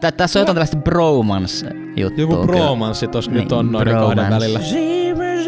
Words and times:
Tä, 0.00 0.12
tässä 0.12 0.38
on 0.38 0.40
jotain 0.40 0.54
tällaista 0.54 0.76
bromance-juttua. 0.76 2.20
Joku 2.22 2.46
bromanssi 2.46 3.08
tossa 3.08 3.30
Niin, 3.30 3.40
nyt 3.42 3.52
on 3.52 3.72
noiden 3.72 3.94
kahden 3.94 4.16
bromance. 4.16 4.34
välillä. 4.34 4.60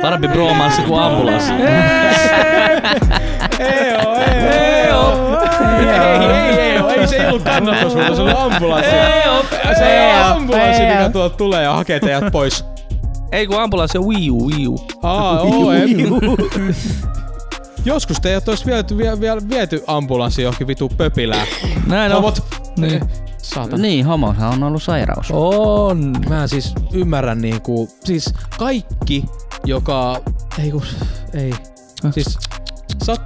Parempi 0.02 0.28
bromanssi 0.28 0.82
kuin 0.82 1.02
ambulanssi. 1.02 1.52
Ei 3.58 3.94
oo, 4.06 4.14
ei 4.16 4.92
oo. 4.92 5.40
Ei, 5.80 5.88
ei, 5.88 6.58
ei, 6.60 6.78
oo. 6.80 6.88
ei, 6.90 7.06
se 7.06 7.16
ei 7.16 7.28
ollut 7.28 7.42
kannatus, 7.42 7.94
mutta 7.94 8.14
se 8.16 8.22
oli 8.22 8.32
ambulanssi. 8.36 8.90
Ei 8.96 9.28
oo, 9.28 9.44
Se 9.78 9.84
ei 9.84 9.98
ei 9.98 10.14
oo, 10.22 10.26
ambulanssi, 10.36 10.82
ei 10.82 10.94
mikä 10.96 11.10
tuolta 11.12 11.36
tulee 11.36 11.62
ja 11.62 11.72
hakee 11.72 12.00
teidät 12.00 12.32
pois. 12.32 12.64
Ei 13.32 13.46
kun 13.46 13.60
ambulanssi 13.62 13.98
on 13.98 14.06
Wii 14.06 14.30
U, 14.30 14.46
Wii 14.50 14.68
U. 14.68 14.86
Aa, 15.02 15.40
oo, 15.40 15.72
en. 15.72 15.90
Joskus 17.84 18.20
teidät 18.20 18.48
olisi 18.48 18.66
viety, 18.66 18.96
vie, 18.98 19.20
vie, 19.20 19.36
viety 19.50 19.84
ambulanssi 19.86 20.42
johonkin 20.42 20.66
vitu 20.66 20.88
pöpilään. 20.96 21.46
Näin 21.86 22.12
on. 22.12 22.32
Niin. 22.76 23.00
Saatana. 23.42 23.82
Niin, 23.82 24.06
homohan 24.06 24.52
on 24.52 24.62
ollut 24.62 24.82
sairaus. 24.82 25.26
On. 25.30 26.16
Mä 26.28 26.46
siis 26.46 26.74
ymmärrän 26.92 27.40
niinku, 27.40 27.88
siis 28.04 28.34
kaikki, 28.58 29.24
joka, 29.64 30.20
ei 30.62 30.70
kun, 30.70 30.82
ei. 31.34 31.52
Siis, 32.10 32.38
sä 33.04 33.12
oot, 33.12 33.20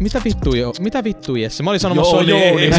mitä 0.00 0.20
vittu 0.24 0.54
jo, 0.54 0.72
mitä 0.80 1.04
vittu 1.04 1.36
Jesse? 1.36 1.62
Mä 1.62 1.70
olin 1.70 1.80
sanomassa 1.80 2.10
se 2.10 2.16
oli 2.16 2.30
Jouni. 2.30 2.70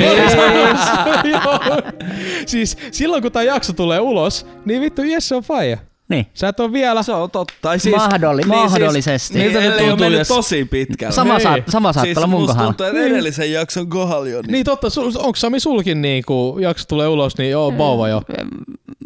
siis 2.45 2.77
silloin 2.91 3.21
kun 3.21 3.31
tää 3.31 3.43
jakso 3.43 3.73
tulee 3.73 3.99
ulos, 3.99 4.45
niin 4.65 4.81
vittu 4.81 5.03
Jesse 5.03 5.35
on 5.35 5.43
faija. 5.43 5.77
Niin. 6.09 6.27
Sä 6.33 6.47
et 6.47 6.59
oo 6.59 6.71
vielä... 6.73 7.03
Se 7.03 7.13
on 7.13 7.31
totta. 7.31 7.53
Tai 7.61 7.79
siis, 7.79 7.95
Mahdolli- 7.95 8.45
mahdollisesti. 8.45 9.33
Siis, 9.33 9.43
Miltä 9.45 9.59
niin, 9.59 9.69
se 9.71 9.73
ole 9.77 9.79
tuntuu, 9.89 9.97
mennyt 9.97 10.19
jos- 10.19 10.27
tosi 10.27 10.65
pitkälle. 10.65 11.13
Sama, 11.15 11.33
Niin. 11.33 11.43
saat, 11.43 11.59
sama 11.69 11.93
saattaa 11.93 12.03
siis 12.05 12.17
olla 12.17 12.27
mun 12.27 12.41
musta 12.41 12.53
kohdalla. 12.53 12.73
tuntuu, 12.73 12.85
että 12.85 12.99
edellisen 13.13 13.51
jakson 13.51 13.89
kohdalla 13.89 14.27
jo, 14.27 14.41
niin, 14.41 14.51
Niin 14.51 14.65
totta, 14.65 14.89
sul, 14.89 15.11
onko 15.17 15.35
Sami 15.35 15.59
sulkin 15.59 16.01
niinku, 16.01 16.57
jakso 16.61 16.85
tulee 16.87 17.07
ulos, 17.07 17.37
niin 17.37 17.51
joo, 17.51 17.77
vauva 17.77 18.07
jo. 18.09 18.21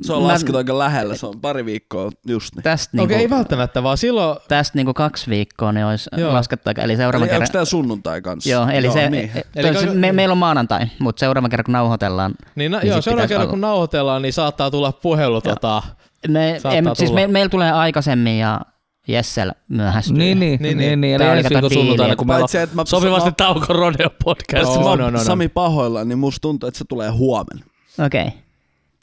se 0.01 0.13
on 0.13 0.21
Mä- 0.21 0.27
laskettu 0.27 0.57
aika 0.57 0.77
lähellä. 0.79 1.15
Se 1.15 1.25
on 1.27 1.41
pari 1.41 1.65
viikkoa 1.65 2.09
just 2.27 2.55
niin. 2.55 2.63
Tästä 2.63 2.97
Okei, 3.01 3.07
niinku, 3.07 3.21
ei 3.21 3.29
välttämättä, 3.37 3.83
vaan 3.83 3.97
silloin... 3.97 4.37
tästä 4.47 4.77
niinku 4.77 4.93
kaksi 4.93 5.29
viikkoa 5.29 5.71
niin 5.71 5.85
olisi 5.85 6.09
Joo. 6.17 6.33
laskettu 6.33 6.69
aika. 6.69 6.81
Eli 6.81 6.95
seuraavan 6.97 7.23
Eli 7.27 7.29
kerran... 7.29 7.41
onko 7.47 7.53
tää 7.53 7.65
sunnuntai 7.65 8.21
kanssa? 8.21 8.49
Joo, 8.49 8.67
eli 8.67 8.91
se, 8.91 9.09
niin. 9.09 9.31
e- 9.35 9.41
Eli 9.55 9.73
toi- 9.73 9.85
ka- 9.85 9.93
me, 9.93 10.11
meillä 10.11 10.31
on 10.31 10.37
maanantai, 10.37 10.85
mutta 10.99 11.19
seuraavan 11.19 11.49
kerran 11.49 11.65
kun 11.65 11.71
nauhoitellaan, 11.73 12.33
Niin, 12.55 12.71
na, 12.71 12.79
Niin 12.79 12.87
joo, 12.89 12.99
pitäisi 13.05 13.27
kerran 13.27 13.47
kun 13.49 13.61
nauhoitellaan, 13.61 14.21
niin 14.21 14.33
saattaa 14.33 14.71
tulla 14.71 14.91
puhelu 14.91 15.41
tota... 15.41 15.83
me, 16.27 16.61
em, 16.71 16.85
siis 16.93 17.13
me, 17.13 17.27
meillä 17.27 17.49
tulee 17.49 17.71
aikaisemmin 17.71 18.39
ja 18.39 18.61
Jessel 19.07 19.51
myöhästyy. 19.67 20.17
Niin, 20.17 20.39
niin, 20.39 20.59
Niin, 20.61 20.61
niin, 20.61 20.77
niin. 20.77 21.01
niin, 21.01 21.01
niin. 21.19 21.21
Eli 21.21 21.37
ensi 21.39 21.49
viikon 21.49 21.69
diili, 21.69 21.81
sunnuntaina, 21.81 22.11
että 22.13 22.17
kun 22.17 22.27
meillä 22.27 22.45
että 22.63 22.75
mä- 22.75 22.81
on 22.81 22.87
sopivasti 22.87 23.29
mä- 23.29 23.35
tauko 23.37 23.73
rodeo 23.73 24.09
podcast. 24.23 24.63
No, 24.75 24.87
oon 24.87 24.99
no, 24.99 25.09
no. 25.09 25.23
Sami 25.23 25.47
pahoillaan, 25.47 26.07
niin 26.07 26.19
musta 26.19 26.41
tuntuu, 26.41 26.67
että 26.67 26.77
se 26.77 26.85
tulee 26.89 27.09
huomenna. 27.09 27.65
Okei. 28.05 28.27
Okay. 28.27 28.31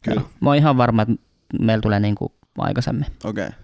Kyllä. 0.03 0.21
Mä 0.41 0.51
oon 0.51 0.57
ihan 0.57 0.77
varma, 0.77 1.03
että 1.03 1.15
meillä 1.61 1.83
tulee 1.83 2.01
niinku 2.01 2.33
aikaisemmin. 2.59 3.07
Okei. 3.25 3.47
Okay. 3.47 3.59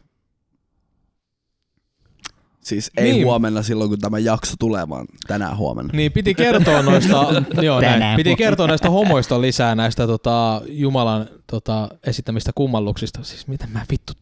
Siis 2.64 2.90
ei 2.96 3.12
Niin. 3.12 3.26
huomenna 3.26 3.62
silloin, 3.62 3.90
kun 3.90 3.98
tämä 3.98 4.18
jakso 4.18 4.54
tulee, 4.58 4.88
vaan 4.88 5.06
tänään 5.26 5.56
huomenna. 5.56 5.92
Niin 5.94 6.12
piti 6.12 6.34
kertoa 6.34 6.82
noista, 6.82 7.26
joo, 7.62 7.80
näin, 7.80 8.16
piti 8.16 8.36
kertoa 8.36 8.66
näistä 8.66 8.90
homoista 8.90 9.40
lisää 9.40 9.74
näistä 9.74 10.06
tota, 10.06 10.62
Jumalan 10.68 11.28
tota, 11.46 11.88
esittämistä 12.06 12.52
kummalluksista. 12.54 13.22
Siis 13.22 13.46
mitä 13.46 13.66
mä 13.66 13.86
vittu, 13.90 14.12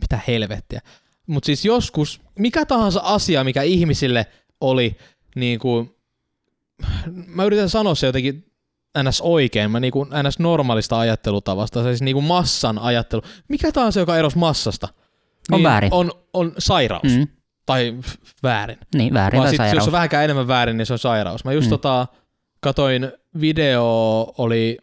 mitä 0.00 0.20
helvettiä. 0.28 0.80
Mutta 1.26 1.46
siis 1.46 1.64
joskus, 1.64 2.20
mikä 2.38 2.64
tahansa 2.64 3.00
asia, 3.04 3.44
mikä 3.44 3.62
ihmisille 3.62 4.26
oli 4.60 4.96
niin 5.36 5.58
kuin, 5.58 5.94
mä 7.26 7.44
yritän 7.44 7.68
sanoa 7.70 7.94
se 7.94 8.06
jotenkin 8.06 8.44
ns. 9.02 9.20
oikein, 9.20 9.70
mä 9.70 9.80
niin 9.80 9.92
kuin 9.92 10.08
ns. 10.28 10.38
normaalista 10.38 10.98
ajattelutavasta, 10.98 11.82
siis 11.82 12.02
niin 12.02 12.14
kuin 12.14 12.24
massan 12.24 12.78
ajattelu. 12.78 13.22
Mikä 13.48 13.72
tahansa, 13.72 14.00
joka 14.00 14.16
erosi 14.18 14.38
massasta, 14.38 14.88
On 15.52 15.56
niin 15.58 15.62
väärin. 15.64 15.94
On, 15.94 16.10
on 16.34 16.52
sairaus. 16.58 17.02
Mm. 17.16 17.26
Tai 17.66 17.94
väärin. 18.42 18.78
Niin, 18.94 19.14
väärin 19.14 19.38
Vaan 19.38 19.46
tai 19.46 19.50
sit, 19.50 19.58
jos 19.60 19.68
sairaus. 19.70 19.86
on 19.88 19.92
vähänkään 19.92 20.24
enemmän 20.24 20.48
väärin, 20.48 20.76
niin 20.76 20.86
se 20.86 20.92
on 20.92 20.98
sairaus. 20.98 21.44
Mä 21.44 21.52
just 21.52 21.64
Mm. 21.66 21.68
mm. 21.68 21.70
tota, 21.70 22.06
katoin 22.60 23.12
video, 23.40 23.84
oli 24.38 24.78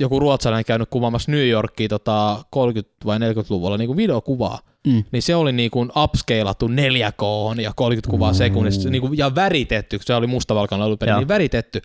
joku 0.00 0.20
ruotsalainen 0.20 0.64
käynyt 0.64 0.88
kuvaamassa 0.90 1.30
New 1.32 1.48
Yorkia 1.48 1.88
tota 1.88 2.36
30- 2.56 3.06
vai 3.06 3.18
40-luvulla 3.18 3.76
niin 3.76 3.86
kuin 3.88 3.96
videokuvaa. 3.96 4.58
Mm. 4.86 5.04
Niin 5.12 5.22
se 5.22 5.34
oli 5.36 5.52
niin 5.52 5.70
kuin 5.70 5.90
upscalattu 5.96 6.68
4K 6.68 7.60
ja 7.62 7.72
30 7.76 8.10
kuvaa 8.10 8.32
sekunnissa 8.32 8.90
niin 8.90 9.00
kuin, 9.02 9.18
ja 9.18 9.34
väritetty, 9.34 9.98
se 10.02 10.14
oli 10.14 10.26
mustavalkoinen 10.26 10.84
alun 10.86 10.98
perin, 10.98 11.16
niin 11.16 11.28
väritetty. 11.28 11.82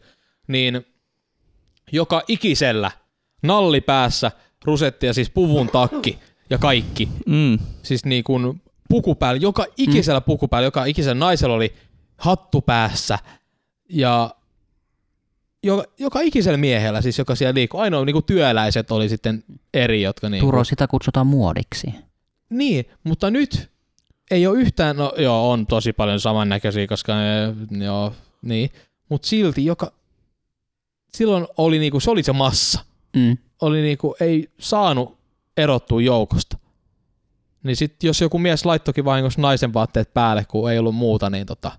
Niin 0.47 0.85
joka 1.91 2.21
ikisellä 2.27 2.91
nalli 3.43 3.81
päässä, 3.81 4.31
rusetti 4.65 5.05
ja 5.05 5.13
siis 5.13 5.29
puvun 5.29 5.67
takki 5.69 6.19
ja 6.49 6.57
kaikki 6.57 7.09
Mm. 7.25 7.59
siis 7.83 8.05
niin 8.05 8.23
kuin 8.23 8.61
puku 8.89 9.15
päällä, 9.15 9.41
joka 9.41 9.65
ikisellä 9.77 10.19
mm. 10.19 10.23
puku 10.23 10.47
päällä, 10.47 10.67
joka 10.67 10.85
ikisellä 10.85 11.19
naisella 11.19 11.55
oli 11.55 11.73
hattu 12.17 12.61
päässä 12.61 13.19
ja 13.89 14.35
joka, 15.63 15.83
joka 15.99 16.19
ikisellä 16.21 16.57
miehellä, 16.57 17.01
siis 17.01 17.17
joka 17.19 17.35
siellä 17.35 17.53
liikkuu, 17.53 17.79
ainoa 17.79 18.05
niin 18.05 18.13
kuin 18.13 18.25
työläiset 18.25 18.91
oli 18.91 19.09
sitten 19.09 19.43
eri, 19.73 20.01
jotka 20.01 20.29
niin 20.29 20.41
Turo, 20.41 20.63
sitä 20.63 20.87
kutsutaan 20.87 21.27
muodiksi. 21.27 21.87
Niin, 22.49 22.85
mutta 23.03 23.31
nyt 23.31 23.71
ei 24.31 24.47
ole 24.47 24.59
yhtään, 24.59 24.95
no 24.95 25.13
joo, 25.17 25.51
on 25.51 25.67
tosi 25.67 25.93
paljon 25.93 26.19
samannäköisiä, 26.19 26.87
koska 26.87 27.13
ne, 27.15 27.85
joo, 27.85 28.13
niin, 28.41 28.69
mutta 29.09 29.27
silti 29.27 29.65
joka, 29.65 29.91
silloin 31.13 31.47
oli 31.57 31.79
niinku, 31.79 31.99
se 31.99 32.11
oli 32.11 32.23
se 32.23 32.33
massa, 32.33 32.79
Mm. 33.15 33.37
oli 33.61 33.81
niinku, 33.81 34.15
ei 34.19 34.49
saanut 34.59 35.17
erottua 35.57 36.01
joukosta. 36.01 36.57
Niin 37.63 37.75
sit 37.75 38.03
jos 38.03 38.21
joku 38.21 38.39
mies 38.39 38.65
laittokin 38.65 39.05
vahingossa 39.05 39.41
naisen 39.41 39.73
vaatteet 39.73 40.13
päälle, 40.13 40.45
kun 40.47 40.71
ei 40.71 40.79
ollut 40.79 40.95
muuta, 40.95 41.29
niin 41.29 41.45
tota, 41.45 41.71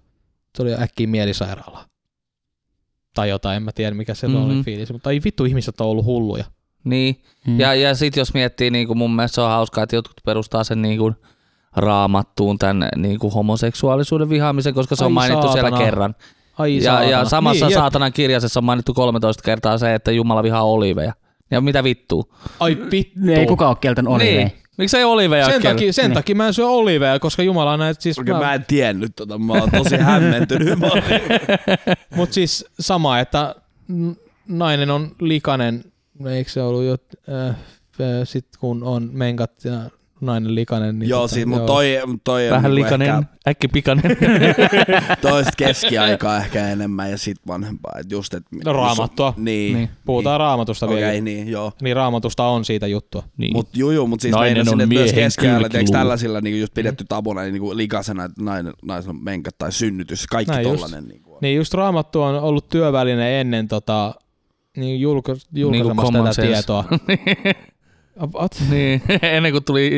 se 0.57 0.63
oli 0.63 0.75
äkkiä 0.75 1.07
mielisairaala. 1.07 1.85
Tai 3.15 3.29
jotain, 3.29 3.57
en 3.57 3.63
mä 3.63 3.73
tiedä 3.73 3.95
mikä 3.97 4.15
se 4.15 4.29
mm-hmm. 4.29 4.45
oli 4.45 4.55
Mhm. 4.55 4.63
fiilis, 4.63 4.93
mutta 4.93 5.11
ei 5.11 5.21
vittu 5.25 5.45
ihmiset 5.45 5.81
on 5.81 5.87
ollut 5.87 6.05
hulluja. 6.05 6.45
Niin. 6.85 7.21
Mm. 7.47 7.61
Ja, 7.61 7.75
ja 7.75 7.95
sitten 7.95 8.21
jos 8.21 8.35
miettii, 8.35 8.71
niin 8.71 8.87
kuin 8.87 8.99
mun 8.99 9.17
mielestä 9.17 9.35
se 9.35 9.41
on 9.41 9.49
hauskaa, 9.49 9.85
että 9.85 9.97
jotkut 9.97 10.21
perustaa 10.25 10.65
sen 10.65 10.83
niin 10.83 10.99
kuin 10.99 11.15
raamattuun 11.77 12.59
tämän 12.59 12.89
niin 12.97 13.19
kuin 13.19 13.33
homoseksuaalisuuden 13.33 14.29
vihaamisen, 14.29 14.75
koska 14.75 14.97
se 14.97 15.05
on 15.05 15.09
Ai 15.11 15.13
mainittu 15.15 15.53
siellä 15.53 15.71
saatana. 15.71 15.85
kerran. 15.85 16.15
Ai 16.59 16.77
Ja, 16.77 16.83
saatana. 16.83 17.11
ja 17.11 17.25
samassa 17.25 17.67
niin, 17.67 17.75
saatanan 17.75 18.13
kirjasessa 18.13 18.61
on 18.61 18.65
mainittu 18.65 18.95
13 18.95 19.43
kertaa 19.43 19.79
se, 19.79 19.95
että 19.95 20.13
Jumala 20.13 20.43
vihaa 20.43 20.63
oliveja. 20.65 21.13
Ja 21.51 21.61
mitä 21.61 21.85
vittuu? 21.85 22.35
Ai 22.61 22.77
vittu. 22.91 23.21
Ei 23.37 23.47
kukaan 23.47 23.69
ole 23.69 23.77
kieltänyt 23.81 24.13
olivei. 24.13 24.37
Niin. 24.37 24.53
Miksi 24.77 24.97
ei 24.97 25.05
oliveja 25.05 25.47
Sen 25.47 25.63
takia, 25.63 25.93
sen 25.93 26.05
Niin. 26.05 26.15
takia 26.15 26.35
mä 26.35 26.47
en 26.47 26.55
syö 26.55 26.67
oliveja, 26.69 27.19
koska 27.19 27.43
Jumala 27.43 27.77
näitä 27.77 28.03
siis... 28.03 28.19
Okei, 28.19 28.35
mä 28.35 28.55
en 28.55 28.65
tiennyt 28.65 29.13
tota, 29.17 29.39
mä 29.39 29.53
oon 29.53 29.71
tosi 29.71 29.97
hämmentynyt. 29.97 30.79
Mä 30.79 30.87
Mut 32.17 32.33
siis 32.33 32.67
sama, 32.81 33.19
että 33.19 33.55
nainen 34.49 34.91
on 34.91 35.17
likainen, 35.21 35.85
eikö 36.31 36.51
se 36.51 36.63
ollut 36.63 36.85
jo, 36.85 36.97
äh, 37.35 37.49
äh, 37.49 37.57
sit 38.25 38.47
kun 38.59 38.83
on 38.83 39.11
menkat 39.13 39.65
ja 39.65 39.73
nainen 40.27 40.55
likainen. 40.55 40.99
Niin 40.99 41.09
Joo, 41.09 41.21
tota, 41.21 41.35
siis, 41.35 41.47
mutta 41.47 41.67
toi, 41.67 41.99
toi 42.25 42.45
on 42.49 42.51
Vähän 42.57 42.71
niinku 42.75 42.85
likainen, 42.85 43.09
ehkä 43.09 43.25
äkkipikainen. 43.49 44.05
toista 45.23 45.53
keskiaikaa 45.57 46.37
ehkä 46.37 46.69
enemmän 46.69 47.11
ja 47.11 47.19
sit 47.19 47.37
vanhempaa. 47.47 47.93
Et 48.01 48.11
just, 48.13 48.35
et, 48.35 48.43
No, 48.65 48.73
raamattua. 48.73 49.35
Niin. 49.37 49.45
Niin. 49.45 49.75
niin. 49.77 49.89
Puhutaan 50.05 50.41
raamatusta 50.41 50.87
Okei, 50.87 50.97
vielä. 50.97 51.09
okay, 51.11 51.21
niin, 51.21 51.49
joo. 51.49 51.73
Niin 51.83 51.97
raamatusta 51.97 52.45
on 52.45 52.65
siitä 52.65 52.87
juttua. 52.87 53.23
niin. 53.37 53.53
Mut 53.53 53.69
juu, 53.75 53.91
juu, 53.91 54.07
mut 54.07 54.21
siis 54.21 54.35
Nainen 54.35 54.69
on 54.69 54.81
että 54.81 54.87
myös 54.87 54.89
miehen 54.89 55.15
keskiajalla, 55.15 55.69
kylkiluu. 55.69 55.93
tällaisilla 55.93 56.41
niin 56.41 56.61
just 56.61 56.75
pidetty 56.75 57.05
tabuna 57.09 57.43
niin 57.43 57.61
kuin 57.61 57.77
likasena, 57.77 58.25
että 58.25 58.43
nainen, 58.43 58.73
naisen 58.83 59.11
on 59.11 59.25
menkät 59.25 59.55
tai 59.59 59.73
synnytys, 59.73 60.27
kaikki 60.27 60.53
Näin 60.53 60.69
just. 60.69 60.81
tollanen. 60.83 61.09
Niin 61.09 61.23
kuin. 61.23 61.39
Niin 61.41 61.57
just 61.57 61.75
raamattu 61.75 62.23
on 62.23 62.35
ollut 62.35 62.69
työväline 62.69 63.41
ennen 63.41 63.69
tota, 63.69 64.15
niin 64.77 65.01
julka, 65.01 65.37
julkaisemassa 65.55 66.03
common 66.03 66.25
tätä 66.25 66.35
sense. 66.35 66.49
tietoa. 66.53 66.85
What? 68.35 68.63
niin. 68.71 69.03
Ennen 69.23 69.53
kuin 69.53 69.65
tuli 69.65 69.91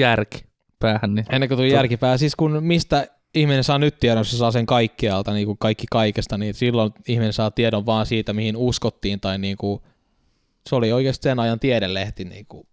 järki 0.00 0.44
päähän. 0.78 1.14
Niin. 1.14 1.26
Ennen 1.30 1.48
kuin 1.48 1.58
tuli 1.58 1.72
järkipää. 1.72 2.18
Siis 2.18 2.36
kun 2.36 2.62
mistä 2.62 3.06
ihminen 3.34 3.64
saa 3.64 3.78
nyt 3.78 4.00
tiedon, 4.00 4.24
se 4.24 4.36
saa 4.36 4.50
sen 4.50 4.66
kaikkialta, 4.66 5.32
niin 5.32 5.46
kuin 5.46 5.58
kaikki 5.58 5.86
kaikesta, 5.90 6.38
niin 6.38 6.54
silloin 6.54 6.90
ihminen 7.08 7.32
saa 7.32 7.50
tiedon 7.50 7.86
vaan 7.86 8.06
siitä, 8.06 8.32
mihin 8.32 8.56
uskottiin, 8.56 9.20
tai 9.20 9.38
niin 9.38 9.56
kuin, 9.56 9.80
se 10.68 10.74
oli 10.76 10.92
oikeasti 10.92 11.22
sen 11.22 11.38
ajan 11.38 11.60
tiedelehti, 11.60 12.24
niin 12.24 12.46
kuin, 12.46 12.66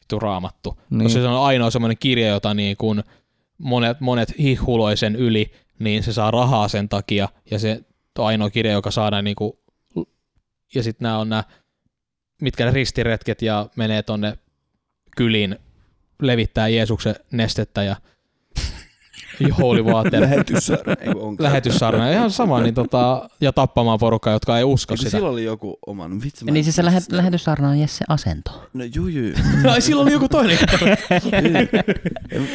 vittu 0.00 0.18
raamattu. 0.18 0.70
Niin. 0.70 0.98
Niin. 0.98 1.06
Koska 1.06 1.20
se 1.20 1.28
on 1.28 1.46
ainoa 1.46 1.70
semmoinen 1.70 1.98
kirja, 2.00 2.28
jota 2.28 2.54
niin 2.54 2.76
kuin 2.76 3.02
monet, 3.58 4.00
monet 4.00 4.38
hihhuloi 4.38 4.96
sen 4.96 5.16
yli, 5.16 5.52
niin 5.78 6.02
se 6.02 6.12
saa 6.12 6.30
rahaa 6.30 6.68
sen 6.68 6.88
takia, 6.88 7.28
ja 7.50 7.58
se 7.58 7.80
on 8.18 8.26
ainoa 8.26 8.50
kirja, 8.50 8.72
joka 8.72 8.90
saadaan 8.90 9.24
niin 9.24 9.36
kuin, 9.36 9.52
ja 10.74 10.82
sitten 10.82 11.04
nämä 11.04 11.18
on 11.18 11.28
nämä, 11.28 11.44
mitkä 12.44 12.64
ne 12.64 12.70
ristiretket 12.70 13.42
ja 13.42 13.66
menee 13.76 14.02
tonne 14.02 14.38
kyliin 15.16 15.56
levittää 16.22 16.68
Jeesuksen 16.68 17.14
nestettä 17.30 17.82
ja 17.82 17.96
holy 19.60 19.82
water, 19.82 20.20
Lähetyssarna. 20.20 20.94
Lähetyssarna, 21.38 22.10
ihan 22.10 22.30
sama, 22.30 22.60
niin 22.60 22.74
tota, 22.74 23.28
ja 23.40 23.52
tappamaan 23.52 23.98
porukkaa, 23.98 24.32
jotka 24.32 24.58
ei 24.58 24.64
usko 24.64 24.92
Eikö 24.94 24.98
sitä. 25.00 25.10
Sillä 25.10 25.28
oli 25.28 25.44
joku 25.44 25.78
oman. 25.86 26.22
Vitsi, 26.22 26.44
Niin 26.44 26.64
siis 26.64 26.76
se 26.76 26.84
lähet, 26.84 27.02
sitä. 27.02 27.16
lähetyssaarna 27.16 27.68
on 27.68 27.78
Jesse 27.78 28.04
Asento. 28.08 28.68
No 28.74 28.84
juu, 28.94 29.08
juu. 29.08 29.32
Ai, 29.72 29.80
sillä 29.80 30.02
oli 30.02 30.12
joku 30.12 30.28
toinen. 30.28 30.58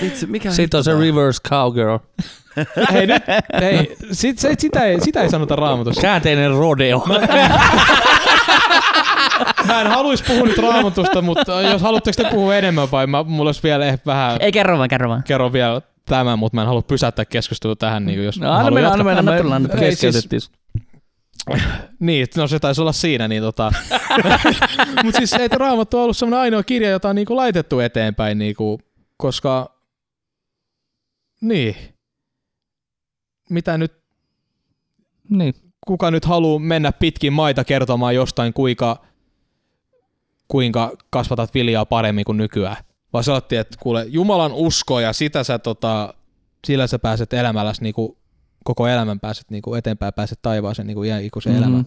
Vitsi, 0.02 0.26
mikä 0.26 0.52
Sitten 0.52 0.78
on 0.78 0.84
se 0.84 0.94
reverse 0.94 1.42
cowgirl. 1.50 1.98
hei, 2.94 3.08
nyt, 3.08 3.24
hei, 3.62 3.96
sit, 4.12 4.40
se, 4.40 4.56
sitä, 4.58 4.86
ei, 4.86 5.02
sitä 5.02 5.22
ei 5.22 5.30
sanota 5.30 5.56
raamatussa. 5.56 6.02
Käänteinen 6.02 6.52
rodeo. 6.52 7.06
Mä 9.68 9.82
en 9.82 9.88
haluaisi 9.88 10.24
puhua 10.24 10.46
nyt 10.48 10.58
raamatusta, 10.58 11.22
mutta 11.22 11.62
jos 11.62 11.82
haluatteko 11.82 12.24
te 12.24 12.30
puhua 12.30 12.56
enemmän 12.56 12.92
vai 12.92 13.08
mä, 13.08 13.24
mulla 13.24 13.48
olisi 13.48 13.64
vielä 13.64 13.86
ehkä 13.86 14.06
vähän, 14.06 14.38
Ei 14.42 14.52
kerro 14.52 14.78
vaan, 14.78 14.90
kerro 14.90 15.10
vaan. 15.10 15.24
kerron 15.24 15.54
vielä 15.54 15.82
tämän, 16.06 16.40
mutta 16.40 16.56
mä 16.56 16.62
en 16.62 16.68
halua 16.68 16.82
pysäyttää 16.82 17.26
keskustelua 17.26 17.76
tähän, 17.76 18.06
niin 18.06 18.24
jos 18.24 18.40
No, 18.40 18.48
mä 18.48 18.58
anna 18.58 18.72
mennä, 18.72 18.92
anna 18.92 19.04
mennä. 19.04 19.20
Anna 19.20 19.42
tulla, 19.42 19.56
anna. 19.56 19.70
Ei, 19.74 19.96
siis- 19.96 20.00
keskeytettiin. 20.16 20.42
Niin, 22.00 22.28
no 22.38 22.48
se 22.48 22.60
taisi 22.60 22.82
olla 22.82 22.92
siinä, 22.92 23.28
niin 23.28 23.44
tota. 23.44 23.72
Mutta 25.04 25.18
siis 25.18 25.34
ei 25.34 25.48
Raamattu 25.48 25.98
on 25.98 26.04
ollut 26.04 26.18
semmoinen 26.18 26.40
ainoa 26.40 26.64
kirja, 26.64 26.90
jota 26.90 27.10
on 27.10 27.16
niinku 27.16 27.36
laitettu 27.36 27.80
eteenpäin, 27.80 28.38
niinku, 28.38 28.80
koska 29.18 29.76
niin, 31.42 31.76
mitä 33.50 33.78
nyt, 33.78 33.94
Niin. 35.30 35.54
Kuka 35.90 36.12
nyt 36.12 36.26
haluaa 36.26 36.60
mennä 36.60 36.92
pitkin 36.92 37.34
maita 37.34 37.64
kertomaan 37.64 38.16
jostain, 38.16 38.54
kuinka, 38.54 39.02
kuinka 40.48 40.92
kasvatat 41.10 41.54
viljaa 41.54 41.86
paremmin 41.86 42.26
kuin 42.26 42.38
nykyään. 42.38 42.78
Vaan 43.14 43.24
sanottiin, 43.24 43.62
että 43.62 43.78
kuule, 43.80 44.06
Jumalan 44.08 44.54
usko 44.54 45.00
ja 45.00 45.14
sitä 45.14 45.44
sä 45.44 45.60
tota, 45.60 46.14
sillä 46.68 46.88
sä 46.88 47.00
pääset 47.00 47.34
elämälläsi 47.34 47.84
niinku, 47.84 48.18
koko 48.64 48.88
elämän 48.88 49.20
pääset 49.20 49.52
niinku 49.52 49.76
eteenpäin, 49.76 50.14
pääset 50.14 50.40
taivaaseen 50.42 50.88
niinku 50.88 51.04
iän 51.04 51.24
ikuisen 51.24 51.54
mm-hmm. 51.54 51.64
elämän. 51.64 51.86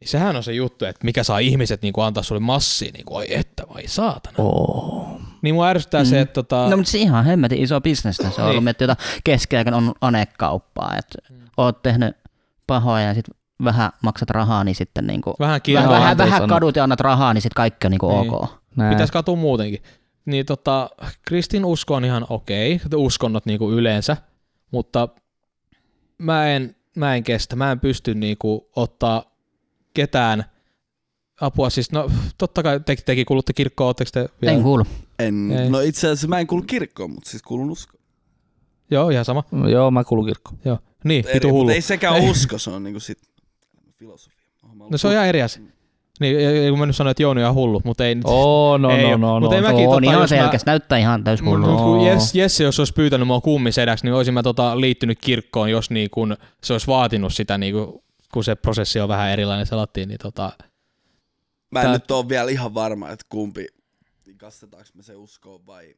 Niin 0.00 0.08
sehän 0.08 0.36
on 0.36 0.42
se 0.42 0.52
juttu, 0.52 0.84
että 0.84 1.04
mikä 1.04 1.22
saa 1.22 1.38
ihmiset 1.38 1.82
niinku 1.82 2.00
antaa 2.00 2.22
sulle 2.22 2.40
massia, 2.40 2.90
niinku, 2.92 3.16
oi 3.16 3.26
että, 3.34 3.62
vai 3.74 3.82
saatana. 3.86 4.34
Oh. 4.38 5.20
Niin 5.42 5.54
mua 5.54 5.68
ärsyttää 5.68 6.02
mm. 6.02 6.06
se, 6.06 6.20
että 6.20 6.32
tota, 6.32 6.68
No 6.70 6.76
mutta 6.76 6.90
se 6.92 6.98
ihan 6.98 7.24
hemmetin 7.24 7.58
iso 7.62 7.80
bisnestä. 7.80 8.30
Se 8.30 8.40
on 8.40 8.42
ollut 8.42 8.54
Niin. 8.54 8.64
miettiä 8.64 8.84
jotain 8.84 9.08
keskiaikana 9.24 9.76
on 9.76 9.92
anekauppaa, 10.00 10.96
että 10.98 11.34
oot 11.56 11.82
tehnyt 11.82 12.21
pahoja 12.66 13.02
ja 13.04 13.14
sitten 13.14 13.34
vähän 13.64 13.90
maksat 14.02 14.30
rahaa, 14.30 14.64
niin 14.64 14.74
sitten 14.74 15.06
niinku, 15.06 15.34
vähän 15.38 15.60
vähän, 15.74 15.90
vähän, 15.90 16.16
vähän 16.18 16.48
kadut 16.48 16.76
ja 16.76 16.84
annat 16.84 17.00
rahaa, 17.00 17.34
niin 17.34 17.42
sitten 17.42 17.56
kaikki 17.56 17.86
on 17.86 17.90
niinku 17.90 18.08
Niin. 18.20 18.34
ok. 18.34 18.50
Näin. 18.76 18.94
Pitäisi 18.94 19.12
katua 19.12 19.36
muutenkin. 19.36 19.82
Niin 20.24 20.46
tota, 20.46 20.90
kristin 21.22 21.64
usko 21.64 21.94
on 21.94 22.04
ihan 22.04 22.26
okei, 22.28 22.80
uskonnot 22.96 23.46
niinku 23.46 23.70
yleensä, 23.70 24.16
mutta 24.70 25.08
mä 26.18 26.48
en, 26.48 26.76
mä 26.96 27.14
en 27.14 27.24
kestä, 27.24 27.56
mä 27.56 27.72
en 27.72 27.80
pysty 27.80 28.14
niinku 28.14 28.70
ottaa 28.76 29.24
ketään 29.94 30.44
apua, 31.40 31.70
siis 31.70 31.92
no 31.92 32.10
totta 32.38 32.62
kai 32.62 32.80
te, 32.80 32.96
tekin 32.96 33.26
kuulutte 33.26 33.52
kirkkoon, 33.52 33.86
ootteko 33.86 34.10
te 34.12 34.28
vielä? 34.42 34.56
En 34.56 34.62
kuulu. 34.62 34.84
En, 35.18 35.52
Ei. 35.52 35.70
no 35.70 35.80
itse 35.80 36.06
asiassa 36.06 36.28
mä 36.28 36.38
en 36.38 36.46
kuulu 36.46 36.62
kirkkoon, 36.62 37.10
mutta 37.10 37.30
siis 37.30 37.42
kuulun 37.42 37.70
uskoon. 37.70 38.02
Joo, 38.90 39.10
ihan 39.10 39.24
sama. 39.24 39.44
Joo, 39.70 39.90
mä 39.90 40.04
kuulun 40.04 40.26
kirkkoon. 40.26 40.58
Joo. 40.64 40.78
Niin, 41.04 41.24
Eri, 41.28 41.48
hullu. 41.48 41.58
mutta 41.64 41.72
ei 41.74 41.80
sekään 41.80 42.14
ole 42.14 42.30
usko, 42.30 42.58
se 42.58 42.70
on 42.70 42.82
niinku 42.84 43.00
sit 43.00 43.18
filosofia. 43.98 44.38
No 44.90 44.98
se 44.98 45.06
on 45.06 45.12
ihan 45.12 45.26
eri 45.26 45.42
asia. 45.42 45.62
Niin, 46.20 46.38
ei- 46.38 46.46
ei- 46.46 46.70
kun 46.70 46.78
mä 46.78 46.86
nyt 46.86 46.96
sanoin, 46.96 47.10
että 47.10 47.22
Jouni 47.22 47.44
on 47.44 47.54
hullu, 47.54 47.80
mutta 47.84 48.06
ei 48.06 48.14
nyt. 48.14 48.24
Oh, 48.26 48.78
no, 48.80 48.90
Ei 48.90 49.02
no, 49.10 49.16
no, 49.16 49.40
Mut 49.40 49.50
no. 49.50 49.56
ei 49.56 49.62
mäkin 49.62 49.88
on 49.88 49.94
tota, 49.94 50.10
ihan 50.10 50.20
jos 50.22 50.30
mä- 50.30 50.36
selkeästi, 50.36 50.66
näyttää 50.70 50.98
ihan 50.98 51.24
täys 51.24 51.42
hullu. 51.42 51.66
Mut 51.66 51.80
kun 51.80 51.96
No. 51.98 52.06
Jesse, 52.06 52.38
Jesse, 52.38 52.64
jos 52.64 52.78
olisi 52.78 52.92
pyytänyt 52.92 53.26
mua 53.26 53.40
kummisedäksi, 53.40 54.04
niin 54.06 54.14
olisin 54.14 54.34
mä 54.34 54.42
tota 54.42 54.80
liittynyt 54.80 55.18
kirkkoon, 55.20 55.70
jos 55.70 55.90
niin 55.90 56.10
kun 56.10 56.36
se 56.64 56.72
olisi 56.72 56.86
vaatinut 56.86 57.34
sitä, 57.34 57.58
niin 57.58 57.74
kun, 57.74 58.02
kun 58.32 58.44
se 58.44 58.54
prosessi 58.54 59.00
on 59.00 59.08
vähän 59.08 59.30
erilainen 59.30 59.66
selattiin, 59.66 60.08
niin 60.08 60.18
tota, 60.22 60.52
Mä 61.70 61.80
en 61.80 61.84
Tää- 61.86 61.92
nyt 61.92 62.10
ole 62.10 62.28
vielä 62.28 62.50
ihan 62.50 62.74
varma, 62.74 63.10
että 63.10 63.26
kumpi, 63.28 63.66
niin 64.26 64.38
kastetaanko 64.38 64.88
me 64.94 65.02
se 65.02 65.14
uskoon 65.16 65.66
vai 65.66 65.94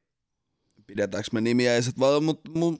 pidetäänkö 0.86 1.28
me 1.32 1.40
nimiäiset, 1.40 1.98
vai, 1.98 2.20
mut, 2.20 2.40
mu, 2.54 2.76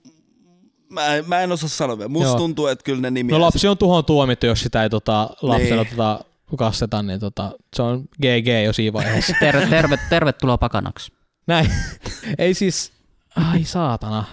mä, 0.89 1.15
en, 1.15 1.29
mä 1.29 1.41
en 1.41 1.51
osaa 1.51 1.69
sanoa 1.69 1.97
vielä. 1.97 2.09
Musta 2.09 2.27
Joo. 2.29 2.37
tuntuu, 2.37 2.67
että 2.67 2.83
kyllä 2.83 3.01
ne 3.01 3.09
no 3.09 3.13
nimiäiset, 3.13 3.41
lapsi 3.41 3.67
on 3.67 3.77
tuhoon 3.77 4.05
tuomittu, 4.05 4.45
jos 4.45 4.61
sitä 4.61 4.83
ei 4.83 4.89
tota, 4.89 5.29
lapsena 5.41 5.75
Niin. 5.83 5.87
tota, 5.87 6.19
kasteta, 6.57 7.03
niin 7.03 7.19
tota, 7.19 7.51
se 7.75 7.81
on 7.81 8.01
GG 8.01 8.47
jo 8.65 8.73
siinä 8.73 8.93
vaiheessa. 8.93 9.33
Terve, 9.39 9.65
terve, 9.67 9.99
tervetuloa 10.09 10.57
pakanaksi. 10.57 11.11
Näin. 11.47 11.71
ei 12.37 12.53
siis, 12.53 12.91
ai 13.35 13.63
saatana. 13.63 14.23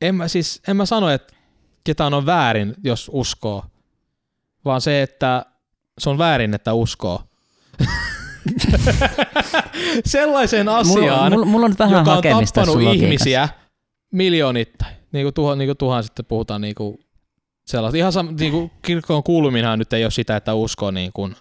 En 0.00 0.14
mä 0.14 0.28
siis, 0.28 0.62
en 0.68 0.76
mä 0.76 0.86
sano, 0.86 1.10
että 1.10 1.34
ketään 1.84 2.14
on 2.14 2.26
väärin, 2.26 2.74
jos 2.84 3.10
uskoo, 3.12 3.64
vaan 4.64 4.80
se, 4.80 5.02
että 5.02 5.46
se 5.98 6.10
on 6.10 6.18
väärin, 6.18 6.54
että 6.54 6.72
uskoo. 6.72 7.22
Sellaiseen 10.04 10.68
asiaan, 10.68 11.32
Mulla, 11.32 11.46
mulla 11.46 11.64
on 11.64 11.70
nyt 11.70 11.78
vähän 11.78 11.98
joka 11.98 12.12
on 12.12 12.22
tappanut 12.22 12.94
ihmisiä 12.94 13.48
miljoonittain. 14.12 14.95
Niin 15.12 15.24
kuin, 15.24 15.34
tuho, 15.34 15.54
niin 15.54 15.68
kuin 15.68 15.76
tuhan 15.76 16.04
sitten 16.04 16.24
puhutaan 16.24 16.60
niin 16.60 16.74
kuin 16.74 16.98
sellaista. 17.66 17.96
Ihan 17.98 18.12
sam, 18.12 18.28
niin 18.40 18.52
kuin 18.52 18.70
kirkkoon 18.82 19.22
kuuluminenhan 19.22 19.78
nyt 19.78 19.92
ei 19.92 20.04
ole 20.04 20.10
sitä, 20.10 20.36
että 20.36 20.54
uskoo 20.54 20.90
niin 20.90 21.10
kuin 21.14 21.36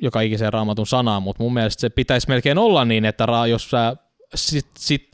joka 0.00 0.20
ikiseen 0.20 0.52
raamatun 0.52 0.86
sanaan, 0.86 1.22
mutta 1.22 1.42
mun 1.42 1.54
mielestä 1.54 1.80
se 1.80 1.90
pitäisi 1.90 2.28
melkein 2.28 2.58
olla 2.58 2.84
niin, 2.84 3.04
että 3.04 3.26
ra, 3.26 3.46
jos 3.46 3.70
sä 3.70 3.96
sit, 4.34 4.66
sit, 4.78 5.08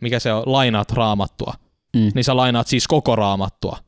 mikä 0.00 0.18
se 0.18 0.32
on, 0.32 0.42
lainaat 0.46 0.92
raamattua, 0.92 1.54
Mm. 1.96 2.10
niin 2.14 2.24
sä 2.24 2.36
lainaat 2.36 2.66
siis 2.66 2.88
koko 2.88 3.16
raamattua, 3.16 3.78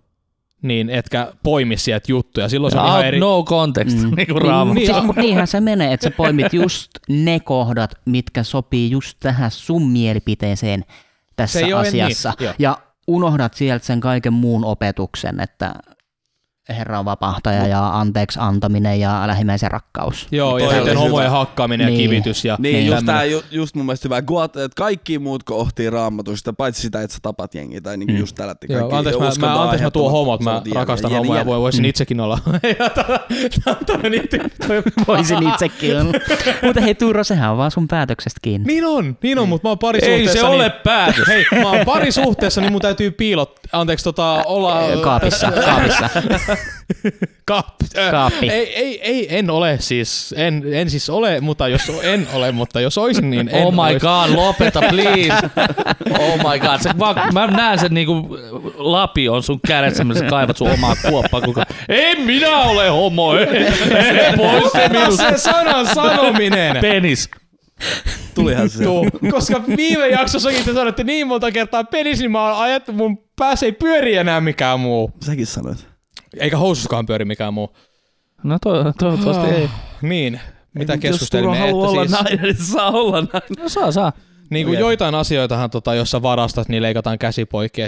niin 0.63 0.91
etkä 0.91 1.33
poimi 1.43 1.77
sieltä 1.77 2.13
juttuja. 2.13 2.49
Silloin 2.49 2.73
se 2.73 2.79
on 2.79 2.87
ihan 2.87 3.07
eri... 3.07 3.21
no 3.21 3.45
context, 3.45 3.97
Mm. 3.97 4.03
mm. 4.11 4.15
niin 4.17 4.27
kuin 4.27 4.37
Niin, 4.43 4.51
raamattu. 4.51 4.75
niin, 4.75 4.87
siis, 4.95 5.05
mutta 5.07 5.23
niinhän 5.23 5.47
se 5.47 5.61
menee, 5.61 5.93
että 5.93 6.05
sä 6.05 6.11
poimit 6.11 6.53
just 6.53 6.91
ne 7.09 7.41
kohdat, 7.41 7.95
mitkä 8.05 8.43
sopii 8.43 8.91
just 8.91 9.17
tähän 9.21 9.51
sun 9.51 9.91
mielipiteeseen 9.91 10.85
tässä 11.37 11.61
oo 11.75 11.81
asiassa. 11.81 12.33
niin, 12.41 12.51
ja 12.59 12.79
unohdat 13.09 13.55
sieltä 13.55 13.87
sen 13.87 14.01
kaiken 14.01 14.33
muun 14.33 14.65
opetuksen, 14.65 15.41
että 15.41 15.75
Herra 16.69 16.99
on 16.99 17.05
vapahtaja 17.05 17.67
ja 17.67 17.99
anteeksi 18.01 18.39
antaminen 18.43 19.01
ja 19.01 19.23
lähimmäisen 19.27 19.71
rakkaus. 19.71 20.27
Joo, 20.31 20.59
ja 20.59 20.71
sitten 20.71 20.97
homojen 20.97 21.31
hakkaaminen 21.31 21.85
ja 21.85 21.89
Niin. 21.91 22.01
kivitys. 22.11 22.45
Ja 22.45 22.57
Niin, 22.59 22.73
Niin, 22.77 22.87
just, 22.87 23.07
tää, 23.07 23.25
ju, 23.25 23.43
just 23.51 23.75
mun 23.75 23.87
mielestä 23.87 24.07
hyvä, 24.07 24.23
kun 24.23 24.45
että 24.45 24.69
kaikki 24.77 25.19
muut 25.19 25.43
kohtii 25.43 25.91
raamatusta, 25.91 26.53
paitsi 26.53 26.83
sitä, 26.83 27.03
että 27.03 27.15
sä 27.15 27.19
tapat 27.23 27.55
jengiä, 27.55 27.81
tai 27.81 27.97
niinku 27.97 28.13
Mm. 28.13 28.19
just 28.19 28.37
tällä, 28.37 28.53
että 28.53 28.67
Joo, 28.73 28.81
kaikki 28.81 28.97
anteeksi, 28.97 29.41
mä, 29.41 29.47
mä, 29.47 29.63
anteeksi, 29.63 29.85
mä 29.85 29.91
tuon 29.91 30.13
homot, 30.13 30.41
mä 30.43 30.63
rakastan 30.75 31.11
homoja, 31.11 31.31
jäänyt. 31.39 31.47
voi, 31.47 31.61
voisin 31.61 31.83
Mm. 31.85 31.89
itsekin 31.89 32.21
olla. 32.21 32.39
Ja 33.67 33.75
Voisin 35.09 35.49
itsekin 35.49 36.01
olla. 36.01 36.13
Mutta 36.63 36.81
hei 36.81 36.95
Tuuro, 36.95 37.25
sehän 37.25 37.51
on 37.51 37.59
vaan 37.59 37.71
sun 37.71 37.89
päätöksestä 37.89 38.39
kiinni. 38.43 38.67
Niin 38.67 38.85
on, 38.87 39.19
niin 39.23 39.39
on, 39.39 39.49
mutta 39.49 39.69
mä 39.69 39.71
oon 39.71 39.79
parisuhteessa. 39.79 40.31
Ei 40.33 40.39
se 40.39 40.45
ole 40.45 40.63
niin, 40.63 40.73
päätös. 40.85 41.29
Hei, 41.29 41.45
mä 41.63 41.71
oon 41.71 41.87
parisuhteessa, 41.87 42.61
niin 42.61 42.73
mun 42.73 42.81
täytyy 42.81 43.11
piilot, 43.11 43.61
anteeksi, 43.73 44.05
tota, 44.05 44.43
olla... 44.47 44.81
Kaapissa, 45.03 45.53
kaapissa. 45.65 46.11
Kaappi. 47.45 47.85
äh, 47.99 48.11
Kaappi. 48.11 48.51
Ei, 48.51 48.75
ei, 48.77 49.01
ei, 49.03 49.39
en 49.39 49.51
ole 49.51 49.77
siis, 49.81 50.35
en, 50.37 50.63
en 50.73 50.91
siis 50.91 51.11
ole, 51.11 51.41
mutta 51.41 51.69
jos 51.69 51.83
en 52.03 52.29
ole, 52.33 52.53
mutta 52.53 52.81
jos 52.81 52.99
olisin, 52.99 53.31
niin 53.31 53.49
en 53.53 53.67
Oh 53.67 53.73
my 53.75 53.81
ois. 53.93 54.03
god, 54.03 54.35
lopeta 54.37 54.81
please. 54.81 55.49
Oh 56.19 56.37
my 56.37 56.59
god, 56.61 56.81
se, 56.81 56.91
vaan, 56.99 57.35
mä 57.35 57.47
näen 57.47 57.79
sen 57.79 57.95
niinku 57.95 58.39
lapi 58.77 59.29
on 59.29 59.43
sun 59.43 59.61
kädessä, 59.67 60.05
missä 60.05 60.25
sä 60.25 60.31
kaivat 60.31 60.57
sun 60.57 60.71
omaa 60.71 60.97
kuoppaa. 61.11 61.41
Kuka, 61.41 61.67
en 61.89 62.21
minä 62.21 62.59
ole 62.59 62.89
homo, 62.89 63.37
ei, 63.37 63.47
ei 63.47 64.37
pois 64.37 64.73
se 64.73 64.89
minusta. 64.89 65.31
Se 65.31 65.39
sanan 65.39 65.87
sanominen. 65.95 66.77
Penis. 66.81 67.31
Tulihan 68.35 68.71
se. 68.71 68.85
Tuu, 68.85 69.07
koska 69.31 69.63
viime 69.77 70.09
jaksossakin 70.09 70.65
te 70.65 70.73
sanoitte 70.73 71.05
niin 71.05 71.27
monta 71.27 71.53
kertaa 71.53 71.85
penis, 71.85 72.19
niin 72.19 72.31
mä 72.31 72.43
oon 72.53 72.63
ajattu, 72.63 72.93
mun 72.93 73.19
päässä 73.37 73.67
ei 73.67 73.73
pyöri 73.73 74.17
enää 74.17 74.41
mikään 74.41 74.81
muu. 74.81 75.11
Säkin 75.25 75.47
sanoit. 75.47 75.88
Eikä 76.41 76.57
housuskaan 76.57 77.07
pyöri 77.07 77.25
mikään 77.25 77.55
muu. 77.55 77.77
No 78.43 78.59
to, 78.63 78.93
toivottavasti 78.99 79.47
ei. 79.55 79.69
Niin, 80.03 80.41
mitä 80.75 80.93
Jos 80.93 81.01
keskustelimme, 81.01 81.57
Turo 81.57 81.67
haluaa 81.67 81.91
olla 81.91 82.01
siis, 82.07 82.13
nainen, 82.23 82.43
niin 82.43 82.57
saa 82.57 82.91
olla 82.91 83.17
nainen. 83.21 83.43
No 83.59 83.69
saa, 83.69 83.93
saa. 83.93 84.13
niin 84.51 84.67
kuin 84.67 84.79
joitain 84.79 85.15
asioitahan, 85.15 85.71
tota, 85.71 85.95
jos 85.95 86.11
sä 86.11 86.23
varastat, 86.23 86.69
niin 86.69 86.83
leikataan 86.83 87.19
käsi 87.19 87.45
poikki. 87.45 87.83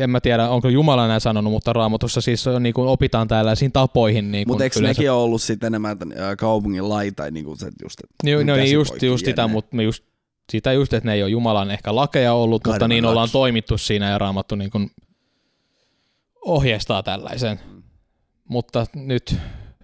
En 0.00 0.10
mä 0.10 0.20
tiedä, 0.20 0.48
onko 0.48 0.68
Jumala 0.68 1.08
näin 1.08 1.20
sanonut, 1.20 1.52
mutta 1.52 1.72
raamatussa 1.72 2.20
siis 2.20 2.46
on, 2.46 2.62
niin 2.62 2.74
kuin 2.74 2.88
opitaan 2.88 3.28
tällaisiin 3.28 3.72
tapoihin. 3.72 4.32
Niin 4.32 4.48
Mutta 4.48 4.58
kuin 4.58 4.64
eikö 4.64 4.78
yleensä- 4.80 5.00
nekin 5.00 5.12
ole 5.12 5.22
ollut 5.22 5.42
sitten 5.42 5.66
enemmän 5.66 5.98
kaupungin 6.38 6.88
laita, 6.88 7.16
tai 7.16 7.30
niinku 7.30 7.56
se 7.56 7.70
just, 7.82 7.98
Niin, 8.24 8.46
no 8.46 8.56
niin 8.56 8.72
just, 8.72 9.02
just 9.02 9.24
sitä, 9.24 9.48
mutta 9.48 9.76
me 9.76 9.82
just, 9.82 10.04
sitä 10.52 10.72
just, 10.72 10.92
että 10.92 11.08
ne 11.08 11.14
ei 11.14 11.22
ole 11.22 11.30
Jumalan 11.30 11.70
ehkä 11.70 11.94
lakeja 11.94 12.32
ollut, 12.32 12.64
mutta 12.66 12.78
Karmen 12.78 12.88
niin 12.88 13.04
ollaan 13.04 13.22
laki. 13.24 13.32
toimittu 13.32 13.78
siinä 13.78 14.10
ja 14.10 14.18
raamattu 14.18 14.54
niin 14.54 14.70
kuin 14.70 14.90
ohjeistaa 16.44 17.02
tällaisen. 17.02 17.60
Mutta 18.48 18.86
nyt, 18.94 19.36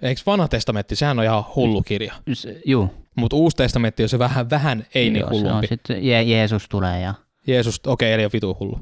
eikö 0.03 0.21
vanha 0.27 0.49
testamentti, 0.49 0.97
sehän 0.97 1.19
on 1.19 1.25
ihan 1.25 1.45
hullu 1.57 1.83
kirja. 1.83 2.15
Juu. 2.67 2.91
Mutta 3.17 3.37
uusi 3.37 3.57
testamentti 3.57 4.03
on 4.03 4.09
se 4.09 4.19
vähän, 4.19 4.51
vähän 4.51 4.87
ei 4.95 5.11
niin 5.11 5.21
Joo, 5.21 5.29
se 5.31 5.37
on 5.37 5.43
hullumpi. 5.43 5.67
sitten 5.67 5.97
Je- 5.97 6.23
Jeesus 6.23 6.69
tulee 6.69 7.01
ja 7.01 7.15
Jeesus, 7.47 7.81
okei, 7.87 8.09
okay, 8.09 8.15
eli 8.15 8.25
on 8.25 8.31
vitu 8.33 8.57
hullu. 8.61 8.81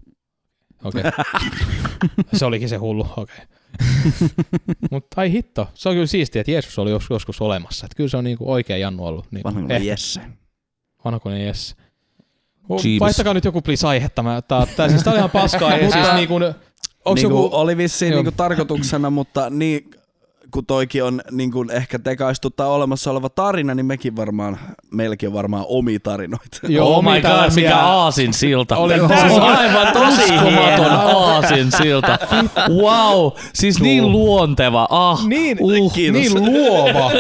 okei. 0.85 1.01
Okay. 1.01 1.25
se 2.39 2.45
olikin 2.45 2.69
se 2.69 2.77
hullu, 2.77 3.07
okei. 3.17 3.37
Okay. 4.17 4.29
Mutta 4.91 5.21
ai 5.21 5.33
hitto, 5.33 5.69
se 5.75 5.89
on 5.89 5.95
kyllä 5.95 6.07
siistiä, 6.07 6.41
että 6.41 6.51
Jeesus 6.51 6.79
oli 6.79 6.91
jos- 6.91 7.07
joskus 7.11 7.41
olemassa. 7.41 7.87
Että 7.87 7.97
kyllä 7.97 8.09
se 8.11 8.17
on 8.17 8.25
niinku 8.25 8.53
oikea 8.53 8.77
Jannu 8.77 9.07
ollut. 9.07 9.27
Niin 9.31 9.45
Vanha 9.45 9.75
eh, 9.75 9.83
Jesse. 9.83 10.21
vanhakoinen 11.05 11.47
Jesse. 11.47 11.75
Oh, 12.69 12.83
vaihtakaa 13.01 13.35
nyt 13.35 13.45
joku 13.45 13.63
please 13.63 13.87
aihetta. 13.87 14.23
Mä, 14.23 14.43
tää, 14.43 14.67
tää, 14.77 14.89
siis 14.89 15.03
tää 15.03 15.11
oli 15.11 15.19
ihan 15.19 15.31
paskaa. 15.31 15.71
siis 15.93 16.15
niinku, 16.15 16.35
onks 17.09 17.23
niinku, 17.23 17.43
joku, 17.43 17.57
Oli 17.57 17.77
vissiin 17.77 18.15
niinku 18.15 18.33
tarkoituksena, 18.33 19.11
mutta 19.11 19.51
niin 19.51 19.91
kun 20.51 20.67
toikin 20.67 21.05
on 21.05 21.21
niin 21.31 21.53
kuin 21.53 21.71
ehkä 21.71 21.99
tekaistu 21.99 22.51
tai 22.51 22.67
olemassa 22.67 23.11
oleva 23.11 23.29
tarina, 23.29 23.75
niin 23.75 23.87
mekin 23.87 24.17
varmaan, 24.17 24.59
meilläkin 24.91 25.29
on 25.29 25.33
varmaan 25.33 25.65
omia 25.69 25.99
tarinoita. 26.03 26.59
Joo, 26.69 26.97
oh 26.97 27.03
my 27.05 27.21
god, 27.21 27.55
mikä 27.55 27.77
aasin 27.77 28.33
silta. 28.33 28.77
Oli 28.77 28.95
siis 28.95 29.39
aivan 29.39 29.93
tosi 29.93 30.23
uskomaton 30.23 30.51
hieno. 30.85 31.19
aasin 31.19 31.73
silta. 31.73 32.19
Wow, 32.69 33.33
siis 33.53 33.81
niin 33.81 34.13
luonteva. 34.13 34.87
Ah, 34.91 35.27
Niin, 35.27 35.57
uh. 35.61 35.93
Kiitos. 35.93 36.23
niin 36.23 36.45
luova. 36.45 37.11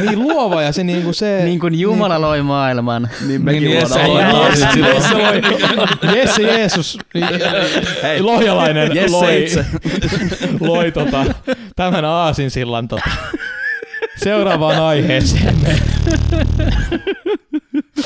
niin 0.00 0.18
luova 0.22 0.62
ja 0.62 0.72
se 0.72 0.84
niinku 0.84 1.12
se... 1.12 1.40
Niin 1.44 1.60
kuin 1.60 1.80
Jumala 1.80 2.20
loi 2.20 2.42
maailman. 2.42 3.08
Niin 3.26 3.44
mekin 3.44 3.62
Niin, 3.62 3.74
Jesse 3.74 4.00
aasin 4.00 4.68
silta. 4.72 4.88
Jesse, 4.88 5.14
loi, 5.14 5.42
Jesse 6.16 6.42
Jeesus, 6.42 6.98
Hei, 8.02 8.20
lohjalainen 8.22 8.94
Jesse 8.96 9.10
loi, 9.16 9.42
itse. 9.42 9.66
loi 10.60 10.92
tota, 10.92 11.24
tämän 11.76 12.04
aasinsillan 12.04 12.88
tota, 12.88 13.10
seuraavaan 14.16 14.78
aiheeseen. 14.82 15.54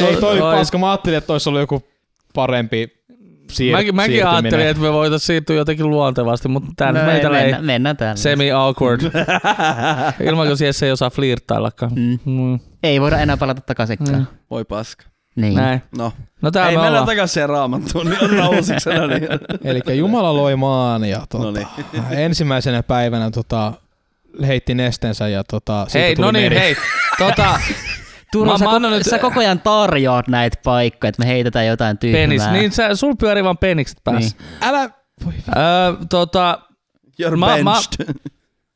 Ei 0.09 0.17
toi 0.21 0.41
Oi. 0.41 0.57
paska, 0.57 0.79
mä 0.79 0.91
ajattelin, 0.91 1.19
että 1.19 1.33
olisi 1.33 1.49
ollut 1.49 1.61
joku 1.61 1.83
parempi 2.35 2.99
siir- 3.53 3.73
Mäkin, 3.73 3.95
mäkin 3.97 4.27
ajattelin, 4.27 4.67
että 4.67 4.83
me 4.83 4.93
voitaisiin 4.93 5.27
siirtyä 5.27 5.57
jotenkin 5.57 5.91
luontevasti, 5.91 6.49
mutta 6.49 6.71
tää 6.77 6.93
no, 6.93 7.05
meitä 7.07 7.27
ei 7.29 7.33
mennään, 7.43 7.65
mennään 7.65 7.97
täällä. 7.97 8.17
semi-awkward. 8.17 9.01
Ilman, 10.29 10.49
jos 10.49 10.61
Jesse 10.61 10.87
ei 10.87 10.93
osaa 10.93 11.11
flirttaillakaan. 11.11 11.93
Mm. 11.95 12.19
Mm. 12.25 12.59
Ei 12.83 13.01
voida 13.01 13.19
enää 13.19 13.37
palata 13.37 13.61
takaisinkaan. 13.61 14.19
Mm. 14.19 14.27
Voi 14.51 14.65
paska. 14.65 15.05
Niin. 15.41 15.55
Näin. 15.55 15.83
No, 15.99 16.13
No 16.43 16.51
ei 16.55 16.61
me 16.63 16.65
mennään 16.71 16.89
ollaan. 16.89 17.07
takaisin 17.07 17.35
siihen 17.35 17.49
raamattuun, 17.49 18.11
niin 18.11 18.41
on 18.43 18.59
usiksena. 18.59 19.07
Niin. 19.07 19.29
Eli 19.65 19.81
Jumala 19.99 20.37
loi 20.37 20.57
maan 20.57 21.05
ja 21.05 21.23
tota, 21.29 21.45
No 21.45 21.51
niin. 21.51 21.67
ensimmäisenä 22.25 22.83
päivänä 22.83 23.31
tota, 23.31 23.73
heitti 24.47 24.75
nestensä 24.75 25.29
ja 25.29 25.45
tota, 25.45 25.87
siitä 25.89 25.99
Hei, 26.05 26.17
tuli 26.17 26.27
no 26.27 26.31
niin, 26.31 26.45
meri. 26.45 26.59
hei. 26.59 26.77
Tota, 27.19 27.61
Turo, 28.33 28.51
Mä- 28.53 28.59
sä, 28.59 28.65
mä 28.65 28.71
ko- 28.71 28.75
annan 28.75 28.93
nyt- 28.93 29.03
sä 29.07 29.19
koko 29.19 29.41
ajan 29.41 29.61
tarjoat 29.61 30.29
näitä 30.29 30.57
paikkoja, 30.65 31.09
että 31.09 31.23
me 31.23 31.27
heitetään 31.29 31.67
jotain 31.67 31.99
tyhmää. 31.99 32.21
penis. 32.21 32.43
Niin 32.53 32.73
sä, 32.73 32.97
sul 32.97 33.15
pyörii 33.15 33.45
vaan 33.45 33.59
penikset 33.59 33.99
päässä. 34.05 34.37
Älä... 34.61 34.91
Voi 35.25 35.33
Öö, 35.57 35.93
tota, 36.11 36.59
You're 37.23 37.37
Mä- 37.37 37.47
mä- 37.63 37.73
benched. 37.99 38.15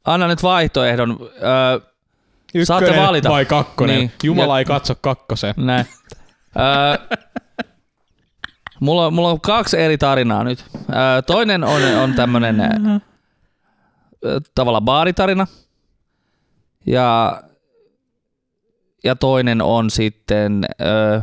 anna 0.05 0.29
nyt 0.29 0.43
vaihtoehdon. 0.43 1.19
Öö, 1.21 1.81
Saatte 2.65 2.85
Ykkönen 2.87 3.07
valita. 3.07 3.29
vai 3.29 3.45
kakkonen? 3.45 3.97
Niin. 3.99 4.13
Jumala 4.23 4.55
Ja- 4.55 4.59
ei 4.59 4.65
katso 4.65 4.95
kakkosen. 5.01 5.55
näin. 5.57 5.87
Mulla, 8.81 9.07
on- 9.07 9.15
mulla 9.15 9.29
on 9.31 9.41
kaksi 9.41 9.81
eri 9.81 9.99
tarinaa 9.99 10.45
nyt. 10.45 10.65
Öö, 10.75 11.23
toinen 11.27 11.65
on, 11.65 11.83
on 12.03 12.15
tämmönen 12.15 12.61
öö, 14.25 14.41
tavallaan 14.55 14.85
baaritarina. 14.85 15.47
Ja, 16.87 17.43
ja 19.05 19.17
toinen 19.17 19.63
on 19.63 19.91
sitten 19.91 20.65
öö, 20.81 21.21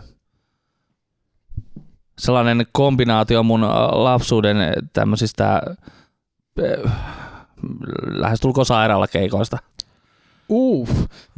sellainen 2.20 2.66
kombinaatio 2.72 3.44
mun 3.44 3.62
lapsuuden 3.92 4.58
tämmöisistä 4.94 5.62
lähestulkoon 8.08 8.66
sairaalakeikoista. 8.66 9.58
Uff. 10.50 10.92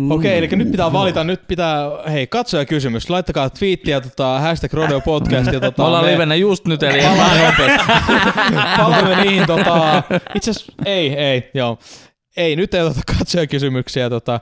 Okei, 0.10 0.38
eli 0.38 0.48
nyt 0.48 0.72
pitää 0.72 0.94
valita, 0.94 1.24
nyt 1.24 1.48
pitää, 1.48 1.86
hei, 2.12 2.28
katsoja 2.28 2.66
kysymys. 2.66 3.10
Laittakaa 3.10 3.50
twiittiä, 3.50 4.02
tota, 4.02 4.40
hashtag 4.40 4.74
Rodeo 4.74 5.02
Podcast. 5.02 5.54
Ja, 5.54 5.60
tota, 5.60 5.82
Me 5.82 5.88
ollaan 5.88 6.06
livenä 6.06 6.36
just 6.36 6.68
nyt, 6.68 6.84
eli 6.84 7.04
vaan 7.18 7.40
nopeasti. 7.40 7.88
palaamme 8.78 9.24
niihin, 9.24 9.48
tota, 9.48 10.04
itse 10.36 10.52
asiassa, 10.52 10.74
ei, 10.86 11.14
ei, 11.14 11.52
joo. 11.54 11.80
Ei, 12.38 12.56
nyt 12.56 12.74
ei 12.74 12.82
oteta 12.82 13.14
katsoja 13.18 13.48
kysymyksiä, 13.48 14.10
tota, 14.10 14.40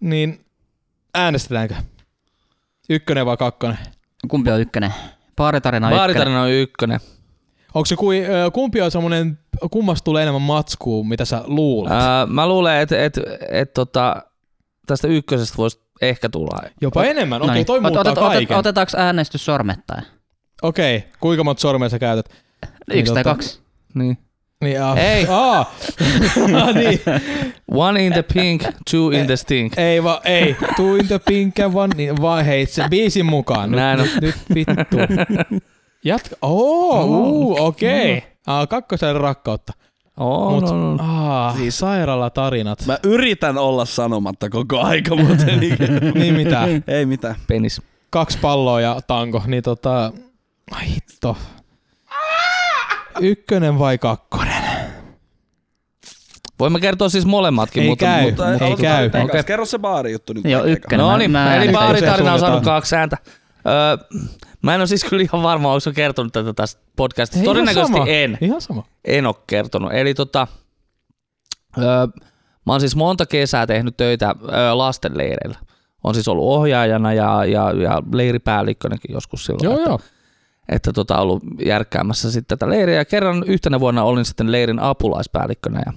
niin 0.00 0.44
äänestetäänkö? 1.14 1.74
Ykkönen 2.90 3.26
vai 3.26 3.36
kakkonen? 3.36 3.78
Kumpi 4.28 4.50
on 4.50 4.60
ykkönen? 4.60 4.94
Baaritarina 5.36 5.86
on 5.86 5.92
ykkönen. 5.92 6.00
Baaritarina 6.00 6.42
on 6.42 6.50
ykkönen. 6.50 7.00
Onko 7.76 7.86
se 7.86 7.96
kui, 7.96 8.22
kumpi 8.52 8.80
on 8.80 8.90
semmonen, 8.90 9.38
kummasta 9.70 10.04
tulee 10.04 10.22
enemmän 10.22 10.42
matskua, 10.42 11.04
mitä 11.04 11.24
sä 11.24 11.42
luulet? 11.46 11.92
Ää, 11.92 12.26
mä 12.26 12.48
luulen, 12.48 12.80
että 12.80 13.04
et, 13.04 13.20
et, 13.50 13.74
tota, 13.74 14.22
tästä 14.86 15.08
ykkösestä 15.08 15.56
voisi 15.56 15.80
ehkä 16.02 16.28
tulla. 16.28 16.62
Jopa 16.80 17.04
enemmän? 17.04 17.42
Okei, 17.42 17.54
niin. 17.54 17.66
toi 17.66 17.80
muuttaa 17.80 18.02
otet- 18.02 18.18
otet- 18.18 18.32
kaiken. 18.32 18.56
Otetaanko 18.56 18.92
äänestys 18.96 19.44
sormettain? 19.44 20.02
Okei, 20.62 21.04
kuinka 21.20 21.44
monta 21.44 21.60
sormea 21.60 21.88
sä 21.88 21.98
käytät? 21.98 22.28
Niin, 22.88 22.98
Yksi 23.00 23.14
tai 23.14 23.22
tota- 23.22 23.24
kaksi? 23.24 23.60
Niin. 23.94 24.18
Niin, 24.64 24.82
ah, 24.82 24.98
Ei. 24.98 25.26
Aa. 25.30 25.74
Ah, 26.62 26.74
niin. 26.74 27.00
One 27.74 28.06
in 28.06 28.12
the 28.12 28.24
pink, 28.34 28.62
two 28.90 29.10
in 29.10 29.26
the 29.26 29.36
stink. 29.36 29.78
Ei 29.78 30.02
va, 30.04 30.20
ei. 30.24 30.56
Two 30.76 30.94
in 30.96 31.06
the 31.08 31.18
pink 31.18 31.60
and 31.60 31.74
one, 31.74 31.94
niin 31.96 32.20
vaan 32.22 32.44
hei, 32.44 32.66
se 32.66 32.84
biisin 32.90 33.26
mukaan. 33.26 33.70
Nyt, 33.70 33.80
Näin 33.80 34.00
on. 34.00 34.06
nyt, 34.06 34.20
nyt 34.24 34.36
vittu. 34.54 34.96
Jatka. 36.06 36.36
Oo, 36.42 37.00
oh, 37.00 37.06
uh, 37.08 37.66
okei. 37.66 38.18
Okay. 38.18 38.30
Ah, 38.46 38.68
kakkosen 38.68 39.16
rakkautta. 39.16 39.72
Oh, 40.16 40.52
Mut, 40.52 40.64
no, 40.64 40.94
no. 40.94 41.04
ah, 41.04 41.56
siis 41.56 41.78
sairaalatarinat. 41.78 42.86
Mä 42.86 42.98
yritän 43.02 43.58
olla 43.58 43.84
sanomatta 43.84 44.50
koko 44.50 44.80
aika, 44.80 45.16
mutta 45.16 45.44
niin, 45.60 45.76
niin 46.14 46.34
mitä? 46.34 46.68
ei 46.88 47.06
mitään. 47.06 47.34
Penis. 47.46 47.82
Kaksi 48.10 48.38
palloa 48.38 48.80
ja 48.80 49.00
tanko. 49.06 49.42
Niin 49.46 49.62
tota, 49.62 50.12
ai 50.72 50.86
hitto. 50.86 51.36
Ykkönen 53.20 53.78
vai 53.78 53.98
kakkonen? 53.98 54.62
Voimme 56.58 56.80
kertoa 56.80 57.08
siis 57.08 57.26
molemmatkin, 57.26 57.82
Ei 57.82 57.88
mutta, 57.88 58.04
käy. 58.04 58.24
mutta 58.24 58.42
Ei 58.44 58.48
aloitetaan 58.48 58.76
käy. 58.76 59.06
ekana. 59.06 59.24
Okei. 59.24 59.44
Kerro 59.44 59.64
se 59.64 59.78
baarijuttu 59.78 60.32
nyt. 60.32 60.44
Joo, 60.44 60.64
ykkönen. 60.64 61.06
No 61.06 61.16
niin, 61.16 61.36
eli 61.36 61.72
baaritarina 61.72 62.32
on 62.32 62.40
saanut 62.40 62.64
kaksi 62.64 62.96
ääntä. 62.96 63.16
Öö, 63.68 64.18
mä 64.62 64.74
en 64.74 64.80
ole 64.80 64.86
siis 64.86 65.04
kyllä 65.04 65.22
ihan 65.22 65.42
varma, 65.42 65.72
onko 65.72 65.92
kertonut 65.94 66.32
tätä 66.32 66.52
tästä 66.52 66.82
podcastista. 66.96 67.38
Ei, 67.38 67.44
ihan 67.44 67.54
Todennäköisesti 67.54 67.92
sama. 67.92 68.06
en. 68.06 68.38
Ihan 68.40 68.60
sama. 68.60 68.84
En 69.04 69.26
ole 69.26 69.34
kertonut. 69.46 69.92
Eli 69.92 70.14
tota, 70.14 70.46
öö, 71.78 72.06
mä 72.66 72.72
oon 72.72 72.80
siis 72.80 72.96
monta 72.96 73.26
kesää 73.26 73.66
tehnyt 73.66 73.96
töitä 73.96 74.34
öö, 74.52 74.74
lastenleireillä. 74.74 75.58
On 76.04 76.14
siis 76.14 76.28
ollut 76.28 76.44
ohjaajana 76.44 77.12
ja, 77.12 77.44
ja, 77.44 77.72
ja 77.72 78.02
leiripäällikkönäkin 78.12 79.12
joskus 79.12 79.44
silloin. 79.46 79.64
Joo, 79.64 79.74
että, 79.74 79.88
joo. 79.90 80.00
että 80.68 80.92
tota, 80.92 81.18
ollut 81.18 81.42
järkkäämässä 81.64 82.30
sitten 82.30 82.58
tätä 82.58 82.70
leiriä. 82.70 82.96
Ja 82.96 83.04
kerran 83.04 83.44
yhtenä 83.46 83.80
vuonna 83.80 84.04
olin 84.04 84.24
sitten 84.24 84.52
leirin 84.52 84.78
apulaispäällikkönä 84.78 85.82
ja, 85.86 85.92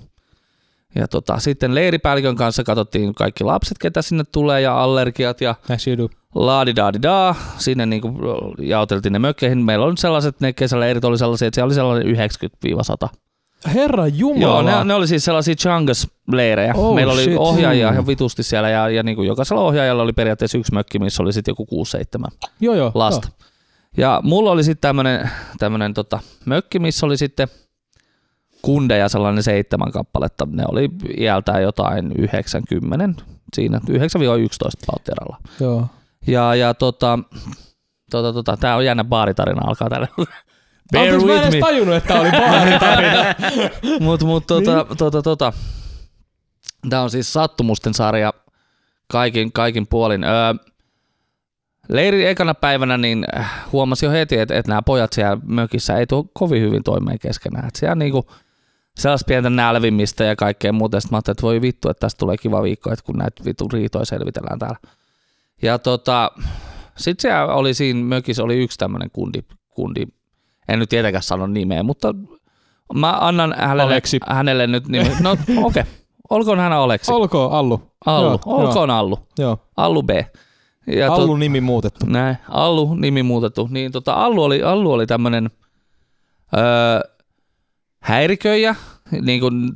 ja 0.96 1.08
tota, 1.08 1.40
sitten 1.40 1.76
leiripäällikön 1.76 2.36
kanssa 2.36 2.64
katsottiin 2.64 3.16
kaikki 3.16 3.44
lapset, 3.44 3.78
ketä 3.78 4.02
sinne 4.02 4.24
tulee 4.32 4.62
ja 4.62 4.84
allergiat 4.84 5.42
ja 5.42 5.56
As 5.74 5.88
you 5.88 5.98
do. 5.98 6.10
Laadidaadidaa. 6.36 7.36
Sinne 7.58 7.86
niinku 7.86 8.14
jaoteltiin 8.60 9.14
ne 9.14 9.20
mökkeihin. 9.20 9.58
Meillä 9.58 9.86
oli 9.86 9.98
sellaiset, 9.98 10.40
ne 10.40 10.54
kesäleirit 10.54 11.06
oli 11.06 11.18
sellaisia, 11.18 11.48
että 11.48 11.56
siellä 11.56 11.66
oli 11.66 11.74
sellainen 11.74 12.16
90-100. 13.08 13.10
Herra 13.74 14.08
Jumala. 14.08 14.42
Joo, 14.42 14.62
ne, 14.62 14.84
ne 14.84 14.94
oli 14.94 15.08
siis 15.08 15.26
sellaisia 15.26 15.56
Changas-leirejä. 15.56 16.74
Oh, 16.76 16.96
Meillä 16.96 17.14
oli 17.14 17.24
shit. 17.24 17.38
ohjaajia 17.38 17.92
ihan 17.92 18.08
vitusti 18.08 18.44
siellä 18.44 18.70
ja, 18.70 18.90
ja 18.90 19.04
niinku 19.04 19.24
jokaisella 19.24 19.62
ohjaajalla 19.62 20.04
oli 20.04 20.14
periaatteessa 20.14 20.58
yksi 20.58 20.74
mökki, 20.74 21.00
missä 21.00 21.24
oli 21.24 21.34
sitten 21.34 21.52
joku 21.52 21.68
6-7 22.20 22.50
joo, 22.60 22.76
joo, 22.76 22.92
lasta. 22.94 23.30
Ja 23.98 24.22
mulla 24.24 24.52
oli 24.52 24.64
sitten 24.64 24.82
tämmönen, 24.82 25.30
tämmönen 25.60 25.94
tota, 25.94 26.20
mökki, 26.46 26.80
missä 26.80 27.06
oli 27.06 27.18
sitten 27.18 27.48
kundeja 28.62 29.10
sellainen 29.10 29.44
seitsemän 29.44 29.92
kappaletta. 29.92 30.48
Ne 30.52 30.64
oli 30.68 30.90
iältään 31.18 31.64
jotain 31.64 32.12
90, 32.12 33.24
siinä 33.54 33.78
9-11 33.78 33.82
pautteralla. 34.86 35.38
Joo. 35.60 35.88
Ja, 36.28 36.56
ja 36.56 36.74
tota, 36.74 37.20
tota, 38.12 38.34
tota, 38.34 38.58
tää 38.58 38.76
on 38.76 38.86
jännä 38.86 39.04
baaritarina 39.04 39.62
alkaa 39.68 39.90
tällä. 39.90 40.08
Bear 40.92 41.14
Anteeksi, 41.14 41.26
mä 41.26 41.34
en 41.34 41.40
with 41.40 41.44
edes 41.44 41.54
me. 41.54 41.60
tajunnut, 41.60 41.96
että 41.96 42.08
tää 42.08 42.22
oli 42.22 42.32
baaritarina. 42.32 43.36
Mut, 44.06 44.24
mut 44.24 44.48
tota, 44.48 44.86
tota, 44.98 45.22
tota, 45.22 45.54
tää 46.90 47.02
on 47.02 47.10
siis 47.10 47.34
sattumusten 47.34 47.94
sarja 47.94 48.34
kaikin, 49.12 49.52
kaikin 49.52 49.88
puolin. 49.88 50.24
Öö, 50.24 50.54
leirin 51.90 52.28
ekana 52.28 52.54
päivänä 52.54 52.98
niin 52.98 53.26
äh, 53.38 53.66
huomasi 53.72 54.06
jo 54.06 54.12
heti, 54.12 54.40
että, 54.40 54.56
että 54.56 54.70
nämä 54.72 54.82
pojat 54.82 55.14
siellä 55.14 55.38
mökissä 55.46 55.98
ei 55.98 56.08
tule 56.08 56.26
kovin 56.34 56.62
hyvin 56.62 56.84
toimeen 56.84 57.20
keskenään. 57.20 57.68
Et 57.68 57.76
siellä 57.76 57.96
niinku 57.96 58.32
sellaista 58.98 59.28
pientä 59.28 59.50
nälvimistä 59.50 60.24
ja 60.24 60.36
kaikkea 60.36 60.74
muuta. 60.74 61.00
Sitten 61.00 61.16
mä 61.16 61.18
ajattelin, 61.18 61.34
että 61.34 61.44
voi 61.44 61.62
vittu, 61.62 61.90
että 61.90 62.00
tästä 62.00 62.20
tulee 62.20 62.38
kiva 62.38 62.64
viikko, 62.64 62.92
että 62.92 63.06
kun 63.06 63.18
näitä 63.18 63.46
vittu 63.46 63.68
riitoja 63.74 64.06
selvitellään 64.06 64.60
täällä. 64.60 64.78
Ja 65.62 65.80
tota, 65.80 66.32
sitten 66.98 67.22
siellä 67.22 67.54
oli 67.54 67.74
siinä 67.74 68.04
mökissä 68.04 68.44
oli 68.44 68.58
yksi 68.58 68.78
tämmöinen 68.78 69.10
kundi, 69.14 69.40
kundi, 69.70 70.04
en 70.68 70.80
nyt 70.80 70.90
tietenkään 70.90 71.24
sano 71.24 71.48
nimeä, 71.48 71.84
mutta 71.84 72.14
Mä 72.94 73.18
annan 73.20 73.56
hänelle, 73.58 73.84
Aleksi. 73.84 74.20
hänelle 74.28 74.68
nyt 74.68 74.88
nimi. 74.88 75.10
No 75.22 75.32
okei, 75.32 75.58
okay. 75.58 75.84
olkoon 76.30 76.60
hän 76.60 76.74
Aleksi. 76.74 77.12
Olkoon 77.12 77.52
Allu. 77.52 77.82
Allu. 78.06 78.30
Joo, 78.30 78.40
olkoon 78.46 78.90
Allu. 78.90 79.20
Joo. 79.38 79.58
Allu 79.78 80.04
B. 80.04 80.10
Ja 80.88 81.14
Allu 81.14 81.36
nimi 81.36 81.62
muutettu. 81.62 82.06
Näin, 82.06 82.38
Allu, 82.50 82.96
nimi 82.96 83.24
muutettu. 83.24 83.68
Niin 83.72 83.92
tota, 83.92 84.14
Allu 84.14 84.44
oli, 84.44 84.64
Allu 84.64 84.92
oli 84.92 85.08
tämmönen 85.08 85.50
öö, 86.58 87.12
häiriköijä, 88.00 88.76
niin 89.22 89.40
kuin 89.40 89.70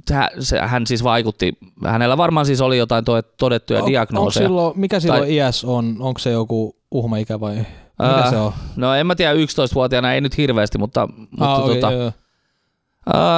hän 0.61 0.87
siis 0.87 1.03
vaikutti, 1.03 1.57
hänellä 1.85 2.17
varmaan 2.17 2.45
siis 2.45 2.61
oli 2.61 2.77
jotain 2.77 3.05
to, 3.05 3.21
todettuja 3.21 3.79
Onko 3.79 3.89
diagnooseja. 3.91 4.47
silloin, 4.47 4.79
mikä 4.79 4.99
silloin 4.99 5.21
Tai- 5.23 5.35
iäs 5.35 5.65
on? 5.65 5.95
Onko 5.99 6.19
se 6.19 6.31
joku 6.31 6.75
uhmaikä 6.91 7.39
vai 7.39 7.55
mikä 7.55 7.65
Ää, 7.99 8.29
se 8.29 8.37
on? 8.37 8.53
No 8.75 8.93
en 8.95 9.07
mä 9.07 9.15
tiedä, 9.15 9.33
11-vuotiaana 9.33 10.13
ei 10.13 10.21
nyt 10.21 10.37
hirveästi, 10.37 10.77
mutta, 10.77 11.07
mutta 11.31 11.53
Ah, 11.55 11.61
tota, 11.61 11.91
joo, 11.91 12.01
joo. 12.01 12.11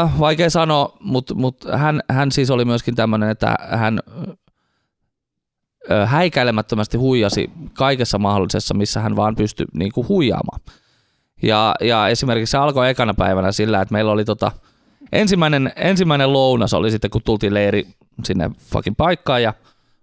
Äh, 0.03 0.19
vaikea 0.19 0.49
sanoa, 0.49 0.97
mutta 0.99 1.35
mut 1.35 1.57
hän, 1.73 2.01
hän 2.11 2.31
siis 2.31 2.51
oli 2.51 2.65
myöskin 2.65 2.95
tämmöinen, 2.95 3.29
että 3.29 3.55
hän 3.71 3.99
ö, 5.91 6.05
häikäilemättömästi 6.05 6.97
huijasi 6.97 7.49
kaikessa 7.73 8.17
mahdollisessa, 8.17 8.73
missä 8.73 8.99
hän 9.01 9.15
vaan 9.15 9.35
pystyi 9.35 9.65
niinku 9.73 10.05
huijaamaan. 10.09 10.59
Ja, 11.43 11.75
ja 11.81 12.07
esimerkiksi 12.07 12.51
se 12.51 12.57
alkoi 12.57 12.89
ekana 12.89 13.13
päivänä 13.13 13.51
sillä, 13.51 13.81
että 13.81 13.91
meillä 13.93 14.11
oli 14.11 14.25
tota, 14.25 14.51
ensimmäinen, 15.15 15.73
ensimmäinen 15.75 16.33
lounas 16.33 16.73
oli 16.73 16.91
sitten, 16.91 17.09
kun 17.09 17.21
tultiin 17.21 17.53
leiri 17.53 17.87
sinne 18.23 18.51
fucking 18.59 18.95
paikkaan 18.97 19.43
ja 19.43 19.53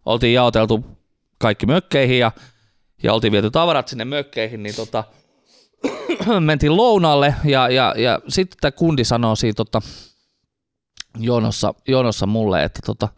oltiin 0.07 0.35
jaoteltu 0.35 0.85
kaikki 1.39 1.67
mökkeihin 1.67 2.19
ja, 2.19 2.33
ja 3.03 3.15
oltiin 3.15 3.33
viety 3.33 3.51
tavarat 3.51 3.89
sinne 3.89 4.05
mökkeihin, 4.05 4.63
niin 4.63 4.75
tota, 4.75 5.05
mentiin 6.41 6.77
lounalle 6.77 7.35
ja, 7.45 7.69
ja, 7.69 7.95
ja 7.97 8.21
sitten 8.29 8.59
tämä 8.61 8.73
kundi 8.73 9.05
sanoo 9.05 9.37
siinä 9.37 9.55
tota, 9.55 9.83
jonossa, 11.19 11.75
jonossa 11.89 12.27
mulle, 12.27 12.65
että, 12.65 12.81
tota, 12.87 13.09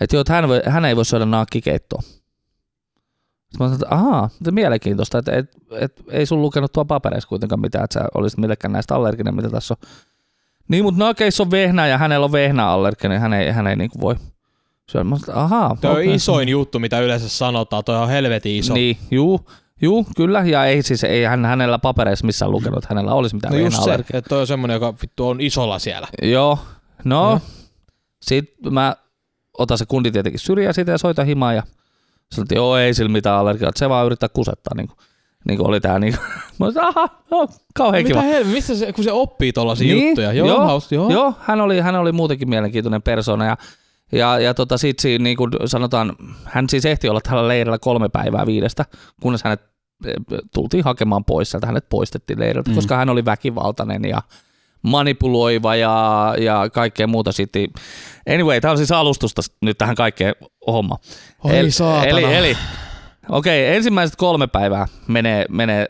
että, 0.00 0.16
joo, 0.16 0.20
että 0.20 0.32
hän, 0.32 0.48
voi, 0.48 0.62
hän 0.66 0.84
ei 0.84 0.96
voi 0.96 1.04
syödä 1.04 1.24
nakkikeittoa. 1.24 2.02
Sitten 2.02 3.58
mä 3.58 3.66
sanoin, 3.66 3.74
että 3.74 3.94
ahaa, 3.94 4.30
mielenkiintoista, 4.50 5.18
että 5.18 5.32
et, 5.32 5.50
et, 5.70 6.02
ei 6.10 6.26
sun 6.26 6.42
lukenut 6.42 6.72
tuo 6.72 6.84
papereissa 6.84 7.28
kuitenkaan 7.28 7.60
mitään, 7.60 7.84
että 7.84 7.94
sä 7.94 8.08
olisit 8.14 8.38
millekään 8.38 8.72
näistä 8.72 8.94
allerginen, 8.94 9.34
mitä 9.34 9.50
tässä 9.50 9.74
on. 9.74 9.88
Niin, 10.68 10.84
mutta 10.84 11.04
nakeissa 11.04 11.42
on 11.42 11.50
vehnä 11.50 11.86
ja 11.86 11.98
hänellä 11.98 12.24
on 12.24 12.32
vehnäallerginen, 12.32 13.20
hän 13.20 13.32
ei, 13.32 13.50
hän 13.50 13.66
ei 13.66 13.76
niinku 13.76 14.00
voi 14.00 14.16
syödä. 14.90 15.04
Mä 15.04 15.18
sanoin, 15.18 15.44
ahaa. 15.44 15.76
Toi 15.80 15.90
on 15.90 15.96
okei. 15.96 16.14
isoin 16.14 16.48
juttu, 16.48 16.78
mitä 16.78 17.00
yleensä 17.00 17.28
sanotaan. 17.28 17.84
Toi 17.84 17.96
on 17.96 18.08
helvetin 18.08 18.56
iso. 18.56 18.74
Niin, 18.74 18.98
juu, 19.10 19.50
juu, 19.82 20.06
kyllä, 20.16 20.42
ja 20.44 20.64
ei 20.64 20.82
siis, 20.82 21.04
ei 21.04 21.24
hän, 21.24 21.44
hänellä 21.44 21.78
papereissa 21.78 22.26
missään 22.26 22.50
lukenut, 22.50 22.78
että 22.78 22.94
hänellä 22.94 23.14
olisi 23.14 23.34
mitään 23.34 23.54
No 23.54 23.60
just 23.60 23.82
se, 23.82 23.94
että 23.94 24.28
toi 24.28 24.40
on 24.40 24.46
semmonen, 24.46 24.74
joka 24.74 24.94
vittu 25.02 25.28
on 25.28 25.40
isolla 25.40 25.78
siellä. 25.78 26.08
Joo, 26.22 26.58
no, 27.04 27.30
Joo. 27.30 27.40
sitten 28.22 28.72
mä 28.72 28.96
otan 29.58 29.78
se 29.78 29.86
kundi 29.86 30.10
tietenkin 30.10 30.40
syrjään 30.40 30.74
siitä 30.74 30.90
ja 30.92 30.98
soitan 30.98 31.26
himaan 31.26 31.56
ja 31.56 31.62
sanoin, 32.32 32.44
että 32.44 32.54
joo, 32.54 32.76
ei 32.76 32.94
sillä 32.94 33.12
mitään 33.12 33.38
allergiaa, 33.38 33.72
se 33.76 33.88
vaan 33.88 34.06
yrittää 34.06 34.28
kusettaa, 34.28 34.74
niin 34.76 34.88
kuin, 34.88 34.98
niin 35.48 35.58
kuin 35.58 35.68
oli 35.68 35.80
tää 35.80 35.98
niin 35.98 36.14
kuin, 36.16 36.26
mä 36.66 36.72
sanoin, 36.72 36.94
aha, 36.96 37.08
joo, 37.30 37.48
kauhean 37.74 38.02
Mitä 38.02 38.08
kiva. 38.08 38.22
helvetti, 38.22 38.52
missä 38.54 38.76
se, 38.76 38.92
kun 38.92 39.04
se 39.04 39.12
oppii 39.12 39.52
tollasia 39.52 39.94
Niin, 39.94 40.06
juttuja. 40.06 40.32
Joo, 40.32 40.46
joo, 40.48 40.60
haus, 40.66 40.92
joo. 40.92 41.10
Joo, 41.10 41.34
hän 41.40 41.60
oli, 41.60 41.80
hän 41.80 41.96
oli 41.96 42.12
muutenkin 42.12 42.48
mielenkiintoinen 42.48 43.02
persona 43.02 43.44
ja, 43.44 43.56
ja, 44.12 44.38
ja 44.38 44.54
tota, 44.54 44.78
sit 44.78 44.98
siinä 44.98 45.22
niin 45.22 45.36
kuin 45.36 45.50
sanotaan, 45.66 46.12
hän 46.44 46.68
siis 46.68 46.84
ehti 46.84 47.08
olla 47.08 47.20
tällä 47.20 47.48
leirillä 47.48 47.78
kolme 47.78 48.08
päivää 48.08 48.46
viidestä, 48.46 48.84
kunnes 49.22 49.44
hänet 49.44 49.60
eh, 50.06 50.14
tultiin 50.54 50.84
hakemaan 50.84 51.24
pois 51.24 51.50
sieltä, 51.50 51.66
hänet 51.66 51.88
poistettiin 51.88 52.38
leiriltä, 52.40 52.70
Mm. 52.70 52.72
mm. 52.72 52.76
koska 52.76 52.96
hän 52.96 53.10
oli 53.10 53.24
väkivaltainen 53.24 54.04
ja 54.04 54.22
manipuloiva 54.82 55.76
ja, 55.76 56.34
ja 56.38 56.70
kaikkea 56.72 57.06
muuta 57.06 57.32
sitten. 57.32 57.66
Anyway, 58.34 58.60
tämä 58.60 58.70
on 58.72 58.76
siis 58.78 58.92
alustusta 58.92 59.42
nyt 59.62 59.78
tähän 59.78 59.94
kaikkeen 59.94 60.34
homma. 60.66 60.96
Oi 61.44 61.58
eli, 61.58 61.70
saatana. 61.70 62.04
eli, 62.18 62.34
eli 62.34 62.56
okei, 63.28 63.76
ensimmäiset 63.76 64.16
kolme 64.16 64.46
päivää 64.46 64.86
menee, 65.08 65.46
menee 65.48 65.86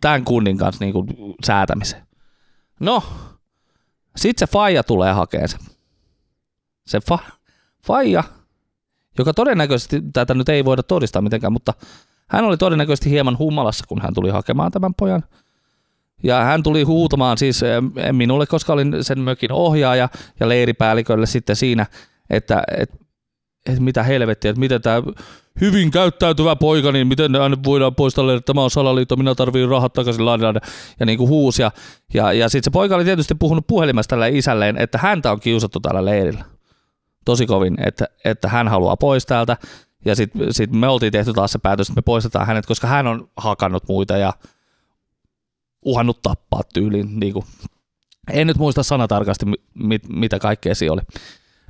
tämän 0.00 0.24
kunnin 0.24 0.58
kanssa 0.58 0.84
niinku 0.84 1.06
säätämiseen. 1.44 2.06
No, 2.80 3.02
sit 4.16 4.38
se 4.38 4.46
faija 4.46 4.84
tulee 4.84 5.12
hakemaan 5.12 5.48
sen. 5.48 5.60
Se 6.86 7.00
fa, 7.08 7.18
faija, 7.86 8.24
joka 9.18 9.34
todennäköisesti, 9.34 10.02
tätä 10.12 10.34
nyt 10.34 10.48
ei 10.48 10.64
voida 10.64 10.82
todistaa 10.82 11.22
mitenkään, 11.22 11.52
mutta 11.52 11.74
hän 12.28 12.44
oli 12.44 12.56
todennäköisesti 12.56 13.10
hieman 13.10 13.38
humalassa, 13.38 13.84
kun 13.88 14.02
hän 14.02 14.14
tuli 14.14 14.30
hakemaan 14.30 14.72
tämän 14.72 14.94
pojan. 14.94 15.24
Ja 16.22 16.44
hän 16.44 16.62
tuli 16.62 16.82
huutamaan 16.82 17.38
siis 17.38 17.60
minulle, 18.12 18.46
koska 18.46 18.72
olin 18.72 18.96
sen 19.00 19.20
mökin 19.20 19.52
ohjaaja 19.52 20.08
ja 20.40 20.48
leiripäällikölle 20.48 21.26
sitten 21.26 21.56
siinä, 21.56 21.86
että 22.30 22.62
et, 22.78 22.92
et 23.66 23.80
mitä 23.80 24.02
helvettiä, 24.02 24.50
että 24.50 24.60
miten 24.60 24.82
tämä 24.82 25.02
hyvin 25.60 25.90
käyttäytyvä 25.90 26.56
poika, 26.56 26.92
niin 26.92 27.06
miten 27.06 27.34
hänet 27.34 27.64
voidaan 27.64 27.94
poistaa 27.94 28.26
leiriltä, 28.26 28.44
tämä 28.46 28.62
on 28.62 28.70
salaliitto, 28.70 29.16
minä 29.16 29.34
tarviin 29.34 29.68
rahat 29.68 29.92
takaisin, 29.92 30.26
laadaan, 30.26 30.60
ja 31.00 31.06
niin 31.06 31.18
kuin 31.18 31.28
huusi. 31.28 31.62
Ja, 31.62 31.70
ja, 32.14 32.32
ja 32.32 32.48
sitten 32.48 32.64
se 32.64 32.70
poika 32.70 32.94
oli 32.94 33.04
tietysti 33.04 33.34
puhunut 33.34 33.66
puhelimessa 33.66 34.08
tälle 34.08 34.28
isälleen, 34.28 34.76
että 34.76 34.98
häntä 34.98 35.32
on 35.32 35.40
kiusattu 35.40 35.80
täällä 35.80 36.04
leirillä. 36.04 36.44
Tosi 37.24 37.46
kovin, 37.46 37.76
että, 37.86 38.08
että 38.24 38.48
hän 38.48 38.68
haluaa 38.68 38.96
pois 38.96 39.26
täältä. 39.26 39.56
Ja 40.04 40.16
sitten 40.16 40.54
sit 40.54 40.72
me 40.72 40.88
oltiin 40.88 41.12
tehty 41.12 41.32
taas 41.32 41.52
se 41.52 41.58
päätös, 41.58 41.88
että 41.88 41.98
me 41.98 42.02
poistetaan 42.02 42.46
hänet, 42.46 42.66
koska 42.66 42.86
hän 42.86 43.06
on 43.06 43.28
hakannut 43.36 43.82
muita 43.88 44.16
ja 44.16 44.32
uhannut 45.84 46.22
tappaa 46.22 46.62
tyyliin. 46.74 47.20
Niin 47.20 47.32
kuin. 47.32 47.44
En 48.32 48.46
nyt 48.46 48.58
muista 48.58 48.82
sanatarkasti, 48.82 49.46
mi- 49.46 49.62
mit, 49.74 50.02
mitä 50.08 50.38
kaikkea 50.38 50.74
siinä 50.74 50.92
oli. 50.92 51.00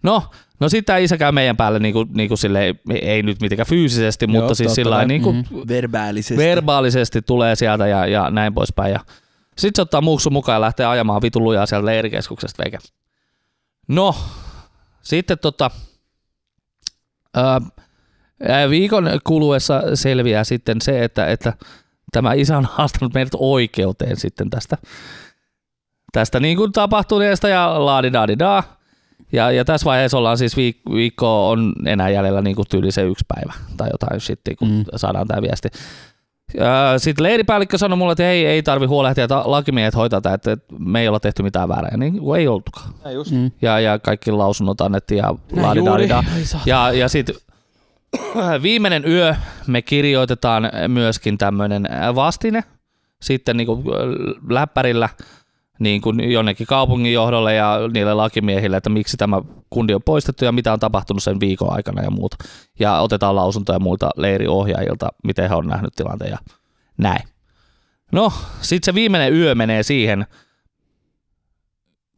No, 0.04 0.22
no 0.60 0.68
sitten 0.68 0.84
tämä 0.84 0.98
isä 0.98 1.16
käy 1.18 1.32
meidän 1.32 1.56
päälle 1.56 1.78
niin 1.78 1.92
kuin, 1.92 2.08
niin 2.14 2.28
kuin 2.28 2.38
silleen, 2.38 2.80
ei 3.02 3.22
nyt 3.22 3.40
mitenkään 3.40 3.66
fyysisesti, 3.66 4.26
Joo, 4.28 4.40
mutta 4.40 4.54
siis 4.54 4.74
sillä 4.74 5.04
niin 5.04 5.22
kuin 5.22 5.36
Mhm. 5.36 5.68
Verbaalisesti. 5.68 6.36
verbaalisesti 6.36 7.22
tulee 7.22 7.56
sieltä 7.56 7.86
ja, 7.86 8.06
ja 8.06 8.30
näin 8.30 8.54
poispäin. 8.54 8.92
Ja 8.92 9.00
sitten 9.58 9.76
se 9.78 9.82
ottaa 9.82 10.00
muksu 10.00 10.30
mukaan 10.30 10.56
ja 10.56 10.60
lähtee 10.60 10.86
ajamaan 10.86 11.22
vitun 11.22 11.44
lujaa 11.44 11.66
sieltä 11.66 11.86
leirikeskuksesta 11.86 12.64
veke. 12.64 12.78
No, 13.88 14.14
sitten 15.02 15.38
tota, 15.38 15.70
ää, 17.34 17.60
ää, 18.48 18.70
viikon 18.70 19.10
kuluessa 19.24 19.82
selviää 19.94 20.44
sitten 20.44 20.80
se, 20.82 21.04
että, 21.04 21.26
että 21.26 21.52
tämä 22.12 22.32
isä 22.32 22.58
on 22.58 22.68
haastanut 22.76 23.14
meidät 23.14 23.32
oikeuteen 23.38 24.16
sitten 24.16 24.50
tästä, 24.50 24.78
tästä 26.12 26.40
niin 26.40 26.56
kuin 26.56 26.72
tapahtuneesta 26.72 27.48
ja 27.48 27.84
laadidadidaa. 27.86 28.73
Ja, 29.35 29.51
ja 29.51 29.64
tässä 29.64 29.85
vaiheessa 29.85 30.18
ollaan 30.18 30.38
siis 30.38 30.57
viik- 30.57 30.94
viikkoa 30.94 31.49
on 31.49 31.73
enää 31.87 32.09
jäljellä 32.09 32.42
niin 32.42 32.57
kuin 32.57 32.68
tyyli 32.70 32.92
se 32.92 33.03
yksi 33.03 33.25
päivä 33.29 33.53
tai 33.77 33.88
jotain 33.92 34.20
sitten, 34.20 34.57
kun 34.57 34.68
Mm. 34.70 34.85
saadaan 34.97 35.27
tämä 35.29 35.42
viesti. 35.42 35.68
Sitten 36.99 37.23
leiripäällikkö 37.23 37.79
sanoi 37.79 37.97
mulle, 37.99 38.12
että 38.12 38.31
ei, 38.31 38.47
ei 38.47 38.62
tarvi 38.62 38.87
huolehtia, 38.87 39.25
että 39.25 39.42
lakimiehet 39.44 39.94
hoitaa 39.97 40.20
tätä, 40.20 40.35
että 40.35 40.57
me 40.79 41.01
ei 41.01 41.09
olla 41.09 41.20
tehty 41.20 41.42
mitään 41.42 41.68
väärää. 41.68 41.88
Ja 41.92 41.97
niin 41.97 42.20
ei 42.38 42.49
oltukaan. 42.49 42.90
Näin 43.05 43.14
just. 43.14 43.31
Mm. 43.33 43.51
Ja, 43.62 43.81
ja 43.81 43.99
kaikki 43.99 44.31
lausunnot 44.31 44.81
annettiin 44.81 45.18
ja 45.18 45.35
saatana. 45.55 45.75
Ja, 46.66 46.92
ja 46.92 47.09
sitten 47.09 47.35
viimeinen 48.62 49.05
yö 49.09 49.35
me 49.66 49.83
kirjoitetaan 49.83 50.70
myöskin 50.88 51.38
tämmöinen 51.38 51.88
vastine 52.14 52.64
sitten 53.23 53.57
niin 53.57 53.66
kuin 53.66 53.85
läppärillä 54.49 55.09
niin 55.78 56.00
kuin 56.00 56.32
jonnekin 56.32 56.66
kaupungin 56.66 57.12
johdolle 57.12 57.54
ja 57.54 57.78
niille 57.94 58.14
lakimiehille, 58.14 58.76
että 58.76 58.90
miksi 58.90 59.16
tämä 59.16 59.42
kundi 59.70 59.94
on 59.94 60.02
poistettu 60.02 60.44
ja 60.44 60.52
mitä 60.52 60.72
on 60.72 60.80
tapahtunut 60.80 61.22
sen 61.22 61.40
viikon 61.40 61.72
aikana 61.72 62.02
ja 62.02 62.10
muuta. 62.10 62.37
Ja 62.78 63.00
otetaan 63.00 63.37
lausuntoja 63.37 63.78
muilta 63.78 64.10
leiriohjaajilta, 64.16 65.08
miten 65.24 65.48
he 65.48 65.54
on 65.54 65.66
nähnyt 65.66 65.94
tilanteen 65.94 66.30
ja 66.30 66.38
näin. 66.98 67.28
No, 68.12 68.32
sitten 68.60 68.92
se 68.92 68.94
viimeinen 68.94 69.32
yö 69.32 69.54
menee 69.54 69.82
siihen, 69.82 70.26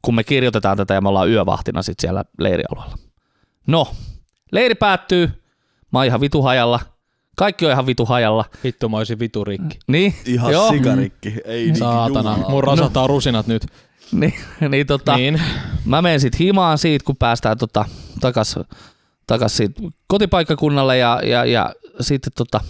kun 0.02 0.14
me 0.14 0.24
kirjoitetaan 0.24 0.76
tätä 0.76 0.94
ja 0.94 1.00
me 1.00 1.08
ollaan 1.08 1.28
yövahtina 1.28 1.82
sitten 1.82 2.02
siellä 2.02 2.24
leirialueella. 2.38 2.96
No, 3.66 3.88
leiri 4.52 4.74
päättyy, 4.74 5.42
mä 5.92 5.98
oon 5.98 6.06
ihan 6.06 6.20
vituhajalla, 6.20 6.80
kaikki 7.36 7.66
on 7.66 7.72
ihan 7.72 7.86
vituhajalla. 7.86 8.44
Vittu 8.64 8.88
mä 8.88 8.96
olisin 8.96 9.18
vitu 9.18 9.44
rikki. 9.44 9.78
Niin, 9.86 10.14
Ihan 10.26 10.52
joo, 10.52 10.68
sikarikki. 10.68 11.34
Ei 11.44 11.64
niin 11.64 11.76
Saatana. 11.76 12.32
jumala. 12.32 12.50
Mun 12.50 12.64
rasataan 12.64 13.08
rusinat 13.08 13.46
nyt. 13.46 13.66
niin, 14.12 14.34
niin, 14.68 14.86
tota, 14.86 15.16
Niin. 15.16 15.40
mä 15.84 16.02
menen 16.02 16.20
sitten 16.20 16.38
himaan 16.38 16.78
siitä, 16.78 17.04
kun 17.04 17.16
päästään 17.16 17.58
tota, 17.58 17.84
takas, 18.20 18.58
takas 19.26 19.56
siitä 19.56 19.82
kotipaikkakunnalle 20.06 20.98
ja, 20.98 21.20
ja, 21.24 21.44
ja 21.44 21.72
sitten 22.00 22.32
tota, 22.36 22.60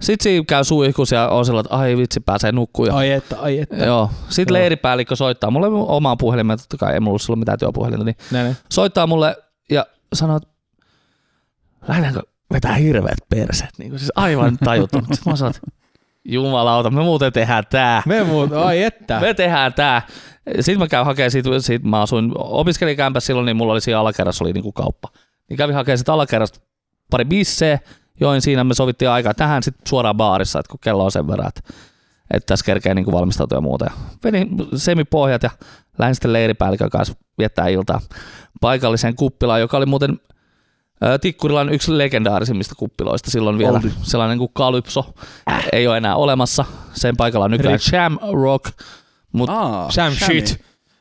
sit 0.00 0.20
siinä 0.20 0.44
käy 0.48 0.64
suihkus 0.64 1.12
ja 1.12 1.28
on 1.28 1.46
sellainen, 1.46 1.66
että 1.66 1.76
ai 1.76 1.96
vitsi, 1.96 2.20
pääsee 2.20 2.52
nukkuun. 2.52 2.90
Ai 2.90 3.10
että, 3.10 3.40
ai 3.40 3.58
että. 3.58 3.76
Joo. 3.76 4.10
Sitten 4.28 4.54
Joo. 4.54 4.60
leiripäällikkö 4.60 5.16
soittaa 5.16 5.50
mulle 5.50 5.66
omaan 5.66 6.18
puhelimeen, 6.18 6.58
totta 6.58 6.76
kai 6.76 6.94
ei 6.94 7.00
mulla 7.00 7.18
ollut 7.28 7.38
mitään 7.38 7.58
työpuhelinta, 7.58 8.04
niin 8.04 8.16
näin. 8.30 8.56
soittaa 8.72 9.06
mulle 9.06 9.36
ja 9.70 9.86
sanoo, 10.12 10.36
että 10.36 10.48
lähdetäänkö 11.88 12.22
vetää 12.52 12.74
hirveät 12.74 13.18
perseet, 13.28 13.70
niin 13.78 13.90
kuin 13.90 13.98
siis 13.98 14.12
aivan 14.16 14.58
tajuttomat. 14.58 15.14
Sitten 15.14 15.32
mä 15.40 15.48
että 15.48 15.60
Jumalauta, 16.28 16.90
me 16.90 17.02
muuten 17.02 17.32
tehdään 17.32 17.64
tää. 17.70 18.02
Me 18.06 18.24
muut, 18.24 18.52
ai 18.52 18.82
että. 18.82 19.20
Me 19.20 19.34
tehdään 19.34 19.72
tää. 19.74 20.02
Sitten 20.60 20.78
mä 20.78 20.88
käyn 20.88 21.06
hakemaan 21.06 21.30
siitä, 21.30 21.50
siitä 21.60 21.88
mä 21.88 22.00
asuin 22.00 22.32
opiskelijakämpässä 22.34 23.26
silloin, 23.26 23.46
niin 23.46 23.56
mulla 23.56 23.72
oli 23.72 23.80
siinä 23.80 24.00
alakerrassa 24.00 24.44
oli 24.44 24.52
niinku 24.52 24.72
kauppa. 24.72 25.08
Niin 25.48 25.56
kävin 25.56 25.74
hakemaan 25.74 25.98
siitä 25.98 26.12
alakerrasta 26.12 26.60
pari 27.10 27.24
bisseä, 27.24 27.78
join 28.20 28.42
siinä, 28.42 28.64
me 28.64 28.74
sovittiin 28.74 29.10
aikaa 29.10 29.34
tähän 29.34 29.62
sitten 29.62 29.86
suoraan 29.88 30.16
baarissa, 30.16 30.58
että 30.58 30.70
kun 30.70 30.80
kello 30.82 31.04
on 31.04 31.12
sen 31.12 31.28
verran, 31.28 31.48
että, 31.48 31.60
että 32.30 32.46
tässä 32.46 32.64
kerkee 32.64 32.94
niinku 32.94 33.12
valmistautua 33.12 33.56
ja 33.56 33.60
muuta. 33.60 33.84
Ja 33.84 33.90
vedin 34.24 34.48
semipohjat 34.74 35.42
ja 35.42 35.50
lähdin 35.98 36.14
sitten 36.14 36.32
leiripäällikön 36.32 36.90
kanssa 36.90 37.14
viettää 37.38 37.68
iltaa 37.68 38.00
paikalliseen 38.60 39.16
kuppilaan, 39.16 39.60
joka 39.60 39.76
oli 39.76 39.86
muuten 39.86 40.20
ää, 41.00 41.18
Tikkurilan 41.18 41.68
yksi 41.68 41.98
legendaarisimmista 41.98 42.74
kuppiloista 42.74 43.30
silloin 43.30 43.58
vielä. 43.58 43.78
Oldi. 43.78 43.90
Sellainen 44.02 44.38
kuin 44.38 44.50
Kalypso 44.52 45.14
ei 45.72 45.86
ole 45.86 45.96
enää 45.96 46.16
olemassa. 46.16 46.64
Sen 46.92 47.16
paikalla 47.16 47.44
on 47.44 47.50
nykyään 47.50 47.72
Rip. 47.72 47.82
Sham 47.82 48.18
Rock, 48.42 48.64
Mut, 49.32 49.50
Aa, 49.50 49.90
Sham 49.90 50.12
shit. 50.12 50.60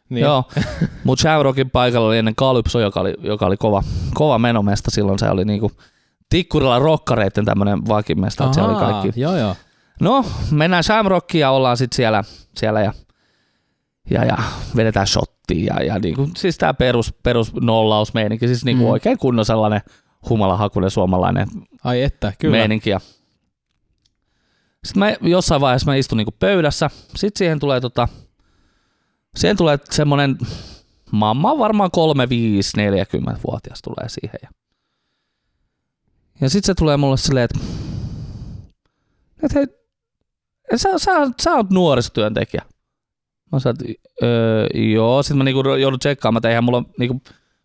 Niin. 0.10 0.24
Joo, 0.24 0.44
mutta 1.04 1.22
Shamrockin 1.22 1.70
paikalla 1.70 2.08
oli 2.08 2.18
ennen 2.18 2.36
Kalypso, 2.36 2.80
joka 2.80 3.00
oli, 3.00 3.14
joka 3.20 3.46
oli 3.46 3.58
kova, 3.58 3.84
kova 4.14 4.40
menomesta 4.40 4.92
silloin. 4.92 5.20
Se 5.20 5.30
oli 5.30 5.46
niinku 5.46 5.72
Tikkurilla 6.30 6.80
rokkareitten 6.80 7.46
tämmöinen 7.46 7.88
vakimesta, 7.88 8.44
että 8.44 8.54
siellä 8.54 8.70
oli 8.70 8.84
Ahaa, 8.84 9.02
kaikki. 9.02 9.22
Joo, 9.22 9.38
joo. 9.38 9.56
No, 10.02 10.26
mennään 10.52 10.84
Shamrockiin 10.84 11.40
ja 11.42 11.50
ollaan 11.52 11.78
sitten 11.78 11.96
siellä, 11.96 12.24
siellä 12.58 12.82
ja, 12.82 12.94
ja, 14.10 14.26
ja, 14.26 14.38
vedetään 14.76 15.08
shottia 15.46 15.74
ja, 15.80 15.84
ja 15.84 16.00
niinku, 16.00 16.30
siis 16.38 16.58
tämä 16.58 16.74
perus, 16.74 17.14
perus 17.24 17.54
nollausmeininki, 17.54 18.48
siis 18.48 18.66
niinku 18.66 18.84
Mm. 18.84 18.90
oikein 18.90 19.18
kunnon 19.18 19.46
sellainen 19.46 19.82
humalahakunen 20.30 20.92
suomalainen 20.92 21.48
Ai 21.84 22.02
että, 22.02 22.34
kyllä. 22.40 22.58
meininki. 22.58 22.90
Ja 22.90 23.00
sitten 24.86 25.00
mä 25.00 25.16
jossain 25.22 25.62
vaiheessa 25.62 25.92
mä 25.92 25.96
istun 25.96 26.18
niinku 26.18 26.36
pöydässä. 26.40 26.90
Sitten 27.16 27.38
siihen 27.40 27.60
tulee 27.60 27.82
tota, 27.82 28.08
siihen 29.36 29.58
tulee 29.58 29.80
semmonen, 29.90 30.38
mamma 31.12 31.58
varmaan 31.58 31.92
3, 31.92 32.30
5, 32.30 32.78
40 32.78 33.40
vuotias 33.48 33.82
tulee 33.82 34.10
siihen. 34.10 34.40
Ja, 34.44 34.50
ja 36.42 36.50
sitten 36.50 36.68
se 36.68 36.74
tulee 36.74 36.98
mulle 36.98 37.18
silleen, 37.18 37.44
että 37.44 37.60
et 39.44 39.54
hei, 39.56 39.68
sä, 40.76 40.90
sä, 40.98 41.12
sä 41.42 41.52
oot 41.54 41.70
nuorisotyöntekijä. 41.70 42.62
Mä 43.56 43.60
sanoin, 43.60 43.78
että 43.92 44.10
öö, 44.24 44.68
joo. 44.74 45.24
Sitten 45.24 45.38
mä 45.38 45.44
niinku 45.44 45.70
joudun 45.70 46.00
tsekkaamaan, 46.00 46.38
että 46.40 46.50
eihän 46.50 46.64
mulla 46.64 46.78
ole 46.78 46.86
niinku 47.00 47.22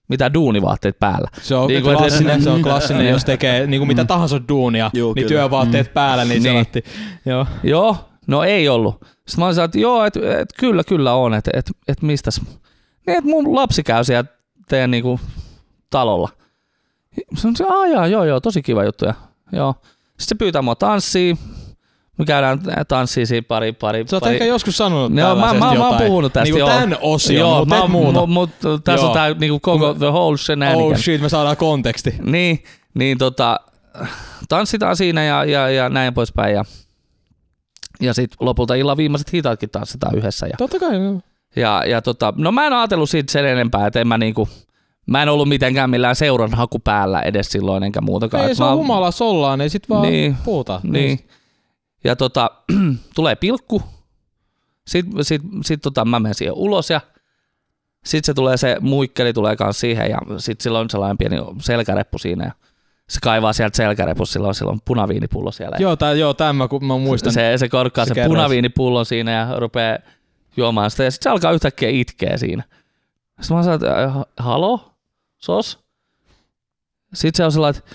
mitään 0.09 0.35
duunivaatteet 0.35 0.99
päällä. 0.99 1.29
Se 1.43 1.55
on 1.55 1.69
Niin 1.69 1.83
kuin, 1.83 1.93
että- 1.93 2.03
klassinen, 2.03 2.43
se 2.43 2.51
on 2.51 2.63
klassinen, 2.69 3.09
jos 3.09 3.25
tekee 3.25 3.67
niin 3.67 3.81
kuin 3.81 3.89
mitä 3.89 4.05
tahansa 4.05 4.41
duunia, 4.49 4.91
Juu, 4.95 5.15
niin 5.15 5.27
kyllä. 5.27 5.29
työvaatteet 5.29 5.95
päällä, 5.95 6.25
niin, 6.25 6.43
Niin. 6.43 6.55
se 6.55 6.61
otti. 6.61 6.83
Joo. 7.27 7.47
Joo, 7.63 7.97
no 8.27 8.43
ei 8.45 8.69
ollut. 8.69 8.95
Sitten 9.01 9.39
mä 9.39 9.47
olin 9.47 9.61
että 9.61 9.79
joo, 9.79 10.05
että 10.05 10.21
et, 10.41 10.49
kyllä, 10.59 10.85
kyllä 10.85 11.15
on, 11.15 11.35
että 11.35 11.51
et, 11.55 11.71
et 11.89 12.03
mistäs. 12.03 12.41
Niin, 13.07 13.19
että 13.19 13.31
mun 13.31 13.55
lapsi 13.57 13.83
käy 13.83 14.05
siellä 14.05 14.25
teidän 14.69 14.91
niinku 14.91 15.21
talolla. 15.91 16.29
Sanoin, 17.35 17.55
että 17.61 17.75
aah, 17.75 17.91
jaa, 17.91 18.07
joo, 18.07 18.25
joo, 18.25 18.41
tosi 18.41 18.63
kiva 18.63 18.85
juttu. 18.85 19.05
Ja, 19.05 19.15
joo. 19.53 19.75
Sitten 19.83 20.25
se 20.29 20.35
pyytää 20.35 20.63
mua 20.63 20.75
tanssiin. 20.75 21.39
Me 22.21 22.27
käydään 22.27 22.61
tanssiin 22.89 23.27
siinä 23.27 23.45
pari, 23.49 23.73
pari, 23.73 24.05
Sä 24.09 24.17
oot 24.17 24.21
pari. 24.21 24.33
ehkä 24.35 24.45
joskus 24.45 24.77
sanonut 24.77 25.19
Joo, 25.19 25.35
mä, 25.37 25.55
mä, 25.55 25.75
mä, 25.75 25.89
oon 25.89 26.03
puhunut 26.07 26.33
tästä 26.33 26.45
Niinku 26.45 26.59
joo. 26.59 26.69
tämän 26.69 26.97
osion, 27.01 27.39
joo, 27.39 27.59
mutta 27.59 27.75
mä, 27.75 27.85
et 27.85 27.91
muuta. 27.91 28.27
Mutta 28.27 28.69
tässä 28.85 29.01
Joo. 29.05 29.09
on 29.09 29.15
tää 29.15 29.35
niinku 29.35 29.61
koko 29.61 29.95
the 29.95 30.07
whole 30.07 30.39
shenanigan. 30.39 30.85
Oh 30.87 30.97
shit, 30.97 31.21
me 31.21 31.29
saadaan 31.29 31.57
konteksti. 31.57 32.15
Niin, 32.23 32.65
niin 32.95 33.19
tota, 33.19 33.61
tanssitaan 34.49 34.97
siinä 34.97 35.25
ja, 35.25 35.45
ja, 35.45 35.71
ja 35.71 35.89
näin 35.89 36.15
poispäin. 36.15 36.55
Ja, 36.55 36.65
ja 38.01 38.15
sitten 38.15 38.37
lopulta 38.47 38.75
illan 38.75 38.97
viimeiset 38.97 39.33
hitaatkin 39.33 39.71
tanssitaan 39.71 40.15
yhdessä. 40.15 40.47
Ja, 40.47 40.55
Totta 40.59 40.79
kai. 40.79 40.97
joo. 41.05 41.21
ja, 41.57 41.83
ja 41.87 42.03
tota, 42.03 42.35
no 42.37 42.53
mä 42.53 42.67
en 42.67 42.73
ajatellut 42.73 43.11
siitä 43.11 43.33
sen 43.33 43.47
enempää, 43.47 43.87
että 43.87 44.01
en 44.01 44.09
mä 44.09 44.19
niinku, 44.19 44.49
mä 45.07 45.23
en 45.23 45.29
ollut 45.29 45.49
mitenkään 45.49 45.91
millään 45.91 46.17
seuran 46.17 46.55
haku 46.55 46.79
päällä 46.79 47.21
edes 47.21 47.47
silloin 47.49 47.83
enkä 47.83 48.01
muutakaan. 48.01 48.49
Ei 48.49 48.55
se 48.55 48.63
mä, 48.63 48.71
on 48.71 48.77
humalas 48.79 49.23
ollaan, 49.23 49.59
niin 49.59 49.71
sit 49.71 49.89
vaan 49.89 50.03
Niin. 50.03 50.37
puhutaan. 50.45 50.81
Niin. 50.83 51.21
Ja 52.05 52.17
tota, 52.17 52.51
tulee 53.15 53.37
pilkku. 53.37 53.83
Sitten 54.87 55.25
sit, 55.25 55.43
sit, 55.65 55.83
tota, 55.83 56.05
mä 56.05 56.21
menen 56.21 56.35
siihen 56.35 56.55
ulos 56.55 56.91
ja 56.91 57.01
sitten 58.05 58.27
se 58.27 58.35
tulee 58.35 58.57
se 58.57 58.77
muikkeli 58.81 59.33
tulee 59.33 59.57
kans 59.57 59.81
siihen 59.81 60.11
ja 60.11 60.19
sitten 60.39 60.63
sillä 60.63 60.79
on 60.79 60.91
sellainen 60.91 61.19
pieni 61.19 61.37
selkäreppu 61.61 62.19
siinä 62.19 62.45
ja 62.45 62.53
se 63.09 63.19
kaivaa 63.23 63.53
sieltä 63.53 63.77
selkärepusta, 63.77 64.33
sillä 64.33 64.49
on, 64.49 64.55
sillä 64.55 64.71
on 64.73 64.81
punaviinipullo 64.85 65.53
siellä. 65.53 65.77
Joo, 65.81 65.97
tää, 65.97 66.13
joo, 66.13 66.35
tämä 66.35 66.69
kun 66.69 66.85
mä 66.85 66.99
muistan. 66.99 67.33
se, 67.33 67.53
se 67.57 67.69
korkkaa 67.69 68.05
se 68.07 68.15
kerroit. 68.15 68.29
punaviinipullon 68.37 69.07
siinä 69.07 69.31
ja 69.33 69.61
rupeaa 69.61 69.99
juomaan 70.57 70.91
sitä 70.91 71.05
ja 71.05 71.11
sitten 71.11 71.31
se 71.31 71.31
alkaa 71.33 71.53
yhtäkkiä 71.53 71.89
itkeä 71.89 72.37
siinä. 72.37 72.63
Sitten 73.41 73.57
mä 73.57 73.63
sanoin, 73.63 73.83
että 73.85 74.05
"Äh, 74.05 74.15
halo, 74.39 74.93
sos? 75.39 75.79
Sitten 77.15 77.37
se 77.37 77.45
on 77.45 77.53
sellainen, 77.53 77.79
että 77.79 77.91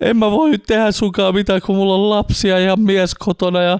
en 0.00 0.16
mä 0.16 0.30
voi 0.30 0.58
tehdä 0.58 0.92
sunkaan 0.92 1.34
mitään, 1.34 1.60
kun 1.66 1.76
mulla 1.76 1.94
on 1.94 2.10
lapsia 2.10 2.58
ja 2.58 2.76
mies 2.76 3.14
kotona. 3.14 3.62
Ja 3.62 3.78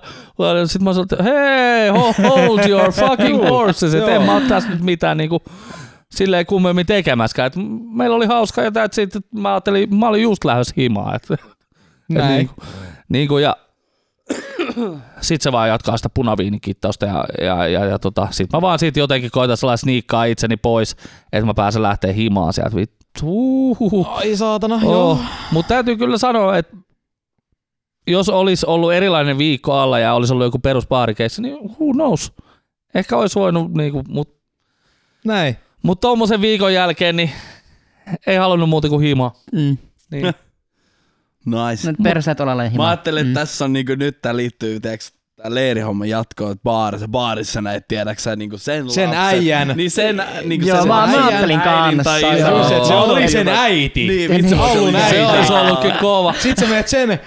sitten 0.64 0.84
mä 0.84 0.92
sanoin, 0.92 1.08
että 1.12 1.22
hei, 1.22 1.90
ho- 1.90 2.28
hold 2.28 2.68
your 2.68 2.92
fucking 3.08 3.48
horses, 3.48 3.94
että 3.94 4.16
en 4.16 4.22
mä 4.22 4.34
oo 4.34 4.40
tässä 4.40 4.70
nyt 4.70 4.80
mitään 4.80 5.16
niinku, 5.16 5.42
silleen 6.10 6.46
kummemmin 6.46 6.86
tekemäskään. 6.86 7.46
Et 7.46 7.54
meillä 7.92 8.16
oli 8.16 8.26
hauska 8.26 8.62
ja 8.62 8.70
sitten 8.92 9.22
mä 9.34 9.52
ajattelin, 9.52 9.96
mä 9.96 10.08
olin 10.08 10.22
just 10.22 10.44
lähdössä 10.44 10.74
himaan. 10.76 11.16
Et, 11.16 11.28
Näin. 12.08 12.36
Niin, 12.36 12.48
kuin, 12.48 12.68
niin 13.08 13.28
kuin, 13.28 13.42
ja 13.42 13.56
sitten 15.20 15.42
se 15.42 15.52
vaan 15.52 15.68
jatkaa 15.68 15.96
sitä 15.96 16.08
punaviinikittausta 16.14 17.06
ja, 17.06 17.24
ja, 17.40 17.68
ja, 17.68 17.84
ja 17.84 17.98
tota, 17.98 18.28
sit 18.30 18.52
mä 18.52 18.60
vaan 18.60 18.78
siitä 18.78 18.98
jotenkin 19.00 19.30
koitan 19.30 19.56
sellainen 19.56 19.78
sniikkaa 19.78 20.24
itseni 20.24 20.56
pois, 20.56 20.96
että 21.32 21.46
mä 21.46 21.54
pääsen 21.54 21.82
lähteä 21.82 22.12
himaan 22.12 22.52
sieltä. 22.52 22.76
Vittu. 22.76 23.76
Ai 24.08 24.36
saatana, 24.36 24.74
Oh. 24.74 24.82
joo. 24.82 25.18
Mutta 25.52 25.68
täytyy 25.68 25.96
kyllä 25.96 26.18
sanoa, 26.18 26.56
että 26.56 26.76
jos 28.06 28.28
olisi 28.28 28.66
ollut 28.66 28.92
erilainen 28.92 29.38
viikko 29.38 29.72
alla 29.72 29.98
ja 29.98 30.14
olisi 30.14 30.32
ollut 30.32 30.46
joku 30.46 30.58
perusbaarikeissi, 30.58 31.42
niin 31.42 31.56
who 31.60 31.92
knows. 31.92 32.32
Ehkä 32.94 33.16
olisi 33.16 33.38
voinut, 33.38 33.74
niinku, 33.74 34.02
mutta 34.08 34.40
Näin. 35.24 35.56
mut 35.82 36.00
tommosen 36.00 36.40
viikon 36.40 36.74
jälkeen 36.74 37.16
niin 37.16 37.30
ei 38.26 38.36
halunnut 38.36 38.68
muuta 38.68 38.88
kuin 38.88 39.02
himaa. 39.02 39.32
Mm. 39.52 39.76
Niin. 40.10 40.34
Nice. 41.46 41.88
Nyt 41.90 41.96
perseet 42.02 42.40
olla 42.40 42.54
Mä 42.56 42.68
himaa. 42.68 42.88
ajattelin, 42.88 43.20
että 43.20 43.30
Mm. 43.30 43.34
tässä 43.34 43.64
on 43.64 43.72
niinku, 43.72 43.94
nyt 43.94 44.22
tää 44.22 44.36
liittyy, 44.36 44.80
tiiäks, 44.80 45.12
tää 45.36 45.54
leirihomman 45.54 46.08
jatkoon, 46.08 46.52
että 46.52 46.62
baarissa, 46.62 47.08
baarissa 47.08 47.62
näet, 47.62 47.88
tiedäksä, 47.88 48.36
niinku 48.36 48.58
sen 48.58 48.90
Sen 48.90 49.04
lapsen. 49.08 49.24
äijän. 49.24 49.72
Niin 49.76 49.90
sen, 49.90 50.22
niinku 50.44 50.66
Joo, 50.66 50.78
sen 50.78 50.88
mä- 50.88 50.94
mä 50.94 51.02
äijän 51.04 51.24
ajattelin 51.24 51.60
äidin 51.60 52.04
tai 52.04 52.20
kanssa, 52.20 52.32
isän. 52.36 52.50
joo. 52.50 52.68
Se 52.68 52.92
Joo. 52.92 53.04
oli 53.04 53.28
sen 53.28 53.48
äiti. 53.48 54.06
Niin, 54.08 54.16
Niin. 54.16 54.30
vitsi, 54.30 54.48
se 54.48 54.56
Alun 54.56 54.88
oli 54.88 54.96
äiti. 54.96 55.10
Se 55.16 55.22
äiti. 55.24 55.38
olisi 55.38 55.52
ollut 55.52 55.80
kyllä 55.80 55.96
kova. 56.00 56.32
Sitten 56.38 56.64
sä 56.66 56.70
menet 56.70 56.88
sen, 56.88 57.20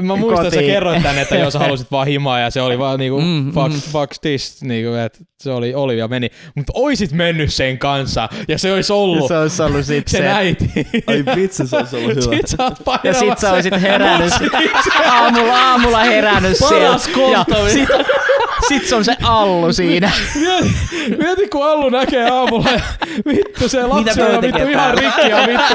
mä 0.00 0.16
muistan, 0.16 0.46
että 0.46 0.60
sä 0.60 0.66
kerroit 0.66 1.02
tän, 1.02 1.18
että 1.18 1.34
jos 1.36 1.54
halusit 1.54 1.90
vaan 1.90 2.06
himaa 2.06 2.40
ja 2.40 2.50
se 2.50 2.60
oli 2.62 2.78
vaan 2.78 2.98
niinku 2.98 3.20
Mm, 3.20 3.52
fuck, 3.52 3.72
mm. 3.72 3.80
fuck 3.92 4.12
this, 4.20 4.62
niinku, 4.62 4.94
että 4.94 5.18
se 5.40 5.50
oli 5.50 5.74
Olivia 5.74 6.08
meni. 6.08 6.30
Mutta 6.54 6.72
oisit 6.76 7.12
mennyt 7.12 7.52
sen 7.54 7.78
kanssa 7.78 8.28
ja 8.48 8.58
se 8.58 8.72
olisi 8.72 8.92
ollut 8.92 9.28
Se 9.28 9.38
olisi 9.38 9.62
ollut 9.62 9.86
sit 9.86 10.08
sen 10.08 10.22
se. 10.22 10.28
äiti. 10.28 10.70
Ai 11.06 11.24
vitsi, 11.36 11.66
se 11.66 11.76
olisi 11.76 11.96
ollut 11.96 12.10
hyvä. 12.16 12.36
Sit 12.36 12.46
sä 12.46 12.56
oot 12.64 12.74
Ja 13.04 13.14
sit 13.14 13.38
sä 13.38 13.52
olisit 13.52 13.80
herännyt. 13.82 14.32
aamulla, 15.10 15.70
aamulla 15.70 15.98
herännyt 16.04 16.56
Paras. 16.60 17.06
Ja 17.08 17.14
kohtaaminen. 17.14 17.72
sit, 17.72 17.88
sit 18.68 18.86
se 18.86 18.94
on 18.96 19.04
se 19.04 19.16
allu 19.22 19.72
siinä. 19.72 20.10
Mieti, 20.40 20.70
mieti, 21.18 21.48
kun 21.48 21.66
Allu 21.66 21.88
näkee 21.88 22.30
aamulla 22.30 22.70
ja 22.70 22.80
vittu 23.26 23.68
se 23.68 23.86
lapsi 23.86 24.04
Mitä 24.20 24.26
on 24.26 24.42
vittu 24.42 24.68
ihan 24.68 24.98
rikki 24.98 25.28
ja 25.28 25.36
vittu. 25.46 25.74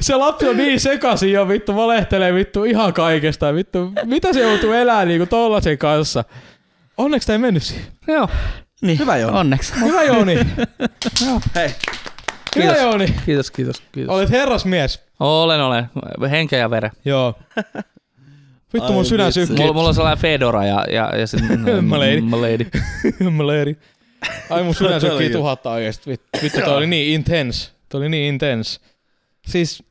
Se 0.00 0.16
lapsi 0.16 0.48
on 0.48 0.56
niin 0.56 0.80
sekaisin 0.80 1.32
jo 1.32 1.48
vittu, 1.48 1.76
valehtelee 1.76 2.34
vittu 2.34 2.64
ihan 2.64 2.92
kaikesta. 3.26 3.54
Vittu, 3.54 3.92
mitä 4.04 4.32
se 4.32 4.40
joutuu 4.40 4.72
elää 4.72 5.04
niinku 5.04 5.26
tollasen 5.26 5.78
kanssa? 5.78 6.24
Onneksi 6.96 7.26
tää 7.26 7.34
ei 7.34 7.38
mennyt 7.38 7.62
siihen. 7.62 7.86
Joo. 8.08 8.28
Niin, 8.82 8.98
Hyvä 8.98 9.16
Jouni. 9.16 9.38
Onneksi. 9.38 9.72
Hyvä 9.80 10.02
Jouni. 10.02 10.34
Hei, 10.34 10.44
Hyvä 11.58 11.74
Kiitos. 12.50 12.78
Jouni. 12.80 13.14
Kiitos, 13.26 13.50
kiitos, 13.50 13.82
kiitos. 13.92 14.14
Olet 14.14 14.30
herrasmies. 14.30 15.02
Olen, 15.20 15.60
olen. 15.60 15.90
Henkeä 16.30 16.58
ja 16.58 16.70
veren. 16.70 16.90
Joo. 17.04 17.34
Vittu 18.74 18.92
mun 18.92 19.04
sydän 19.04 19.32
sykkii. 19.32 19.56
Mulla, 19.56 19.72
mulla 19.72 19.88
on 19.88 19.94
sellainen 19.94 20.22
fedora 20.22 20.64
ja, 20.64 20.84
ja, 20.90 21.16
ja 21.16 21.26
sitten... 21.26 21.60
My 21.60 21.96
lady. 21.96 22.66
Mä 23.36 23.46
leiri. 23.46 23.76
Ai 24.50 24.62
mun 24.62 24.74
sydän 24.74 25.00
sykkii 25.00 25.28
hyvä. 25.28 25.38
tuhatta 25.38 25.70
oikeesti. 25.70 26.10
Vittu, 26.10 26.28
vittu 26.42 26.60
toi 26.60 26.76
oli 26.76 26.86
niin 26.86 27.14
intense. 27.14 27.70
Toi 27.88 27.98
oli 27.98 28.08
niin 28.08 28.34
intense. 28.34 28.80
Siis... 29.46 29.82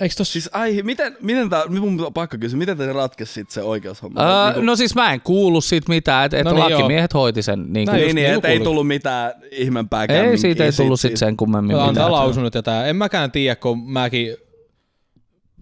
Eiks 0.00 0.16
tossa... 0.16 0.32
siis 0.32 0.50
ai, 0.52 0.82
miten, 0.82 1.16
miten 1.20 1.50
tää, 1.50 1.62
mun 1.66 2.00
on 2.06 2.14
pakko 2.14 2.36
kysyä, 2.40 2.58
miten 2.58 2.76
te 2.76 2.92
ratkesi 2.92 3.32
sit 3.32 3.50
se 3.50 3.62
oikeushomma? 3.62 4.20
Öö, 4.20 4.46
Niinku- 4.46 4.60
no 4.60 4.76
siis 4.76 4.94
mä 4.94 5.12
en 5.12 5.20
kuullut 5.20 5.64
siitä 5.64 5.88
mitään, 5.88 6.24
että 6.24 6.36
et 6.38 6.44
No 6.44 6.52
niin, 6.52 6.60
lakimiehet 6.60 7.14
hoiti 7.14 7.42
sen. 7.42 7.72
Niin 7.72 7.88
kuin, 7.88 8.00
niin, 8.00 8.16
niin, 8.16 8.34
että 8.34 8.48
ei 8.48 8.60
tullut 8.60 8.86
mitään 8.86 9.32
ihmeempää 9.50 10.04
ei, 10.08 10.38
siitä 10.38 10.64
ei 10.64 10.72
tullut 10.72 11.00
sit 11.00 11.10
sit 11.10 11.18
sen 11.18 11.36
kummemmin 11.36 11.76
Antaa 11.76 11.92
mitään. 11.92 12.12
lausunut 12.12 12.54
ja 12.54 12.62
tää. 12.62 12.86
En 12.86 12.96
mäkään 12.96 13.30
tiedä, 13.30 13.56
kun 13.56 13.90
mäkin... 13.90 14.36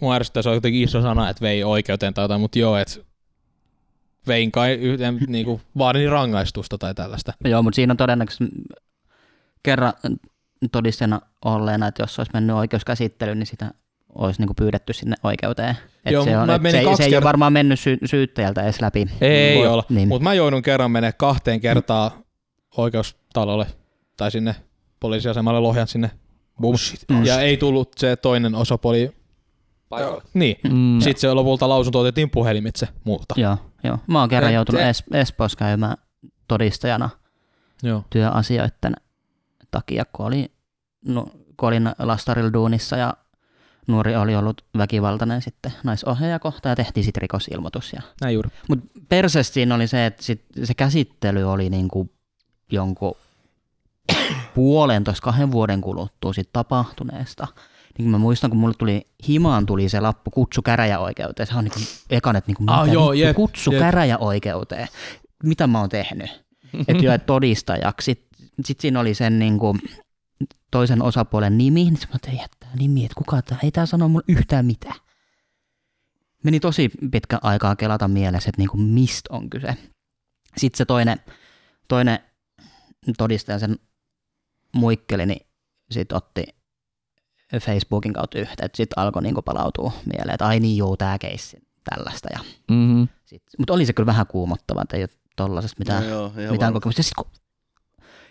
Mua 0.00 0.14
ärsyttää, 0.14 0.42
se 0.42 0.48
on 0.48 0.54
jotenkin 0.54 0.82
iso 0.82 1.02
sana, 1.02 1.30
että 1.30 1.42
vei 1.42 1.64
oikeuteen 1.64 2.14
tai 2.14 2.24
jotain, 2.24 2.40
mutta 2.40 2.58
joo, 2.58 2.76
että 2.76 2.94
vein 4.26 4.52
kai 4.52 4.72
yhden, 4.72 5.18
niinku, 5.26 5.60
vaadin 5.78 6.10
rangaistusta 6.10 6.78
tai 6.78 6.94
tällaista. 6.94 7.32
Joo, 7.44 7.62
mutta 7.62 7.76
siinä 7.76 7.92
on 7.92 7.96
todennäköisesti 7.96 8.44
kerran 9.62 9.92
todistena 10.72 11.20
olleena, 11.44 11.86
että 11.86 12.02
jos 12.02 12.18
olisi 12.18 12.32
mennyt 12.34 12.56
oikeuskäsittelyyn, 12.56 13.38
niin 13.38 13.46
sitä 13.46 13.70
olisi 14.18 14.40
niinku 14.40 14.54
pyydetty 14.54 14.92
sinne 14.92 15.16
oikeuteen. 15.22 15.76
Et 16.04 16.12
Joo, 16.12 16.24
se, 16.24 16.38
on, 16.38 16.46
mä 16.48 16.58
se, 16.62 16.70
se 16.70 16.78
ei 16.78 16.86
ole 16.86 16.96
kertaa- 16.98 17.22
varmaan 17.22 17.52
mennyt 17.52 17.80
sy- 17.80 17.98
syyttäjältä 18.04 18.62
edes 18.62 18.80
läpi. 18.80 19.06
Ei 19.20 19.58
Voi- 19.58 19.66
olla, 19.68 19.84
Niin. 19.88 20.08
mutta 20.08 20.22
mä 20.24 20.34
joudun 20.34 20.62
kerran 20.62 20.90
menee 20.90 21.12
kahteen 21.12 21.60
kertaan 21.60 22.10
oikeustalolle 22.76 23.66
tai 24.16 24.30
sinne 24.30 24.54
poliisiasemalle 25.00 25.60
Lohjan 25.60 25.88
sinne. 25.88 26.10
Boom. 26.60 26.74
Mm. 27.10 27.24
Ja 27.24 27.40
ei 27.40 27.56
tullut 27.56 27.92
se 27.96 28.16
toinen 28.16 28.54
osapuoli. 28.54 29.12
Paikalle. 29.88 30.22
Niin. 30.34 30.56
Mm. 30.72 31.00
Sitten 31.00 31.20
se 31.20 31.32
lopulta 31.32 31.68
lausunto 31.68 31.98
otettiin 32.00 32.30
puhelimitse 32.30 32.88
multa. 33.04 33.34
Joo, 33.36 33.56
joo. 33.84 33.98
Mä 34.06 34.20
oon 34.20 34.28
kerran 34.28 34.50
Et- 34.50 34.54
joutunut 34.54 34.80
et- 34.80 34.88
es- 34.96 35.04
Espoossa 35.20 35.58
käymään 35.58 35.96
todistajana 36.48 37.10
Joo. 37.82 38.04
työasioiden 38.10 38.94
takia, 39.70 40.04
kun, 40.12 40.26
oli, 40.26 40.50
no, 41.06 41.26
kun 41.56 41.68
olin 41.68 41.90
lastarilla 41.98 42.52
duunissa 42.52 42.96
ja 42.96 43.14
nuori 43.88 44.16
oli 44.16 44.36
ollut 44.36 44.64
väkivaltainen 44.78 45.42
sitten 45.42 45.72
naisohjaaja 45.84 46.38
kohtaan 46.38 46.70
ja 46.70 46.76
tehtiin 46.76 47.04
sitten 47.04 47.20
rikosilmoitus. 47.20 47.92
Ja... 47.92 48.02
Näin 48.20 48.34
juuri. 48.34 48.50
Mutta 48.68 49.00
persestä 49.08 49.54
siinä 49.54 49.74
oli 49.74 49.86
se, 49.86 50.06
että 50.06 50.22
sit 50.22 50.44
se 50.64 50.74
käsittely 50.74 51.44
oli 51.44 51.70
niinku 51.70 52.10
jonkun 52.72 53.14
puolentoista 54.54 55.24
kahden 55.24 55.52
vuoden 55.52 55.80
kuluttua 55.80 56.32
sit 56.32 56.48
tapahtuneesta. 56.52 57.46
Niin 57.98 58.10
mä 58.10 58.18
muistan, 58.18 58.50
kun 58.50 58.58
mulle 58.58 58.74
tuli 58.78 59.06
himaan 59.28 59.66
tuli 59.66 59.88
se 59.88 60.00
lappu 60.00 60.30
kutsu 60.30 60.62
käräjäoikeuteen. 60.62 61.46
Se 61.46 61.54
on 61.54 61.64
niinku 61.64 61.80
ekan, 62.10 62.36
että 62.36 62.48
niinku, 62.48 62.64
Ah, 62.66 62.82
mitä 62.82 62.94
joo, 62.94 63.12
jep, 63.12 63.36
kutsu 63.36 63.72
jep. 63.72 63.80
käräjäoikeuteen. 63.80 64.88
Mitä 65.44 65.66
mä 65.66 65.80
oon 65.80 65.88
tehnyt? 65.88 66.44
Että 66.88 67.04
jo, 67.04 67.12
et 67.12 67.26
todistajaksi. 67.26 68.04
Sitten 68.04 68.38
sit 68.64 68.80
siinä 68.80 69.00
oli 69.00 69.14
sen 69.14 69.38
niinku 69.38 69.76
toisen 70.70 71.02
osapuolen 71.02 71.58
nimi. 71.58 71.84
Niin 71.84 71.98
mä 72.12 72.18
tein, 72.22 72.40
että 72.44 72.57
tää 72.68 72.76
nimi, 72.76 73.04
että 73.04 73.14
kuka 73.18 73.42
tää, 73.42 73.58
ei 73.62 73.70
tää 73.70 73.86
sano 73.86 74.08
mulle 74.08 74.24
yhtään 74.28 74.66
mitään. 74.66 75.00
Meni 76.44 76.60
tosi 76.60 76.90
pitkä 77.10 77.38
aikaa 77.42 77.76
kelata 77.76 78.08
mielessä, 78.08 78.48
että 78.48 78.60
niinku 78.60 78.76
mistä 78.76 79.34
on 79.34 79.50
kyse. 79.50 79.76
Sitten 80.56 80.78
se 80.78 80.84
toinen, 80.84 81.20
toinen 81.88 82.18
todistaja, 83.18 83.58
sen 83.58 83.78
muikkeli, 84.76 85.26
niin 85.26 85.46
sitten 85.90 86.16
otti 86.16 86.44
Facebookin 87.60 88.12
kautta 88.12 88.38
yhteyttä. 88.38 88.76
Sitten 88.76 88.98
alkoi 88.98 89.22
niinku 89.22 89.42
palautua 89.42 89.92
mieleen, 90.06 90.34
että 90.34 90.46
ai 90.46 90.60
niin 90.60 90.76
joo, 90.76 90.96
tämä 90.96 91.18
keissi 91.18 91.56
tällaista. 91.90 92.28
Ja 92.32 92.38
Mm-hmm. 92.70 93.08
sit, 93.24 93.42
mutta 93.58 93.72
oli 93.72 93.86
se 93.86 93.92
kyllä 93.92 94.06
vähän 94.06 94.26
kuumottava, 94.26 94.82
että 94.82 94.96
ei 94.96 95.02
ole 95.02 95.08
tollasesta 95.36 95.76
mitään, 95.78 96.02
No 96.02 96.10
joo, 96.10 96.52
mitään 96.52 96.72
kokemusta. 96.72 97.00
Ja 97.00 97.04
sitten 97.04 97.24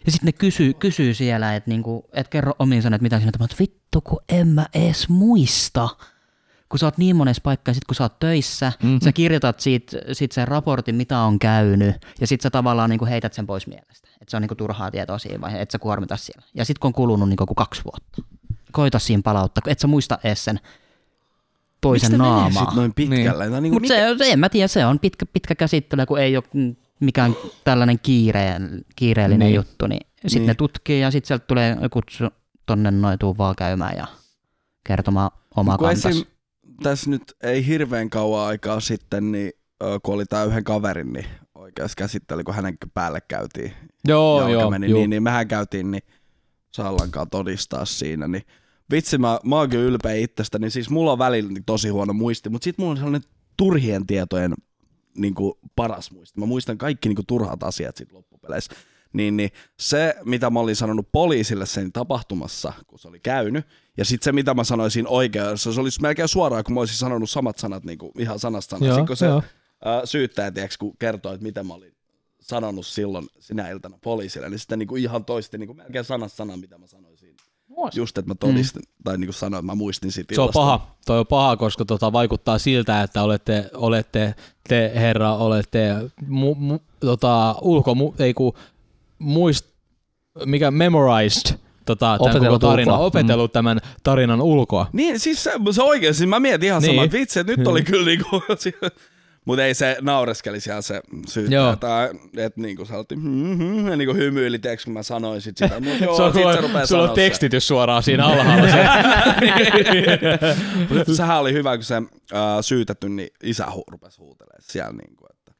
ja 0.08 0.12
sit 0.12 0.24
ne 0.24 0.32
kysyy, 0.32 0.74
kysyy 0.74 1.14
siellä, 1.14 1.56
että 1.56 1.70
niinku, 1.70 2.10
et 2.14 2.28
kerro 2.28 2.54
omiin 2.60 2.82
sanoin, 2.82 2.96
että 2.96 3.04
mitä 3.04 3.18
siinä 3.18 3.32
tapahtuu. 3.32 3.58
Vittu, 3.60 4.02
kun 4.02 4.20
en 4.30 4.48
mä 4.48 4.66
edes 4.74 5.10
muista. 5.10 5.90
Kun 6.70 6.80
sä 6.80 6.86
oot 6.86 6.98
niin 6.98 7.16
monessa 7.16 7.42
paikkaa, 7.44 7.74
sit 7.74 7.86
kun 7.86 7.96
sä 7.96 8.04
oot 8.04 8.20
töissä, 8.20 8.74
mm-hmm. 8.84 9.00
sä 9.04 9.12
kirjoitat 9.12 9.60
siitä, 9.60 9.98
sit 10.12 10.32
sen 10.32 10.48
raportin, 10.48 10.96
mitä 10.96 11.20
on 11.20 11.40
käynyt, 11.40 11.96
ja 12.22 12.28
sit 12.28 12.42
sä 12.42 12.50
tavallaan 12.50 12.90
niinku 12.90 13.06
heität 13.06 13.34
sen 13.34 13.48
pois 13.48 13.68
mielestä. 13.68 14.08
Että 14.22 14.32
se 14.32 14.38
on 14.38 14.42
niinku 14.42 14.56
turhaa 14.56 14.92
tietoa 14.92 15.18
siinä 15.18 15.42
vaiheessa, 15.42 15.62
että 15.62 15.72
sä 15.72 15.80
kuormita 15.80 16.18
siellä. 16.18 16.48
Ja 16.54 16.66
sit 16.66 16.80
kun 16.80 16.90
on 16.90 16.94
kulunut 16.94 17.30
niinku 17.30 17.56
kaksi 17.56 17.82
vuotta, 17.84 18.22
koita 18.72 19.00
siinä 19.00 19.22
palauttaa, 19.22 19.62
et 19.68 19.80
sä 19.80 19.88
muista 19.88 20.20
edes 20.24 20.46
sen 20.46 20.60
toisen 21.82 22.12
menee 22.12 22.28
naamaa. 22.28 22.66
sit 22.66 22.76
noin 22.76 22.94
pitkälle? 22.94 23.50
Niin. 23.50 23.64
Niin 23.64 23.74
Mutta 23.74 23.88
se, 23.88 24.16
se, 24.18 24.32
en 24.32 24.40
mä 24.40 24.50
tiedä, 24.50 24.68
se 24.68 24.86
on 24.86 25.00
pitkä, 25.00 25.26
pitkä 25.26 25.56
käsittely, 25.56 26.06
kun 26.06 26.20
ei 26.20 26.38
ole 26.38 26.44
mm, 27.00 27.06
mikään 27.06 27.36
tällainen 27.64 28.00
kiireen, 28.00 28.82
kiireellinen 28.96 29.46
Niin. 29.48 29.56
juttu, 29.56 29.88
niin 29.88 30.08
sitten 30.28 30.42
Niin. 30.42 30.48
ne 30.48 30.54
tutkii 30.56 31.02
ja 31.02 31.12
sitten 31.12 31.28
sieltä 31.28 31.46
tulee 31.48 31.78
kutsu 31.92 32.24
tonne 32.66 32.92
noin 32.92 33.20
tuu 33.20 33.38
vaan 33.38 33.56
käymään 33.56 33.98
ja 33.98 34.08
kertomaan 34.88 35.32
omaa 35.56 35.78
kantas. 35.78 36.06
esim, 36.06 36.26
tässä 36.84 37.10
nyt 37.10 37.24
ei 37.44 37.68
hirveän 37.68 38.10
kauan 38.10 38.48
aikaa 38.48 38.80
sitten, 38.80 39.32
niin 39.32 39.52
kun 40.04 40.16
oli 40.16 40.26
tää 40.26 40.44
yhden 40.44 40.64
kaverin, 40.64 41.14
niin 41.14 41.26
oikeuskäsittely, 41.56 42.44
kun 42.44 42.56
hänen 42.56 42.78
päälle 42.94 43.22
käytiin 43.28 43.74
Joo, 44.08 44.50
joo. 44.50 44.70
meni 44.72 44.90
joo. 44.90 45.00
niin, 45.00 45.10
niin 45.10 45.24
mehän 45.24 45.48
käytiin 45.48 45.92
niin 45.92 46.04
Sallankaan 46.72 47.30
todistaa 47.30 47.86
siinä, 47.86 48.28
niin 48.28 48.44
vitsi 48.92 49.18
mä, 49.18 49.40
mä 49.44 49.56
oon 49.56 49.70
kyllä 49.70 49.86
ylpeä 49.86 50.14
itsestä, 50.14 50.60
niin 50.60 50.72
siis 50.72 50.90
mulla 50.90 51.12
on 51.12 51.20
välillä 51.20 51.52
niin 51.52 51.66
tosi 51.66 51.90
huono 51.90 52.14
muisti, 52.14 52.50
mutta 52.50 52.64
sit 52.64 52.78
mulla 52.78 52.92
on 52.92 52.98
sellainen 52.98 53.30
turhien 53.58 54.08
tietojen 54.08 54.54
niin 55.18 55.36
kuin 55.36 55.54
paras 55.76 56.12
muisti. 56.12 56.40
Mä 56.40 56.46
muistan 56.46 56.78
kaikki 56.78 57.10
niin 57.10 57.16
kuin 57.16 57.26
turhat 57.26 57.64
asiat 57.64 57.98
sit 57.98 58.12
loppupeleissä. 58.12 58.76
Niin, 59.14 59.38
niin 59.38 59.50
se, 59.80 60.16
mitä 60.26 60.50
mä 60.50 60.60
olin 60.60 60.76
sanonut 60.76 61.12
poliisille 61.12 61.66
sen 61.66 61.92
tapahtumassa, 61.92 62.74
kun 62.88 63.00
se 63.00 63.08
oli 63.08 63.20
käynyt, 63.20 63.66
ja 63.98 64.06
sitten 64.06 64.24
se, 64.26 64.32
mitä 64.32 64.54
mä 64.54 64.64
sanoin 64.64 64.92
siinä 64.92 65.10
oikeudessa, 65.10 65.74
se 65.74 65.82
olisi 65.82 66.02
melkein 66.02 66.28
suoraan, 66.28 66.64
kun 66.64 66.74
mä 66.74 66.80
olisin 66.80 66.98
sanonut 66.98 67.30
samat 67.30 67.58
sanat 67.58 67.84
niin 67.84 67.98
kuin 67.98 68.12
ihan 68.20 68.40
sanasta 68.40 68.78
Sitten 68.78 69.08
kun 69.08 69.18
se 69.18 69.26
joo. 69.26 69.44
ää, 69.86 70.06
syyttäjä, 70.06 70.52
tiiäks, 70.52 70.78
kun 70.78 70.98
kertoi, 70.98 71.34
että 71.34 71.44
mitä 71.44 71.64
mä 71.64 71.74
olin 71.74 71.96
sanonut 72.42 72.86
silloin 72.86 73.28
sinä 73.40 73.70
iltana 73.70 73.98
poliisille, 74.04 74.50
niin 74.50 74.60
sitten 74.60 74.80
niin 74.80 74.88
kuin 74.88 75.04
ihan 75.04 75.26
toisti 75.26 75.58
niin 75.58 75.68
kuin 75.68 75.78
melkein 75.78 76.06
sanasta 76.06 76.36
sanaa, 76.36 76.58
mitä 76.58 76.78
mä 76.78 76.88
sanoin 76.88 77.18
siinä. 77.78 78.02
Just, 78.02 78.18
että 78.18 78.32
mä 78.32 78.36
todistin, 78.36 78.82
mm. 78.82 79.04
tai 79.04 79.18
niin 79.18 79.28
kuin 79.28 79.34
sanoin, 79.36 79.60
että 79.60 79.72
mä 79.72 79.76
muistin 79.76 80.12
siitä 80.12 80.36
Se 80.36 80.42
on 80.42 80.46
illasta. 80.46 80.60
paha. 80.60 80.96
Toi 81.06 81.20
on 81.20 81.28
paha, 81.28 81.58
koska 81.58 81.86
tota, 81.86 82.14
vaikuttaa 82.14 82.58
siltä, 82.60 83.04
että 83.04 83.24
olette, 83.24 83.70
olette 83.74 84.36
te 84.70 84.92
herra, 84.96 85.36
olette 85.36 85.96
mu, 86.28 86.56
mu, 86.56 86.80
tota, 87.00 87.56
ulko, 87.62 87.96
mu, 87.96 88.14
ei 88.20 88.34
kun, 88.34 88.54
muist, 89.20 89.66
mikä 90.46 90.72
memorized 90.72 91.58
tota, 91.86 92.06
tämän 92.06 92.18
koko 92.18 92.30
Opetellut 92.30 92.62
tarina, 92.62 92.92
ulkoa. 92.94 93.06
opetellut 93.06 93.54
tämän 93.54 93.80
tarinan 94.04 94.42
ulkoa. 94.42 94.88
Niin, 94.94 95.20
siis 95.20 95.44
se, 95.44 95.52
se 95.72 95.82
oikeasti, 95.84 96.26
mä 96.26 96.40
mietin 96.40 96.68
ihan 96.68 96.82
Niin. 96.82 96.92
niin. 96.96 97.10
sama, 97.12 97.20
vitsi, 97.20 97.40
että 97.40 97.54
nyt 97.56 97.68
oli 97.68 97.84
kyllä 97.92 98.06
niinku, 98.06 98.42
mutta 99.48 99.66
ei 99.66 99.74
se 99.74 99.98
naureskeli 100.02 100.60
siellä 100.60 100.82
se 100.82 101.02
syyttäjä, 101.28 101.76
tai 101.80 102.10
että 102.38 102.62
niinku 102.62 102.86
sä 102.86 102.98
oltiin, 102.98 103.20
mm-hmm, 103.20 103.88
ja 103.88 103.96
niinku 103.96 104.14
hymyili, 104.14 104.60
tiiäks, 104.60 104.84
kun 104.84 104.94
mä 104.94 105.04
sanoin 105.04 105.42
sit 105.42 105.58
sitä, 105.58 105.80
mutta 105.80 106.04
joo, 106.06 106.18
se 106.18 106.24
on, 106.24 106.34
sit 106.34 106.42
se 106.42 106.44
sulla, 106.44 106.62
rupeaa 106.62 106.86
sulla 106.86 107.04
on 107.04 107.16
tekstitys 107.16 107.68
suoraan 107.68 108.04
siinä 108.04 108.26
alhaalla. 108.26 108.68
Se. 108.68 108.72
se. 110.40 110.96
Mut 111.08 111.16
sehän 111.18 111.40
oli 111.40 111.54
hyvä, 111.54 111.78
kun 111.78 111.84
se 111.84 111.96
ää, 112.34 112.62
syytetty, 112.62 113.10
niin 113.10 113.30
isä 113.44 113.66
hu- 113.66 113.92
rupesi 113.92 114.18
huutelemaan 114.18 114.62
siellä, 114.62 114.92
niinku, 114.92 115.26
että 115.30 115.52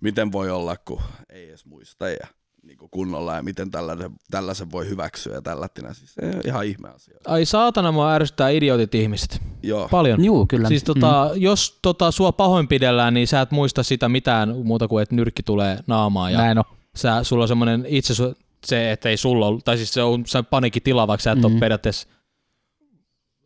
miten 0.00 0.32
voi 0.32 0.50
olla, 0.50 0.76
kun 0.76 1.02
ei 1.30 1.48
edes 1.48 1.66
muista 1.66 2.08
ja 2.08 2.26
niinku 2.62 2.88
kunnolla, 2.88 3.34
ja 3.34 3.42
miten 3.42 3.70
tällaisen, 3.70 4.10
tällaisen 4.30 4.72
voi 4.72 4.88
hyväksyä 4.88 5.34
ja 5.34 5.42
tällättinä. 5.42 5.94
Siis 5.94 6.14
se 6.14 6.26
on 6.26 6.40
ihan 6.44 6.66
ihme 6.66 6.88
asia. 6.88 7.16
Ai 7.26 7.44
saatana, 7.44 7.92
mua 7.92 8.12
ärsyttää 8.12 8.48
idiotit 8.48 8.94
ihmiset. 8.94 9.42
Joo. 9.62 9.88
Paljon. 9.88 10.24
Juu, 10.24 10.46
kyllä. 10.46 10.68
Siis 10.68 10.84
tota, 10.84 11.30
mm. 11.34 11.40
jos 11.40 11.78
tota, 11.82 12.10
sua 12.10 12.32
pahoinpidellään, 12.32 13.14
niin 13.14 13.26
sä 13.26 13.40
et 13.40 13.50
muista 13.50 13.82
sitä 13.82 14.08
mitään 14.08 14.56
muuta 14.64 14.88
kuin, 14.88 15.02
että 15.02 15.14
nyrkki 15.14 15.42
tulee 15.42 15.78
naamaan. 15.86 16.32
Ja 16.32 16.38
Näin 16.38 16.58
on. 16.58 16.64
sä, 16.96 17.24
sulla 17.24 17.44
on 17.44 17.48
semmoinen 17.48 17.84
itse 17.88 18.14
se, 18.64 18.92
että 18.92 19.08
ei 19.08 19.16
sulla 19.16 19.46
ole, 19.46 19.60
tai 19.64 19.76
siis 19.76 19.92
se 19.92 20.02
on 20.02 20.26
se 20.26 20.42
paniikkitila, 20.42 21.06
vaikka 21.06 21.22
sä 21.22 21.32
et 21.32 21.38
mm-hmm. 21.38 21.52
ole 21.52 21.60
periaatteessa 21.60 22.08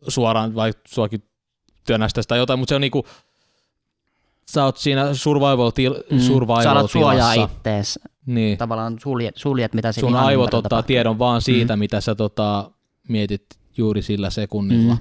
suoraan, 0.07 0.55
vai 0.55 0.73
suakin 0.87 1.23
työnästäisi 1.85 2.29
tai 2.29 2.37
jotain, 2.37 2.59
mutta 2.59 2.71
se 2.71 2.75
on 2.75 2.81
niinku, 2.81 3.05
sä 4.51 4.63
oot 4.65 4.77
siinä 4.77 5.13
survival, 5.13 5.69
til, 5.71 5.95
Mm. 6.11 6.19
survival 6.19 6.63
Sä 6.63 6.71
alat 6.71 6.91
suojaa 6.91 7.33
ittees. 7.33 7.99
Niin. 8.25 8.57
Tavallaan 8.57 8.97
suljet, 9.03 9.37
suljet 9.37 9.73
mitä 9.73 9.91
siinä 9.91 10.07
Sun 10.07 10.15
ihan 10.15 10.25
aivot 10.25 10.45
ottaa 10.53 10.61
tapahtuu. 10.61 10.87
tiedon 10.87 11.19
vaan 11.19 11.41
siitä, 11.41 11.75
Mm. 11.75 11.79
mitä 11.79 12.01
sä 12.01 12.15
tota, 12.15 12.71
mietit 13.09 13.45
juuri 13.77 14.01
sillä 14.01 14.29
sekunnilla. 14.29 14.93
Mm. 14.95 14.99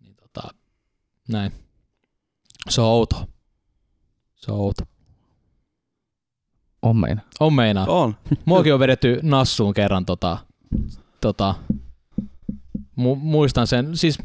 Niin, 0.00 0.14
tota, 0.16 0.48
näin. 1.28 1.52
Se 2.68 2.80
on 2.80 2.86
outo. 2.86 3.16
Se 4.36 4.52
on 4.52 4.58
outo. 4.58 4.82
On 6.82 6.96
meina. 6.96 7.20
On 7.40 7.52
meinaa. 7.54 7.86
On. 7.88 8.16
Muakin 8.44 8.74
on 8.74 8.80
vedetty 8.80 9.20
nassuun 9.22 9.74
kerran 9.74 10.06
tota, 10.06 10.38
tota, 11.20 11.54
mu- 13.00 13.14
muistan 13.20 13.66
sen, 13.66 13.96
siis 13.96 14.18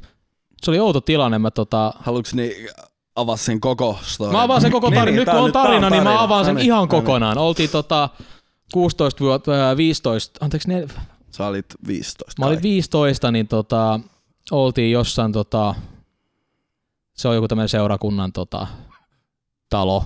se 0.61 0.71
oli 0.71 0.79
outo 0.79 1.01
tilanne, 1.01 1.39
mä 1.39 1.51
tota, 1.51 1.93
Haluatko 1.99 2.29
niin 2.35 2.69
avaa 3.15 3.37
sen 3.37 3.59
koko 3.59 3.99
story? 4.01 4.31
mä 4.31 4.43
avaan 4.43 4.61
sen 4.61 4.71
koko 4.71 4.89
Niin, 4.89 4.99
tarinan, 4.99 5.15
niin, 5.15 5.25
nyt 5.25 5.35
kun 5.35 5.43
on 5.45 5.51
tarina, 5.51 5.89
niin 5.89 6.03
mä 6.03 6.23
avaan 6.23 6.45
sen 6.45 6.57
ihan 6.57 6.87
kokonaan. 6.87 7.37
Oltiin 7.37 7.69
tota 7.69 8.09
16 8.73 9.19
vuotta, 9.23 9.51
ää, 9.51 9.77
15, 9.77 10.45
anteeksi, 10.45 10.69
ne, 10.69 10.87
Sä 11.31 11.47
olit 11.47 11.65
15. 11.87 12.41
mä 12.41 12.45
olin 12.45 12.57
kai. 12.57 12.63
15, 12.63 13.31
niin 13.31 13.47
tota, 13.47 13.99
oltiin 14.51 14.91
jossain 14.91 15.31
tota, 15.31 15.75
se 17.13 17.27
on 17.27 17.35
joku 17.35 17.47
tämmöinen 17.47 17.69
seurakunnan 17.69 18.33
tota, 18.33 18.67
talo. 19.69 20.03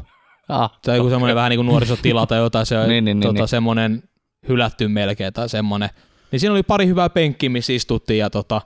Ah, 0.50 0.72
Tai 0.86 0.98
joku 0.98 1.10
semmoinen 1.10 1.36
vähän 1.36 1.50
niin 1.50 1.58
kuin 1.58 1.68
nuorisotila 1.68 2.26
tai 2.26 2.38
jotain, 2.40 2.66
se 2.66 2.78
on 2.80 2.90
Niin, 2.90 3.06
niin, 3.06 3.20
niin, 3.20 3.28
tota, 3.30 3.40
niin. 3.42 3.48
semmoinen 3.48 4.04
hylätty 4.48 4.88
melkein 4.88 5.34
tai 5.34 5.50
semmoinen. 5.50 5.90
Niin 6.32 6.40
siinä 6.40 6.54
oli 6.54 6.64
pari 6.64 6.88
hyvää 6.88 7.10
penkkiä, 7.10 7.50
missä 7.50 7.74
istuttiin 7.74 8.20
ja 8.20 8.30
tota, 8.30 8.62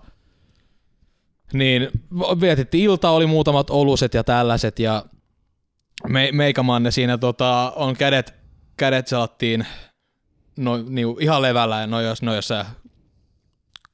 niin 1.53 1.87
vietettiin 2.41 2.83
iltaa, 2.83 3.11
oli 3.11 3.25
muutamat 3.25 3.69
oluset 3.69 4.13
ja 4.13 4.23
tällaiset 4.23 4.79
ja 4.79 5.05
me, 6.07 6.29
meikämanne 6.31 6.91
siinä 6.91 7.17
tota, 7.17 7.73
on 7.75 7.95
kädet, 7.95 8.33
kädet 8.77 9.07
saattiin 9.07 9.65
no, 10.57 10.77
niinku, 10.89 11.17
ihan 11.21 11.41
levällä 11.41 11.79
ja 11.81 11.87
no 11.87 12.01
jos, 12.01 12.21
no 12.21 12.35
jos 12.35 12.49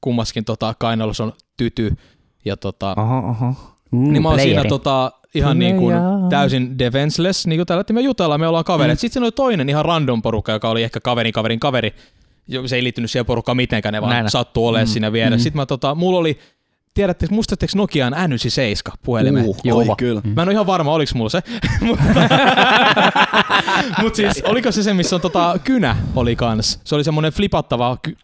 kummaskin 0.00 0.44
tota, 0.44 0.74
kainalossa 0.78 1.24
on 1.24 1.32
tyty 1.56 1.96
ja 2.44 2.56
tota, 2.56 2.94
Oho, 2.98 3.18
oho. 3.18 3.54
Mm, 3.90 4.12
niin 4.12 4.22
mä 4.22 4.28
oon 4.28 4.40
siinä 4.40 4.64
tota, 4.64 5.12
ihan 5.34 5.58
niin 5.58 5.76
kuin 5.76 5.94
täysin 6.30 6.78
defenseless, 6.78 7.46
niin 7.46 7.58
kuin 7.58 7.66
tällä 7.66 7.80
hetkellä 7.80 7.98
me 8.00 8.04
jutellaan, 8.04 8.40
me 8.40 8.48
ollaan 8.48 8.64
kavereita. 8.64 8.98
Mm. 8.98 9.00
Sitten 9.00 9.12
siinä 9.12 9.24
oli 9.24 9.32
toinen 9.32 9.68
ihan 9.68 9.84
random 9.84 10.22
porukka, 10.22 10.52
joka 10.52 10.70
oli 10.70 10.82
ehkä 10.82 11.00
kaverin 11.00 11.32
kaverin 11.32 11.60
kaveri. 11.60 11.94
Jo- 12.48 12.68
Se 12.68 12.76
ei 12.76 12.82
liittynyt 12.82 13.10
siihen 13.10 13.26
porukkaan 13.26 13.56
mitenkään, 13.56 13.92
ne 13.92 14.00
vaan 14.02 14.10
Näin. 14.10 14.30
sattuu 14.30 14.66
olemaan 14.66 14.88
Mm. 14.88 14.92
siinä 14.92 15.12
vieressä. 15.12 15.36
Mm. 15.36 15.42
Sitten 15.42 15.60
mä 15.62 15.66
tota, 15.66 15.94
mulla 15.94 16.18
oli, 16.18 16.38
tiedätte, 16.98 17.26
muistatteko 17.30 17.72
Nokian 17.76 18.12
N97 18.12 18.92
puhelimen? 19.04 19.44
Uh, 19.44 19.56
Joo. 19.64 19.78
oi, 19.78 19.86
kyllä. 19.98 20.20
Mä 20.36 20.42
en 20.42 20.48
ole 20.48 20.52
ihan 20.52 20.66
varma, 20.66 20.92
oliko 20.92 21.12
mulla 21.14 21.30
se. 21.30 21.42
Mutta 21.80 22.04
Mut 24.02 24.14
siis, 24.14 24.42
oliko 24.44 24.72
se 24.72 24.82
se, 24.82 24.94
missä 24.94 25.16
on 25.16 25.22
tota, 25.22 25.58
kynä 25.64 25.96
oli 26.16 26.36
kans? 26.36 26.80
Se 26.84 26.94
oli 26.94 27.04
semmonen 27.04 27.32
flipattava 27.32 27.96
ky- 28.02 28.16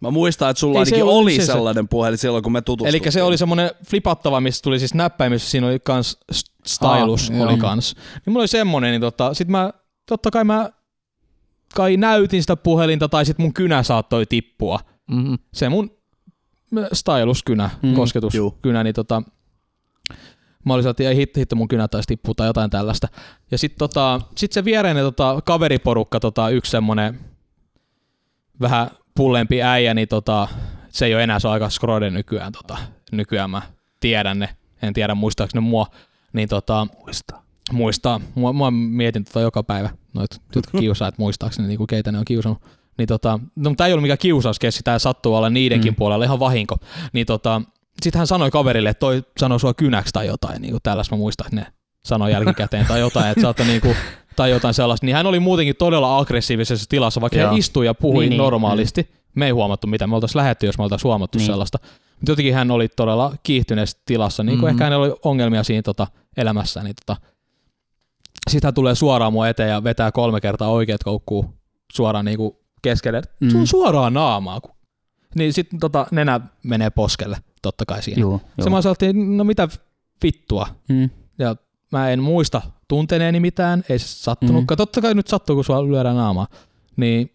Mä 0.00 0.10
muistan, 0.10 0.50
että 0.50 0.60
sulla 0.60 0.78
Ei 0.78 0.86
se 0.86 0.94
ainakin 0.94 1.02
ollut 1.04 1.22
oli 1.22 1.36
se- 1.36 1.46
se- 1.46 1.52
sellainen 1.52 1.88
puhelin 1.88 2.18
silloin, 2.18 2.42
kun 2.42 2.52
me 2.52 2.62
tutustuttiin. 2.62 3.02
Eli 3.04 3.12
se 3.12 3.22
oli 3.22 3.38
semmoinen 3.38 3.70
flipattava, 3.86 4.40
missä 4.40 4.62
tuli 4.62 4.78
siis 4.78 4.94
näppäimissä, 4.94 5.50
siinä 5.50 5.66
oli 5.66 5.78
kans 5.78 6.18
stylus 6.66 7.30
Ah, 7.30 7.40
oli 7.40 7.50
joo. 7.52 7.56
kans. 7.58 7.94
Niin 7.94 8.32
mulla 8.32 8.40
oli 8.42 8.48
semmonen, 8.48 8.90
niin 8.90 9.00
tota, 9.00 9.34
sit 9.34 9.48
mä, 9.48 9.72
totta 10.08 10.30
kai 10.30 10.44
mä 10.44 10.70
kai 11.74 11.96
näytin 11.96 12.42
sitä 12.42 12.56
puhelinta 12.56 13.08
tai 13.08 13.26
sit 13.26 13.38
mun 13.38 13.54
kynä 13.54 13.82
saattoi 13.82 14.26
tippua. 14.26 14.78
Mm-hmm. 15.10 15.38
Se 15.54 15.68
mun 15.68 15.90
styluskynä, 16.92 17.70
Mm, 17.82 17.94
kosketuskynä, 17.94 18.84
niin 18.84 18.94
tota, 18.94 19.22
mä 20.64 20.74
olin 20.74 20.88
että 20.88 21.02
ei 21.02 21.16
hitto, 21.16 21.40
hitto 21.40 21.56
mun 21.56 21.68
kynä 21.68 21.88
taisi 21.88 22.06
tippua 22.06 22.34
tai 22.34 22.46
jotain 22.46 22.70
tällaista. 22.70 23.08
Ja 23.50 23.58
sit, 23.58 23.76
tota, 23.78 24.20
sit 24.36 24.52
se 24.52 24.64
viereinen 24.64 25.04
tota, 25.04 25.40
kaveriporukka, 25.44 26.20
tota, 26.20 26.48
yksi 26.48 26.70
semmonen 26.70 27.20
vähän 28.60 28.90
pullempi 29.16 29.62
äijä, 29.62 29.94
niin 29.94 30.08
tota, 30.08 30.48
se 30.88 31.06
ei 31.06 31.14
ole 31.14 31.22
enää, 31.22 31.38
se 31.38 31.48
aika 31.48 31.70
skrode 31.70 32.10
nykyään. 32.10 32.52
Tota, 32.52 32.78
nykyään 33.12 33.50
mä 33.50 33.62
tiedän 34.00 34.38
ne, 34.38 34.48
en 34.82 34.92
tiedä 34.94 35.14
muistaako 35.14 35.50
ne 35.54 35.60
mua, 35.60 35.86
niin 36.32 36.48
tota, 36.48 36.86
Muista. 37.04 37.42
muistaa. 37.72 38.20
Mua, 38.34 38.52
mua 38.52 38.70
mietin 38.70 39.24
tota 39.24 39.40
joka 39.40 39.62
päivä, 39.62 39.90
noit, 40.14 40.30
jotka 40.54 40.78
kiusaa, 40.78 41.08
että 41.08 41.22
muistaakseni 41.22 41.68
niinku 41.68 41.86
keitä 41.86 42.12
ne 42.12 42.18
on 42.18 42.24
kiusannut. 42.24 42.62
Niin 43.02 43.08
tota, 43.08 43.38
no, 43.56 43.74
tämä 43.76 43.86
ei 43.88 43.92
ollut 43.92 44.02
mikään 44.02 44.18
kiusauskessi, 44.18 44.82
tämä 44.82 44.98
sattuu 44.98 45.34
olla 45.34 45.50
niidenkin 45.50 45.92
Mm. 45.92 45.96
puolella 45.96 46.24
ihan 46.24 46.40
vahinko. 46.40 46.76
Niin 47.12 47.26
tota, 47.26 47.62
sitten 48.02 48.18
hän 48.18 48.26
sanoi 48.26 48.50
kaverille, 48.50 48.88
että 48.88 49.00
toi 49.00 49.22
sanoi 49.38 49.60
sua 49.60 49.74
kynäksi 49.74 50.12
tai 50.12 50.26
jotain, 50.26 50.62
niin 50.62 50.70
kuin 50.70 50.82
tällaista 50.82 51.14
mä 51.14 51.18
muistan, 51.18 51.46
että 51.46 51.56
ne 51.56 51.66
sanoi 52.04 52.32
jälkikäteen 52.32 52.86
tai 52.86 53.00
jotain, 53.00 53.26
että 53.30 53.40
saatte 53.42 53.64
niinku, 53.64 53.88
tai 54.36 54.50
jotain 54.50 54.74
sellaista. 54.74 55.06
Niin 55.06 55.16
hän 55.16 55.26
oli 55.26 55.40
muutenkin 55.40 55.76
todella 55.76 56.18
aggressiivisessa 56.18 56.86
tilassa, 56.88 57.20
vaikka 57.20 57.38
Joo. 57.38 57.48
hän 57.48 57.58
istui 57.58 57.86
ja 57.86 57.94
puhui 57.94 58.14
Niin, 58.24 58.30
niin, 58.30 58.30
niin, 58.30 58.38
normaalisti. 58.44 59.10
Me 59.34 59.44
ei 59.46 59.50
huomattu 59.52 59.86
mitä, 59.86 60.06
me 60.06 60.14
oltaisiin 60.14 60.38
lähetty, 60.40 60.66
jos 60.66 60.78
me 60.78 60.84
oltaisiin 60.84 61.08
huomattu 61.08 61.38
Niin. 61.38 61.42
niin. 61.46 61.52
sellaista. 61.52 61.78
Mutta 62.16 62.32
jotenkin 62.32 62.54
hän 62.54 62.70
oli 62.70 62.88
todella 62.88 63.36
kiihtyneessä 63.42 63.98
tilassa, 64.06 64.42
niin 64.42 64.58
kuin 64.58 64.58
Mhm. 64.58 64.64
mm-hmm. 64.66 64.74
ehkä 64.74 64.84
hänellä 64.84 65.04
oli 65.06 65.14
ongelmia 65.24 65.62
siinä 65.62 65.82
tota, 65.82 66.06
elämässä, 66.36 66.82
niin 66.82 66.94
tota, 67.06 67.20
sitten 68.50 68.66
hän 68.66 68.74
tulee 68.74 68.94
suoraan 68.94 69.32
mua 69.32 69.48
eteen 69.48 69.70
ja 69.70 69.84
vetää 69.84 70.12
kolme 70.12 70.40
kertaa 70.40 70.68
oikeat 70.68 71.02
koukkuu 71.04 71.54
suoraan 71.92 72.24
niinku 72.24 72.61
keskelle. 72.82 73.22
Mm. 73.40 73.48
Se 73.50 73.54
Mm. 73.56 73.60
on 73.60 73.66
suoraan 73.66 74.14
naamaa. 74.14 74.60
Niin 75.34 75.52
sitten 75.52 75.80
tota, 75.80 76.06
nenä 76.10 76.40
menee 76.62 76.90
poskelle, 76.90 77.36
totta 77.62 77.84
kai 77.86 78.02
siinä. 78.02 78.20
Joo, 78.20 78.40
Se 78.62 78.70
mä 78.70 78.82
sanottiin, 78.82 79.36
no 79.36 79.44
mitä 79.44 79.68
vittua. 80.22 80.66
Mm. 80.88 81.10
Ja 81.38 81.56
mä 81.92 82.10
en 82.10 82.22
muista 82.22 82.62
tunteneeni 82.88 83.40
mitään, 83.40 83.84
ei 83.88 83.98
se 83.98 84.06
sattunutkaan. 84.06 84.74
Mm. 84.76 84.78
Totta 84.78 85.00
kai 85.00 85.14
nyt 85.14 85.26
sattuu, 85.28 85.54
kun 85.56 85.64
sua 85.64 85.84
lyödään 85.88 86.16
naamaa. 86.16 86.46
Niin 86.96 87.32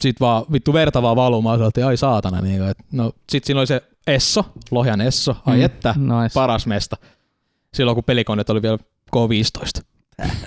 sit 0.00 0.20
vaan 0.20 0.44
vittu 0.52 0.72
verta 0.72 1.02
vaan 1.02 1.16
valumaan, 1.16 1.58
sanottiin, 1.58 1.86
ai 1.86 1.96
saatana. 1.96 2.40
Niin, 2.40 2.58
kuin, 2.58 2.70
että, 2.70 2.84
no 2.92 3.12
sit 3.30 3.44
siinä 3.44 3.60
oli 3.60 3.66
se 3.66 3.82
Esso, 4.06 4.44
Lohjan 4.70 5.00
Esso, 5.00 5.36
ai 5.46 5.56
mm. 5.58 5.64
että, 5.64 5.94
Nice. 5.98 6.34
paras 6.34 6.66
mesta. 6.66 6.96
Silloin 7.74 7.94
kun 7.94 8.04
pelikoneet 8.04 8.50
oli 8.50 8.62
vielä 8.62 8.78
K15. 9.16 9.82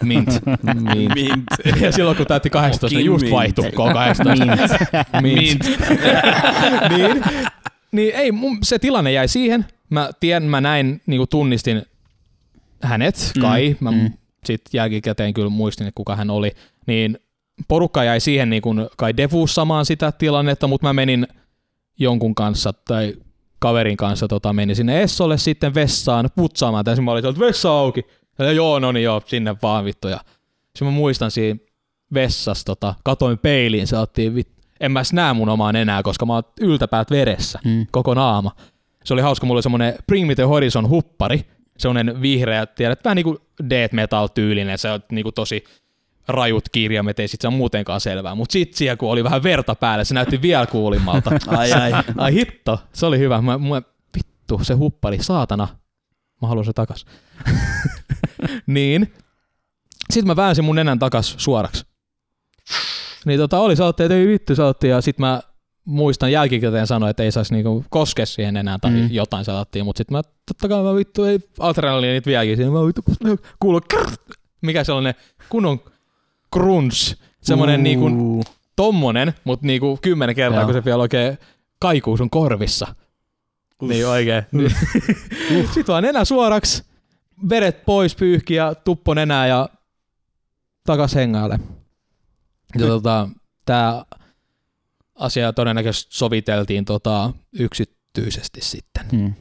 Mint. 0.04 0.30
Mint. 0.64 1.14
Mint. 1.16 1.44
Ja 1.82 1.92
silloin 1.92 2.18
kun 2.18 2.26
täytti 2.26 2.50
18, 2.50 2.98
niin 2.98 3.06
just 3.06 3.22
Mint. 3.22 3.34
vaihtui 3.34 3.70
K18. 3.70 5.22
Mint. 5.22 5.64
niin, 6.98 7.24
niin 7.92 8.16
ei, 8.16 8.32
mun, 8.32 8.58
se 8.64 8.80
tilanne 8.80 9.12
jäi 9.12 9.28
siihen. 9.28 9.66
Mä 9.90 10.10
tien, 10.20 10.44
mä 10.44 10.62
näin, 10.62 11.02
niin 11.06 11.20
kuin 11.20 11.30
tunnistin 11.30 11.86
hänet, 12.82 13.32
Kai. 13.42 13.70
Mm, 13.70 13.78
Mä 13.84 13.92
mm. 13.92 14.12
sit 14.46 14.62
jälkikäteen 14.74 15.34
kyllä 15.34 15.50
muistin, 15.50 15.88
että 15.88 15.96
kuka 15.98 16.16
hän 16.16 16.30
oli. 16.30 16.52
Niin 16.88 17.20
porukka 17.68 18.04
jäi 18.04 18.20
siihen 18.20 18.50
niin 18.50 18.62
kuin 18.62 18.88
kai 18.98 19.18
defuussamaan 19.18 19.86
sitä 19.86 20.12
tilannetta, 20.12 20.68
mutta 20.68 20.88
mä 20.88 20.94
menin 20.94 21.28
jonkun 22.00 22.36
kanssa 22.36 22.74
tai 22.74 23.14
kaverin 23.60 23.98
kanssa 23.98 24.28
tota, 24.28 24.54
menin 24.54 24.76
sinne 24.76 25.02
Essolle 25.02 25.38
sitten 25.38 25.74
vessaan 25.74 26.30
putsaamaan. 26.36 26.86
Tai 26.86 27.02
mä 27.02 27.12
olin 27.12 27.26
että 27.26 27.40
vessa 27.40 27.72
auki. 27.72 28.06
Ja 28.40 28.52
joo, 28.52 28.80
no 28.80 28.92
niin 28.92 29.04
joo, 29.04 29.22
sinne 29.26 29.56
vaan 29.62 29.86
vittu. 29.86 30.08
Ja 30.08 30.18
sitten 30.66 30.88
mä 30.88 30.92
muistan 30.92 31.32
siinä 31.32 31.60
vessassa, 32.14 32.66
tota, 32.66 32.96
katoin 33.04 33.38
peiliin, 33.38 33.88
se 33.88 33.98
otti 33.98 34.36
vit... 34.36 34.48
En 34.80 34.92
mä 34.92 35.02
näe 35.14 35.34
mun 35.34 35.50
omaa 35.50 35.70
enää, 35.72 36.04
koska 36.04 36.26
mä 36.26 36.34
oon 36.34 36.44
yltäpäät 36.62 37.12
veressä, 37.12 37.60
Mm. 37.66 37.88
koko 37.92 38.14
naama. 38.14 38.52
Se 39.04 39.14
oli 39.14 39.22
hauska, 39.22 39.46
mulla 39.46 39.58
oli 39.58 39.64
semmonen 39.64 39.96
Bring 40.08 40.28
Me 40.28 40.36
The 40.36 40.44
Horizon 40.44 40.90
huppari, 40.90 41.46
semmonen 41.78 42.22
vihreä, 42.22 42.66
tiedät, 42.66 43.04
vähän 43.06 43.16
niinku 43.16 43.38
death 43.70 43.94
metal 43.94 44.28
tyylinen, 44.28 44.78
se 44.78 44.92
on 44.92 45.00
niinku 45.12 45.32
tosi 45.32 45.64
rajut 46.28 46.70
kirjaimet, 46.72 47.20
ei 47.20 47.28
sit 47.28 47.42
se 47.42 47.48
ole 47.48 47.56
muutenkaan 47.56 48.02
selvää. 48.02 48.36
Mut 48.36 48.52
sit 48.52 48.74
siellä, 48.74 48.98
kun 48.98 49.10
oli 49.12 49.24
vähän 49.24 49.44
verta 49.44 49.76
päällä, 49.76 50.04
se 50.04 50.14
näytti 50.14 50.42
vielä 50.42 50.66
kuulimmalta. 50.66 51.32
Ai 51.48 51.72
ai. 51.74 51.92
Ai 52.18 52.34
hitto, 52.34 52.80
se 52.94 53.06
oli 53.06 53.20
hyvä. 53.20 53.42
Mä, 53.42 53.58
mä, 53.58 53.82
vittu, 54.16 54.60
se 54.64 54.74
huppari, 54.74 55.24
saatana. 55.24 55.68
Mä 56.42 56.48
haluan 56.48 56.66
se 56.66 56.74
takas. 56.74 57.06
niin. 58.68 59.14
Sitten 60.14 60.28
mä 60.28 60.36
väänsin 60.36 60.66
mun 60.66 60.76
nenän 60.76 61.00
takas 61.00 61.36
suoraksi. 61.38 61.86
Niin 63.26 63.40
tota, 63.40 63.60
oli 63.60 63.76
saatte, 63.76 64.06
että 64.06 64.16
ei 64.16 64.28
vittu 64.28 64.56
saatte, 64.56 64.88
ja 64.88 65.02
sit 65.02 65.20
mä 65.20 65.42
muistan 65.86 66.32
jälkikäteen 66.32 66.88
sanoa, 66.88 67.10
että 67.10 67.24
ei 67.24 67.32
saisi 67.32 67.54
niinku 67.54 67.86
koskea 67.90 68.26
siihen 68.26 68.58
enää 68.58 68.80
tai 68.80 68.92
Mm. 68.92 69.08
jotain 69.12 69.46
salattiin, 69.46 69.86
mutta 69.86 69.98
sitten 69.98 70.18
mä 70.18 70.22
totta 70.46 70.68
kai 70.68 70.84
mä 70.84 70.96
vittu 70.96 71.24
ei 71.24 71.40
adrenaliinit 71.60 72.26
vieläkin 72.26 72.58
siinä, 72.58 72.72
mä 72.72 72.86
vittu 72.88 73.02
kuuluu 73.60 73.82
krrrt. 73.90 74.22
mikä 74.62 74.84
sellainen 74.84 75.14
kunnon 75.50 75.80
crunch, 76.54 77.16
semmonen 77.42 77.84
niinku 77.84 78.10
tommonen, 78.76 79.34
mutta 79.44 79.66
niinku 79.68 80.00
kymmenen 80.02 80.36
kertaa, 80.36 80.60
Joo. 80.62 80.66
kun 80.66 80.74
se 80.74 80.86
vielä 80.86 81.02
oikein 81.02 81.38
kaikuu 81.80 82.18
sun 82.18 82.30
korvissa. 82.30 82.96
Niin 83.82 84.08
oikein. 84.08 84.44
Sitten 85.74 85.88
vaan 85.88 86.04
nenä 86.04 86.26
suoraksi, 86.26 86.84
veret 87.50 87.86
pois, 87.86 88.16
pyyhki 88.16 88.54
ja 88.54 88.76
tuppo 88.76 89.14
nenää 89.14 89.48
ja 89.48 89.70
takas 90.86 91.16
hengaille. 91.16 91.60
Ja 92.80 92.88
tota, 92.88 93.30
tää 93.66 94.06
asia 95.16 95.54
todennäköisesti 95.54 96.16
soviteltiin 96.16 96.86
tota, 96.86 97.34
yksityisesti 97.60 98.62
sitten. 98.62 99.06
Mm. 99.12 99.34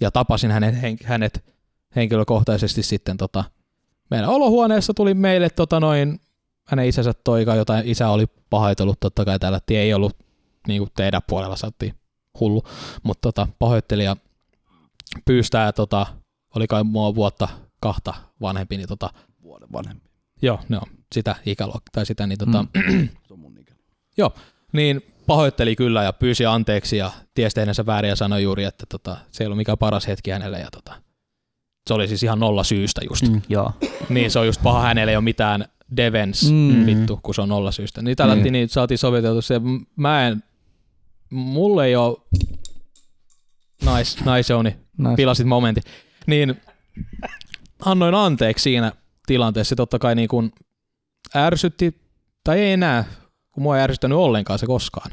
Ja 0.00 0.10
tapasin 0.10 0.50
hänet, 0.50 0.82
hen, 0.82 0.96
hänet 1.04 1.44
henkilökohtaisesti 1.96 2.82
sitten 2.82 3.16
tota, 3.16 3.44
meidän 4.10 4.28
olohuoneessa 4.28 4.94
tuli 4.94 5.14
meille 5.14 5.50
tota 5.50 5.80
noin, 5.80 6.20
hänen 6.66 6.88
isänsä 6.88 7.12
toika, 7.24 7.54
jota 7.54 7.78
isä 7.84 8.08
oli 8.08 8.26
pahoitellut 8.50 9.00
totta 9.00 9.24
kai 9.24 9.38
täällä, 9.38 9.58
että 9.58 9.74
ei 9.74 9.94
ollut 9.94 10.16
niin 10.68 10.80
kuin 10.80 10.90
teidän 10.96 11.22
puolella 11.26 11.56
saattiin 11.56 11.94
hullu, 12.40 12.62
mutta 13.02 13.20
tota, 13.32 13.48
pahoitteli 13.58 14.04
ja 14.04 14.16
pyystää, 15.24 15.72
tota, 15.72 16.06
oli 16.54 16.66
kai 16.66 16.84
mua 16.84 17.14
vuotta 17.14 17.48
kahta 17.80 18.14
vanhempi, 18.40 18.76
niin 18.76 18.88
tota, 18.88 19.10
Vuoden 19.42 19.68
vanhempi. 19.72 20.08
joo, 20.42 20.60
no, 20.68 20.80
sitä 21.14 21.36
ikäluokkaa 21.46 21.90
tai 21.92 22.06
sitä, 22.06 22.26
niin, 22.26 22.38
tota, 22.38 22.62
mm. 22.62 23.08
Se 23.28 23.32
on 23.32 23.38
mun 23.38 23.58
ikä. 23.58 23.74
niin 24.72 25.00
pahoitteli 25.26 25.76
kyllä 25.76 26.02
ja 26.02 26.12
pyysi 26.12 26.46
anteeksi 26.46 26.96
ja 26.96 27.10
tiesi 27.34 27.54
tehneensä 27.54 27.86
väärin 27.86 28.08
ja 28.08 28.16
sanoi 28.16 28.42
juuri, 28.42 28.64
että 28.64 28.86
tota, 28.88 29.16
se 29.30 29.44
ei 29.44 29.46
ollut 29.46 29.56
mikään 29.56 29.78
paras 29.78 30.06
hetki 30.06 30.30
hänelle 30.30 30.58
ja 30.58 30.68
tota, 30.72 30.94
se 31.88 31.94
oli 31.94 32.08
siis 32.08 32.22
ihan 32.22 32.40
nolla 32.40 32.64
syystä 32.64 33.00
just. 33.10 33.22
Mm. 33.22 33.32
Mm, 33.32 33.42
joo. 33.48 33.72
Niin 34.08 34.30
se 34.30 34.38
on 34.38 34.46
just 34.46 34.62
paha, 34.62 34.80
hänelle 34.82 35.12
ei 35.12 35.16
ole 35.16 35.24
mitään 35.24 35.64
devens 35.96 36.50
Mm. 36.50 36.56
mm. 36.56 36.86
vittu, 36.86 37.20
kun 37.22 37.34
se 37.34 37.42
on 37.42 37.48
nolla 37.48 37.72
syystä. 37.72 38.02
Niin 38.02 38.16
tällä 38.16 38.34
Niin. 38.34 38.52
niin. 38.52 38.68
saatiin 38.68 38.98
soviteltu 38.98 39.42
se, 39.42 39.60
mä 39.96 40.26
en, 40.28 40.42
mulle 41.30 41.86
ei 41.86 41.96
ole, 41.96 42.16
nice, 43.96 44.20
nice 44.36 44.52
Jouni, 44.52 44.76
Nice. 44.98 45.16
pilasit 45.16 45.46
momentin. 45.46 45.82
Niin 46.26 46.60
annoin 47.84 48.14
anteeksi 48.14 48.62
siinä 48.62 48.92
tilanteessa. 49.26 49.76
Totta 49.76 49.98
kai 49.98 50.14
niin 50.14 50.28
kuin 50.28 50.52
ärsytti, 51.36 52.00
tai 52.44 52.60
ei 52.60 52.72
enää, 52.72 53.04
kun 53.52 53.62
mua 53.62 53.76
ei 53.76 53.82
ärsyttänyt 53.82 54.18
ollenkaan 54.18 54.58
se 54.58 54.66
koskaan. 54.66 55.10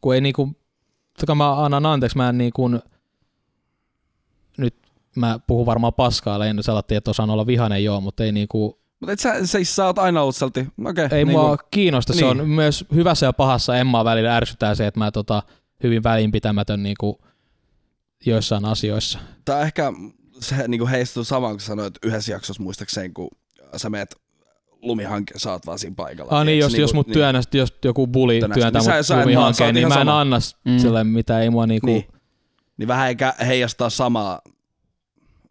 Kun 0.00 0.14
ei 0.14 0.20
niin 0.20 0.32
kuin, 0.34 0.56
totta 1.12 1.26
kai 1.26 1.36
mä 1.36 1.64
annan 1.64 1.86
anteeksi, 1.86 2.16
mä 2.16 2.28
en 2.28 2.38
niin 2.38 2.52
kuin, 2.52 2.80
nyt 4.58 4.76
mä 5.16 5.38
puhun 5.46 5.66
varmaan 5.66 5.94
paskaa, 5.94 6.46
en 6.46 6.62
sanottiin, 6.62 6.98
että 6.98 7.10
osaan 7.10 7.30
olla 7.30 7.46
vihainen 7.46 7.84
joo, 7.84 8.00
mutta 8.00 8.24
ei 8.24 8.32
niinku, 8.32 8.80
Mutta 9.00 9.12
et 9.12 9.20
sä, 9.20 9.46
sä, 9.46 9.58
sä 9.62 9.86
oot 9.86 9.98
aina 9.98 10.22
ollut 10.22 10.36
sieltä, 10.36 10.64
okei. 10.84 11.08
ei 11.10 11.24
niinku, 11.24 11.40
mua 11.42 11.56
kiinnosta. 11.70 12.12
Se 12.12 12.20
niin. 12.24 12.40
on 12.40 12.48
myös 12.48 12.84
hyvässä 12.94 13.26
ja 13.26 13.32
pahassa 13.32 13.76
Emmaa 13.76 14.04
välillä 14.04 14.36
ärsyttää 14.36 14.74
se, 14.74 14.86
että 14.86 15.00
mä 15.00 15.10
tota, 15.10 15.42
hyvin 15.82 16.02
välinpitämätön 16.02 16.82
niinku, 16.82 17.18
joissain 18.26 18.64
asioissa. 18.64 19.18
Tää 19.44 19.62
ehkä 19.62 19.92
se 20.40 20.68
niinku 20.68 20.86
heistuu 20.86 21.24
samaan, 21.24 21.52
kun 21.54 21.60
sanoit 21.60 21.94
yhdessä 22.02 22.32
jaksossa 22.32 22.62
muistaakseni, 22.62 23.08
kun 23.08 23.28
sä 23.76 23.90
meet 23.90 24.16
lumihankkeen, 24.82 25.40
sä 25.40 25.52
oot 25.52 25.66
vaan 25.66 25.78
siinä 25.78 25.94
paikalla. 25.96 26.38
Ah, 26.38 26.44
niin, 26.44 26.58
jos, 26.58 26.72
niinku- 26.72 26.80
jos 26.80 26.94
mut 26.94 27.06
työnnä, 27.06 27.42
jos 27.52 27.74
joku 27.84 28.06
buli 28.06 28.40
Tönästä. 28.40 28.60
työntää 28.60 28.80
Niin 28.82 28.90
mut 28.90 28.96
sä 28.96 29.14
sä 29.14 29.20
lumihankkeen, 29.20 29.74
niin 29.74 29.88
mä 29.88 29.94
en 29.94 30.00
sama. 30.00 30.20
anna 30.20 30.38
Mm. 30.64 30.78
sille 30.78 31.04
mitä 31.04 31.40
ei 31.40 31.50
mua 31.50 31.66
niinku... 31.66 31.86
Niin. 31.86 32.06
Niin 32.76 32.88
vähän 32.88 33.08
eikä 33.08 33.34
heijastaa 33.46 33.90
samaa, 33.90 34.40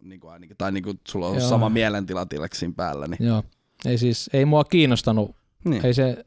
niin 0.08 0.20
kuin 0.20 0.32
ainakin, 0.32 0.56
tai 0.56 0.72
niin 0.72 0.84
kuin 0.84 1.00
sulla 1.08 1.26
on 1.28 1.38
Joo. 1.38 1.48
sama 1.48 1.68
mielentila 1.68 2.26
tileksin 2.26 2.74
päällä. 2.74 3.06
Niin. 3.06 3.26
Joo. 3.26 3.42
Ei 3.84 3.98
siis, 3.98 4.30
ei 4.32 4.44
mua 4.44 4.64
kiinnostanut. 4.64 5.36
Niin. 5.64 5.86
Ei 5.86 5.94
se... 5.94 6.24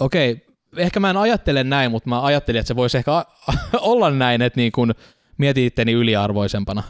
Okei, 0.00 0.46
ehkä 0.76 1.00
mä 1.00 1.10
en 1.10 1.16
ajattele 1.16 1.64
näin, 1.64 1.90
mutta 1.90 2.08
mä 2.08 2.22
ajattelin, 2.24 2.58
että 2.58 2.68
se 2.68 2.76
voisi 2.76 2.98
ehkä 2.98 3.14
a- 3.14 3.24
olla 3.80 4.10
näin, 4.10 4.42
että 4.42 4.60
niin 4.60 4.72
kun 4.72 4.94
mietin 5.38 5.64
itteni 5.64 5.92
yliarvoisempana 5.92 6.82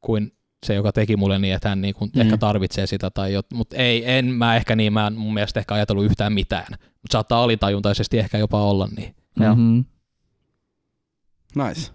kuin 0.00 0.32
se, 0.66 0.74
joka 0.74 0.92
teki 0.92 1.16
mulle 1.16 1.38
niin, 1.38 1.54
että 1.54 1.68
hän 1.68 1.80
niin 1.80 1.94
kun 1.94 2.10
Mm. 2.14 2.20
ehkä 2.20 2.36
tarvitsee 2.36 2.86
sitä. 2.86 3.10
Tai 3.10 3.32
jot, 3.32 3.46
mutta 3.54 3.76
ei, 3.76 4.10
en 4.10 4.26
mä 4.26 4.56
ehkä 4.56 4.76
niin, 4.76 4.92
mä 4.92 5.06
en 5.06 5.12
mun 5.14 5.34
mielestä 5.34 5.60
ehkä 5.60 5.74
ajatellut 5.74 6.04
yhtään 6.04 6.32
mitään. 6.32 6.66
Mutta 6.78 7.12
saattaa 7.12 7.42
alitajuntaisesti 7.44 8.18
ehkä 8.18 8.38
jopa 8.38 8.62
olla 8.62 8.88
niin. 8.96 9.14
Joo. 9.40 9.54
Mm-hmm. 9.54 9.84
Nice. 11.68 11.92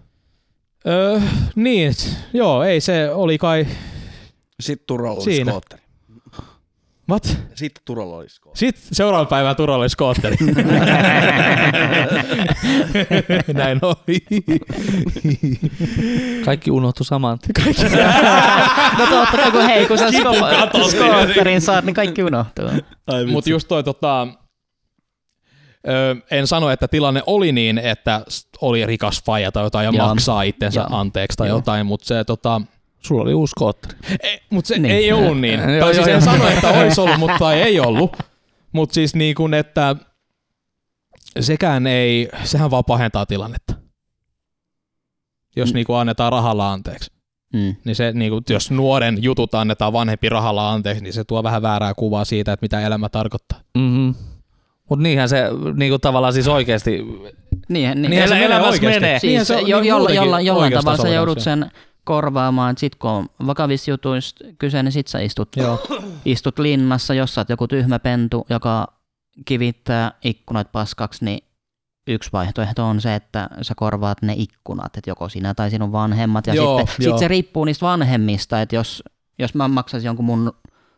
Öö, 0.86 1.20
niin, 1.54 1.88
et- 1.90 2.16
joo, 2.32 2.62
ei 2.62 2.80
se 2.80 3.10
oli 3.10 3.38
kai... 3.38 3.66
Sitten 4.60 4.86
Turolla 4.86 5.16
oli 5.16 5.24
Siinä. 5.24 5.50
skootteri. 5.52 5.82
What? 7.10 7.24
Sitten 7.54 7.82
Turolla 7.84 8.16
oli 8.16 8.28
skootteri. 8.28 8.58
Sitten 8.58 8.82
seuraavan 8.92 9.26
päivän 9.26 9.56
Turalla 9.56 9.82
oli 9.82 9.88
skootteri. 9.88 10.36
Näin 13.54 13.78
oli. 13.82 14.18
Kaikki 16.44 16.70
unohtui 16.70 17.06
saman 17.06 17.38
tien. 17.38 17.76
no 18.98 19.06
totta 19.06 19.36
kai, 19.36 19.50
kun 19.50 19.62
hei, 19.66 19.86
kun 19.86 19.98
sä 19.98 20.10
sko- 20.10 20.88
skootterin 20.90 21.60
saat, 21.60 21.84
niin 21.84 21.94
kaikki 21.94 22.22
unohtuu. 22.22 22.64
Mutta 23.32 23.50
just 23.50 23.68
toi 23.68 23.84
tota, 23.84 24.26
ö, 25.88 26.16
en 26.30 26.46
sano, 26.46 26.70
että 26.70 26.88
tilanne 26.88 27.22
oli 27.26 27.52
niin, 27.52 27.78
että 27.78 28.20
oli 28.60 28.86
rikas 28.86 29.22
faija 29.24 29.52
tai 29.52 29.64
jotain 29.64 29.84
ja 29.84 29.92
Joo. 29.94 30.06
maksaa 30.08 30.42
itsensä 30.42 30.80
Joo. 30.80 30.88
anteeksi 31.00 31.36
tai 31.36 31.48
Joo. 31.48 31.58
jotain, 31.58 31.86
mutta 31.86 32.06
se 32.06 32.24
tota, 32.24 32.60
Sulla 33.00 33.22
oli 33.22 33.34
uusi 33.34 33.50
skootteri. 33.50 33.98
ei, 34.22 34.38
mut 34.50 34.66
se 34.66 34.78
Niin. 34.78 34.94
ei 34.94 35.12
ollut 35.12 35.40
niin. 35.40 35.60
Joo, 35.78 35.80
tai 35.80 35.94
siis 35.94 36.06
joo, 36.06 36.16
en 36.16 36.22
joo. 36.24 36.32
sano, 36.32 36.48
että 36.48 36.68
olisi 36.68 37.00
ollut, 37.00 37.18
mutta 37.18 37.54
ei 37.54 37.80
ollut. 37.80 38.16
Mutta 38.72 38.94
siis 38.94 39.14
niin 39.14 39.34
kuin, 39.34 39.54
että 39.54 39.96
sekään 41.40 41.86
ei, 41.86 42.28
sehän 42.44 42.70
vaan 42.70 42.84
pahentaa 42.84 43.26
tilannetta. 43.26 43.74
Jos 45.56 45.68
Mm. 45.70 45.74
niin 45.74 45.86
kuin 45.86 45.96
annetaan 45.98 46.32
rahalla 46.32 46.72
anteeksi. 46.72 47.10
Mm. 47.52 47.76
niin 47.84 47.96
se, 47.96 48.12
niin 48.12 48.30
kuin, 48.30 48.44
jos 48.50 48.70
nuoren 48.70 49.22
jutut 49.22 49.54
annetaan 49.54 49.92
vanhempi 49.92 50.28
rahalla 50.28 50.72
anteeksi, 50.72 51.02
niin 51.04 51.12
se 51.12 51.24
tuo 51.24 51.42
vähän 51.42 51.62
väärää 51.62 51.94
kuvaa 51.94 52.24
siitä, 52.24 52.52
että 52.52 52.64
mitä 52.64 52.80
elämä 52.80 53.08
tarkoittaa. 53.08 53.60
Mm-hmm. 53.78 54.14
Mutta 54.88 55.02
niinhän 55.02 55.28
se 55.28 55.44
niinku 55.74 55.98
tavallaan 55.98 56.32
siis 56.32 56.48
oikeasti, 56.48 56.90
Niin, 57.68 58.02
niin, 58.02 58.10
Niinhän 58.10 58.28
se 58.28 58.44
elämässä 58.44 58.68
oikeasti. 58.70 59.00
menee. 59.00 59.18
Siis 59.18 59.40
se 59.40 59.44
se, 59.44 59.56
on 59.56 59.68
jo, 59.68 59.80
niin 59.80 59.88
jolla, 60.14 60.40
jollain 60.40 60.72
tavalla 60.72 61.02
sä 61.02 61.08
joudut 61.08 61.38
se. 61.38 61.44
sen 61.44 61.70
korvaamaan, 62.04 62.70
että 62.70 62.80
sit 62.80 62.94
kun 62.94 63.10
on 63.10 63.26
vakavissa 63.46 63.90
jutuista 63.90 64.44
kyse, 64.58 64.82
niin 64.82 64.92
sit 64.92 65.06
sä 65.06 65.18
istut, 65.20 65.48
Joo. 65.56 65.80
istut 66.24 66.58
linnassa, 66.58 67.14
jos 67.14 67.34
sä 67.34 67.40
oot 67.40 67.48
joku 67.48 67.68
tyhmä 67.68 67.98
pentu, 67.98 68.46
joka 68.50 68.86
kivittää 69.44 70.12
ikkunat 70.24 70.72
paskaksi, 70.72 71.24
niin 71.24 71.40
yksi 72.06 72.30
vaihtoehto 72.32 72.84
on 72.86 73.00
se, 73.00 73.14
että 73.14 73.48
sä 73.62 73.74
korvaat 73.76 74.22
ne 74.22 74.34
ikkunat, 74.36 74.96
että 74.96 75.10
joko 75.10 75.28
sinä 75.28 75.54
tai 75.54 75.70
sinun 75.70 75.92
vanhemmat. 75.92 76.46
Ja 76.46 76.54
Joo, 76.54 76.78
sitten 76.78 77.06
joo. 77.06 77.12
sit 77.12 77.18
se 77.20 77.28
riippuu 77.28 77.64
niistä 77.64 77.86
vanhemmista, 77.86 78.60
että 78.62 78.76
jos, 78.76 79.02
jos 79.38 79.54
mä 79.54 79.68
maksaisin 79.68 80.06
jonkun 80.06 80.24
mun 80.24 80.52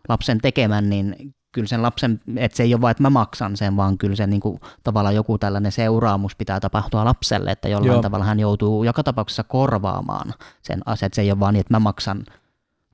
lapsen 0.09 0.39
tekemän, 0.41 0.91
niin 0.91 1.35
kyllä 1.53 1.69
sen 1.69 1.83
lapsen, 1.83 2.21
että 2.37 2.57
se 2.57 2.63
ei 2.63 2.75
ole 2.75 2.81
vain, 2.81 2.91
että 2.91 3.03
mä 3.03 3.11
maksan 3.11 3.57
sen, 3.57 3.77
vaan 3.77 3.99
kyllä 3.99 4.17
se 4.17 4.27
niin 4.27 4.41
kuin, 4.41 4.61
tavallaan 4.85 5.15
joku 5.15 5.39
tällainen 5.39 5.73
seuraamus 5.73 6.37
pitää 6.37 6.61
tapahtua 6.61 7.05
lapselle, 7.05 7.51
että 7.51 7.69
jollain 7.69 7.93
Joo. 7.93 8.03
tavalla 8.03 8.25
hän 8.25 8.41
joutuu 8.41 8.85
joka 8.85 9.03
tapauksessa 9.03 9.45
korvaamaan 9.45 10.35
sen 10.63 10.81
asian, 10.87 11.07
että 11.07 11.17
se 11.17 11.23
ei 11.23 11.31
ole 11.31 11.41
vaan 11.41 11.55
niin, 11.55 11.61
että 11.61 11.75
mä 11.75 11.79
maksan 11.79 12.25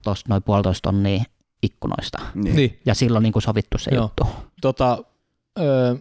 tuosta 0.05 0.29
noin 0.29 0.43
puolitoista 0.43 0.89
tonnia 0.89 1.25
ikkunoista. 1.63 2.19
Niin. 2.35 2.57
Niin, 2.57 2.81
Ja 2.87 2.95
silloin 2.95 3.23
niin 3.23 3.33
kuin 3.33 3.43
sovittu 3.43 3.79
se 3.79 3.91
Joo. 3.95 4.05
juttu. 4.05 4.27
tota, 4.61 4.99
ö, 5.59 5.97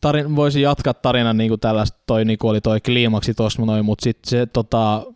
tarin, 0.00 0.36
voisin 0.36 0.62
jatkaa 0.62 0.94
tarinan 0.94 1.36
niin 1.36 1.48
kuin 1.48 1.60
tällaista, 1.60 1.98
toi 2.06 2.24
niin 2.24 2.38
kuin 2.38 2.50
oli 2.50 2.60
toi 2.60 2.80
kliimaksi 2.80 3.34
tuossa 3.34 3.62
noin, 3.62 3.84
mutta 3.84 4.02
sitten 4.02 4.30
se 4.30 4.46
tota, 4.46 5.06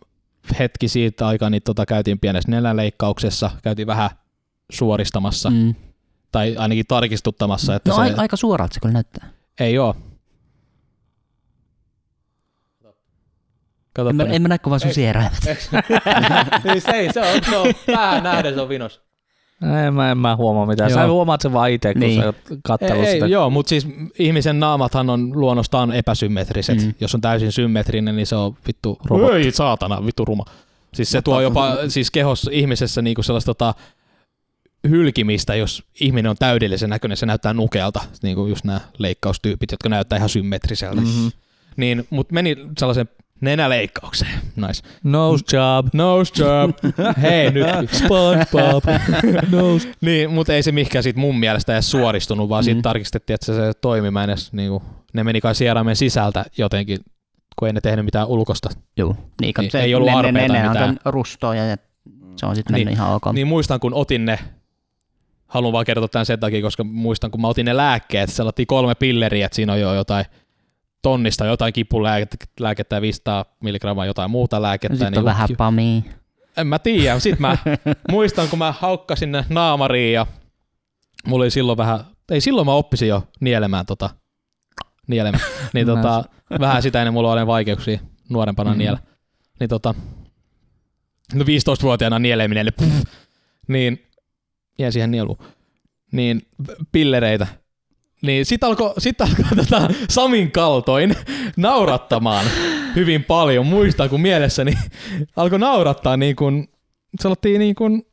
hetki 0.59 0.87
siitä 0.87 1.27
aikaa, 1.27 1.49
niin 1.49 1.63
tota, 1.63 1.85
käytiin 1.85 2.19
pienessä 2.19 2.51
nenäleikkauksessa, 2.51 3.51
käytiin 3.63 3.87
vähän 3.87 4.09
suoristamassa, 4.71 5.49
mm. 5.49 5.75
Tai 6.35 6.55
ainakin 6.57 6.85
tarkistuttamassa, 6.87 7.75
että 7.75 7.89
No 7.89 7.95
se 7.95 8.13
aika 8.17 8.35
suoralta 8.35 8.73
se 8.73 8.79
kyllä 8.79 8.93
näyttää. 8.93 9.29
ei 9.59 9.79
ole. 9.79 9.95
Katsoppa 13.93 14.09
En 14.09 14.15
mä, 14.15 14.23
nyt. 14.23 14.33
en 14.35 14.41
mä 14.41 14.47
näe 14.47 14.57
kuin 14.59 14.71
vaan 14.71 14.79
sun 14.79 14.93
sieräimet. 14.93 15.39
Siis 16.71 16.85
ei, 16.93 17.13
se 17.13 17.19
on, 17.19 17.43
se 17.49 17.57
on 17.57 17.73
päähän 17.85 18.23
nähden 18.23 18.53
se 18.53 18.61
on 18.61 18.69
vinos. 18.69 19.01
en 19.87 19.93
mä, 19.93 20.11
en 20.11 20.17
mä 20.17 20.35
huomaa 20.35 20.65
mitään. 20.65 20.91
Sä 20.91 20.99
Joo. 21.01 21.13
huomaat 21.13 21.41
sen 21.41 21.53
vaan 21.53 21.71
itse, 21.71 21.93
kun 21.93 21.99
Niin. 21.99 22.21
sä 22.21 22.25
oot 22.25 22.35
kattellut 22.63 23.05
Ei, 23.05 23.13
sitä. 23.13 23.25
ei, 23.25 23.31
joo, 23.31 23.49
mutta 23.49 23.69
siis 23.69 23.87
ihmisen 24.19 24.59
naamathan 24.59 25.09
on 25.09 25.39
luonnostaan 25.39 25.91
epäsymmetriset. 25.91 26.77
Mm. 26.77 26.85
Mm. 26.85 26.93
Jos 26.99 27.15
on 27.15 27.21
täysin 27.21 27.51
symmetrinen, 27.51 28.15
niin 28.15 28.27
se 28.27 28.35
on 28.35 28.57
vittu 28.67 28.97
Robotti. 29.05 29.35
Ei, 29.37 29.51
saatana, 29.51 30.05
vittu 30.05 30.25
ruma. 30.25 30.45
Siis 30.93 31.11
se 31.11 31.21
tuo 31.21 31.41
jopa 31.41 31.75
siis 31.87 32.11
kehossa 32.11 32.51
ihmisessä 32.53 33.01
niinku 33.01 33.23
sellaista 33.23 33.49
tota, 33.53 33.73
hylkimistä, 34.89 35.55
jos 35.55 35.83
ihminen 35.99 36.29
on 36.29 36.35
täydellisen 36.39 36.89
näköinen, 36.89 37.17
se 37.17 37.25
näyttää 37.25 37.53
nukealta, 37.53 37.99
niin 38.23 38.35
kuin 38.35 38.49
just 38.49 38.65
nämä 38.65 38.79
leikkaustyypit, 38.97 39.71
jotka 39.71 39.89
näyttää 39.89 40.17
ihan 40.17 40.29
symmetriseltä. 40.29 41.01
Mm. 41.01 41.07
Mm-hmm. 41.07 41.31
Niin, 41.77 42.07
mutta 42.09 42.33
meni 42.33 42.55
sellaisen 42.79 43.09
nenäleikkaukseen. 43.41 44.31
Nice. 44.55 44.83
Nose 45.03 45.43
job. 45.53 45.87
Nose 45.93 46.33
job. 46.43 46.71
Hei 47.21 47.51
nyt. 47.51 47.89
SpongeBob. 47.93 48.83
Nose. 49.51 49.91
Niin, 50.01 50.31
mutta 50.31 50.53
ei 50.53 50.63
se 50.63 50.71
mihinkään 50.71 51.03
siitä 51.03 51.19
mun 51.19 51.39
mielestä 51.39 51.73
edes 51.73 51.91
suoristunut, 51.91 52.49
vaan 52.49 52.63
mm. 52.63 52.65
siitä 52.65 52.77
Mm. 52.77 52.81
tarkistettiin, 52.81 53.35
että 53.35 53.45
se, 53.45 53.53
se 53.55 53.71
toimi. 53.81 54.11
Mä 54.11 54.23
en 54.23 54.29
edes, 54.29 54.53
niinku, 54.53 54.83
ne 55.13 55.23
meni 55.23 55.41
kai 55.41 55.55
sieraimen 55.55 55.95
sisältä 55.95 56.45
jotenkin, 56.57 56.97
kun 57.59 57.67
ei 57.67 57.73
ne 57.73 57.81
tehnyt 57.81 58.05
mitään 58.05 58.27
ulkosta. 58.27 58.69
Joo. 58.97 59.15
Niin, 59.41 59.53
Niin, 59.59 59.71
se, 59.71 59.81
ei 59.81 59.95
ollut 59.95 60.07
ne, 60.07 60.13
ne, 60.13 60.19
arpeita 60.19 60.53
ne, 60.53 60.61
ne 60.61 60.67
mitään. 60.69 60.89
on 60.89 61.13
rustoa 61.13 61.55
ja 61.55 61.77
se 62.35 62.45
on 62.45 62.55
sitten 62.55 62.73
Niin. 62.73 62.87
mennyt 62.87 62.93
ihan 62.97 63.13
ok. 63.15 63.23
Niin 63.33 63.47
muistan, 63.47 63.79
kun 63.79 63.93
otin 63.93 64.25
ne, 64.25 64.39
haluan 65.47 65.73
vaan 65.73 65.85
kertoa 65.85 66.07
tämän 66.07 66.25
sen 66.25 66.39
takia, 66.39 66.61
koska 66.61 66.83
muistan, 66.83 67.31
kun 67.31 67.41
mä 67.41 67.47
otin 67.47 67.65
ne 67.65 67.77
lääkkeet, 67.77 68.29
se 68.29 68.43
otettiin 68.43 68.67
kolme 68.67 68.95
pilleriä, 68.95 69.45
että 69.45 69.55
siinä 69.55 69.73
on 69.73 69.79
jo 69.79 69.93
jotain 69.93 70.25
tonnista 71.01 71.45
jotain 71.45 71.73
kipulääkettä 71.73 72.45
lääkettä 72.59 72.95
ja 72.95 73.01
500 73.01 73.45
milligrammaa 73.59 74.05
jotain 74.05 74.31
muuta 74.31 74.61
lääkettä. 74.61 74.95
Sitten 74.95 75.11
niin 75.11 75.19
on 75.19 75.25
vähän 75.25 75.49
pamia. 75.57 76.01
En 76.57 76.67
mä 76.67 76.79
tiedä. 76.79 77.19
Sitten 77.19 77.41
mä 77.41 77.57
muistan, 78.11 78.49
kun 78.49 78.59
mä 78.59 78.71
haukkasin 78.79 79.31
ne 79.31 79.45
naamariin 79.49 80.13
ja 80.13 80.27
mulla 81.27 81.43
oli 81.43 81.51
silloin 81.51 81.77
vähän, 81.77 81.99
ei 82.31 82.41
silloin 82.41 82.67
mä 82.67 82.73
oppisin 82.73 83.07
jo 83.07 83.27
nielemään 83.39 83.85
tota, 83.85 84.09
nielemään. 85.07 85.43
Niin 85.73 85.87
tota, 85.87 86.23
vähän 86.59 86.81
sitä 86.81 87.01
ennen 87.01 87.13
mulla 87.13 87.31
oli 87.31 87.47
vaikeuksia 87.47 87.99
nuorempana 88.29 88.69
Mm. 88.69 88.75
mm. 88.75 88.77
niellä. 88.77 88.99
Niin 89.59 89.69
tota, 89.69 89.95
no 91.33 91.43
15-vuotiaana 91.43 92.19
nieleminen, 92.19 92.67
pff, 92.81 93.03
niin 93.67 94.04
jäi 94.79 94.91
siihen 94.91 95.11
nieluun. 95.11 95.37
Niin 96.11 96.41
pillereitä. 96.91 97.47
Niin 98.21 98.45
sit 98.45 98.63
alkoi 98.63 98.93
sit 98.97 99.21
alko, 99.21 99.43
tota, 99.55 99.89
Samin 100.09 100.51
kaltoin 100.51 101.15
naurattamaan 101.57 102.45
hyvin 102.95 103.23
paljon. 103.23 103.65
Muistan, 103.65 104.09
kun 104.09 104.21
mielessäni 104.21 104.73
alkoi 105.35 105.59
naurattaa 105.59 106.17
niin 106.17 106.35
kuin, 106.35 106.67
sanottiin 107.21 107.59
niin 107.59 107.75
kuin, 107.75 108.03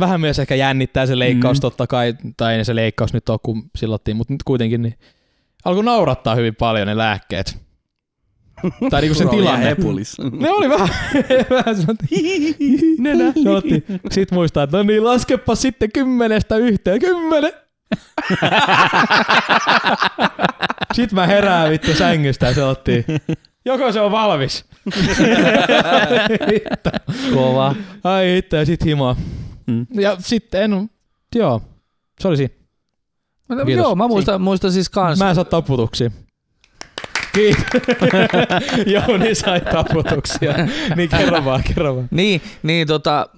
vähän 0.00 0.20
myös 0.20 0.38
ehkä 0.38 0.54
jännittää 0.54 1.06
se 1.06 1.18
leikkaus 1.18 1.58
Mm. 1.58 1.60
totta 1.60 1.86
kai, 1.86 2.14
tai 2.36 2.54
ei 2.54 2.64
se 2.64 2.74
leikkaus 2.74 3.12
nyt 3.12 3.28
ole, 3.28 3.38
kun 3.42 3.70
sillottiin, 3.76 4.16
mutta 4.16 4.32
nyt 4.34 4.42
kuitenkin 4.42 4.82
niin 4.82 4.94
alkoi 5.64 5.84
naurattaa 5.84 6.34
hyvin 6.34 6.54
paljon 6.54 6.86
ne 6.86 6.96
lääkkeet. 6.96 7.58
Tai 8.90 9.00
niinku 9.00 9.14
se 9.14 9.26
tilanne. 9.26 9.66
Hepulis. 9.66 10.16
Ne 10.32 10.50
oli 10.50 10.68
vähän, 10.68 10.88
vähän 11.56 11.76
semmoinen, 11.76 12.08
nenä. 12.98 13.32
Sitten 14.10 14.36
muistaa, 14.36 14.62
että 14.64 14.76
no 14.76 14.82
niin, 14.82 15.04
laskepa 15.04 15.54
sitten 15.54 15.92
kymmenestä 15.92 16.56
yhteen. 16.56 17.00
Kymmenen. 17.00 17.52
Sitten 20.94 21.14
mä 21.14 21.26
herään 21.26 21.70
vittu 21.70 21.94
sängystä 21.94 22.46
ja 22.46 22.54
sanottiin, 22.54 23.04
Joko 23.64 23.92
se 23.92 24.00
on 24.00 24.12
valmis? 24.12 24.64
Kova. 27.34 27.74
Ai 28.04 28.34
hitto, 28.34 28.56
ja 28.56 28.66
sit 28.66 28.84
himaa. 28.84 29.16
Mm. 29.66 29.86
Ja 29.90 30.16
sitten 30.18 30.62
en, 30.62 30.90
joo, 31.34 31.62
se 32.20 32.28
oli 32.28 32.36
siinä. 32.36 32.54
Kiitos. 33.48 33.84
Joo, 33.84 33.94
mä 33.94 34.08
muistan, 34.08 34.40
muistan 34.40 34.72
siis 34.72 34.88
kans. 34.90 35.18
Mä 35.18 35.28
en 35.28 35.34
saa 35.34 35.44
taputuksia. 35.44 36.10
Kiitos. 37.34 37.64
Jouni 39.08 39.34
sai 39.34 39.60
taputuksia. 39.60 40.54
Niin 40.96 41.08
kerro 41.08 41.44
vaan, 41.44 41.62
kerro 41.62 41.96
vaan. 41.96 42.08
Niin, 42.10 42.40
niin 42.62 42.86
tota, 42.86 43.28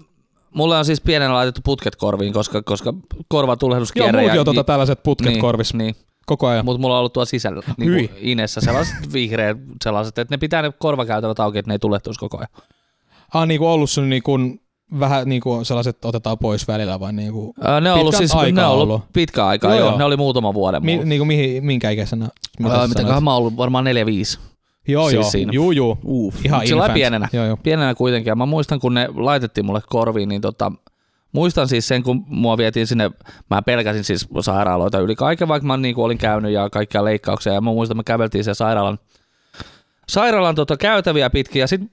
mulle 0.55 0.79
on 0.79 0.85
siis 0.85 1.01
pienenä 1.01 1.35
laitettu 1.35 1.61
putket 1.65 1.97
korviin, 1.97 2.33
koska, 2.33 2.63
koska 2.63 2.91
Joo, 2.91 3.23
korvatulehduskierre. 3.29 4.21
mullakin 4.21 4.41
on 4.41 4.47
tota 4.47 4.65
tällaiset 4.65 5.03
putket 5.03 5.27
niin, 5.33 5.41
korvis 5.41 5.75
Niin, 5.75 5.95
koko 6.27 6.47
ajan. 6.47 6.65
mutta 6.65 6.81
mulla 6.81 6.95
on 6.95 6.99
ollut 6.99 7.13
tuolla 7.13 7.27
sisällä 7.27 7.63
niin 7.77 7.91
kuin 7.93 8.11
Inessä 8.21 8.61
sellaiset 8.61 8.95
vihreät 9.13 9.57
sellaiset, 9.85 10.19
että 10.19 10.33
ne 10.35 10.39
pitää 10.39 10.63
ne 10.63 10.73
korvakäytävät 10.79 11.41
auki, 11.41 11.59
että 11.59 11.71
ne 11.71 11.75
ei 11.75 11.79
tulehtuisi 11.79 12.21
koko 12.21 12.39
ajan. 12.39 12.49
Ah, 13.35 13.47
niinku 13.47 13.67
ollut 13.67 13.91
sun 13.91 14.11
niinku, 14.11 14.39
vähän 15.01 15.29
niinku 15.29 15.61
sellaiset 15.65 16.05
otetaan 16.05 16.39
pois 16.39 16.69
välillä 16.69 17.01
vai 17.01 17.13
niinku, 17.13 17.55
Öö, 17.65 17.81
ne 17.81 17.93
on 17.93 18.01
ollut 18.01 18.15
siis 18.17 18.35
aikaa 18.35 18.63
ne 18.63 18.67
on 18.67 18.73
ollut 18.73 18.83
ollut. 18.89 19.13
pitkä 19.13 19.47
aikaa, 19.47 19.71
Joo, 19.71 19.79
joo, 19.79 19.89
joo. 19.89 19.99
ne 19.99 20.05
oli 20.05 20.17
muutama 20.17 20.55
vuoden 20.55 20.85
mi, 20.85 20.93
mulla. 20.93 21.05
niinku 21.09 21.25
mihin, 21.25 21.65
minkä 21.67 21.91
ikäisenä? 21.91 22.29
Mitä 22.59 22.75
Öö, 22.75 22.81
sä 22.81 22.89
mitäköhän 22.89 23.07
sanoit? 23.09 23.25
mä 23.25 23.31
oon 23.31 23.39
ollut 23.39 23.57
varmaan 23.57 23.85
4-5. 23.87 23.89
Joo, 24.89 25.05
siis 25.09 25.15
joo. 25.15 25.31
siinä. 25.31 25.53
Juu, 25.53 25.71
juu. 25.73 25.99
Uuf. 26.05 26.45
Ihan 26.45 26.67
Sillä 26.67 26.89
pienenä. 26.89 27.29
Joo, 27.33 27.45
joo. 27.47 27.57
Pienenä 27.57 27.95
kuitenkin. 27.95 28.31
Ja 28.31 28.37
mä 28.37 28.47
muistan, 28.47 28.81
kun 28.81 28.95
ne 28.95 29.09
laitettiin 29.15 29.67
mulle 29.67 29.81
korviin, 29.89 30.29
niin 30.29 30.41
tota, 30.41 30.73
muistan 31.33 31.69
siis 31.69 31.89
sen, 31.89 32.03
kun 32.03 32.25
mua 32.27 32.57
vietiin 32.57 32.87
sinne, 32.87 33.11
mä 33.51 33.63
pelkäsin 33.63 34.05
siis 34.05 34.29
sairaaloita 34.41 34.99
yli 35.01 35.15
kaiken, 35.17 35.49
vaikka 35.49 35.67
mä 35.67 35.77
niin 35.77 35.95
olin 35.99 36.19
käynyt 36.19 36.53
ja 36.53 36.71
kaikkia 36.71 37.05
leikkauksia. 37.05 37.53
Ja 37.53 37.61
mä 37.61 37.71
muistan, 37.71 37.97
me 37.97 38.03
käveltiin 38.05 38.45
sen 38.45 38.55
sairaalan, 38.55 38.99
sairaalan 40.09 40.55
tota, 40.55 40.77
käytäviä 40.77 41.31
pitkin 41.31 41.61
ja 41.61 41.67
sitten 41.69 41.91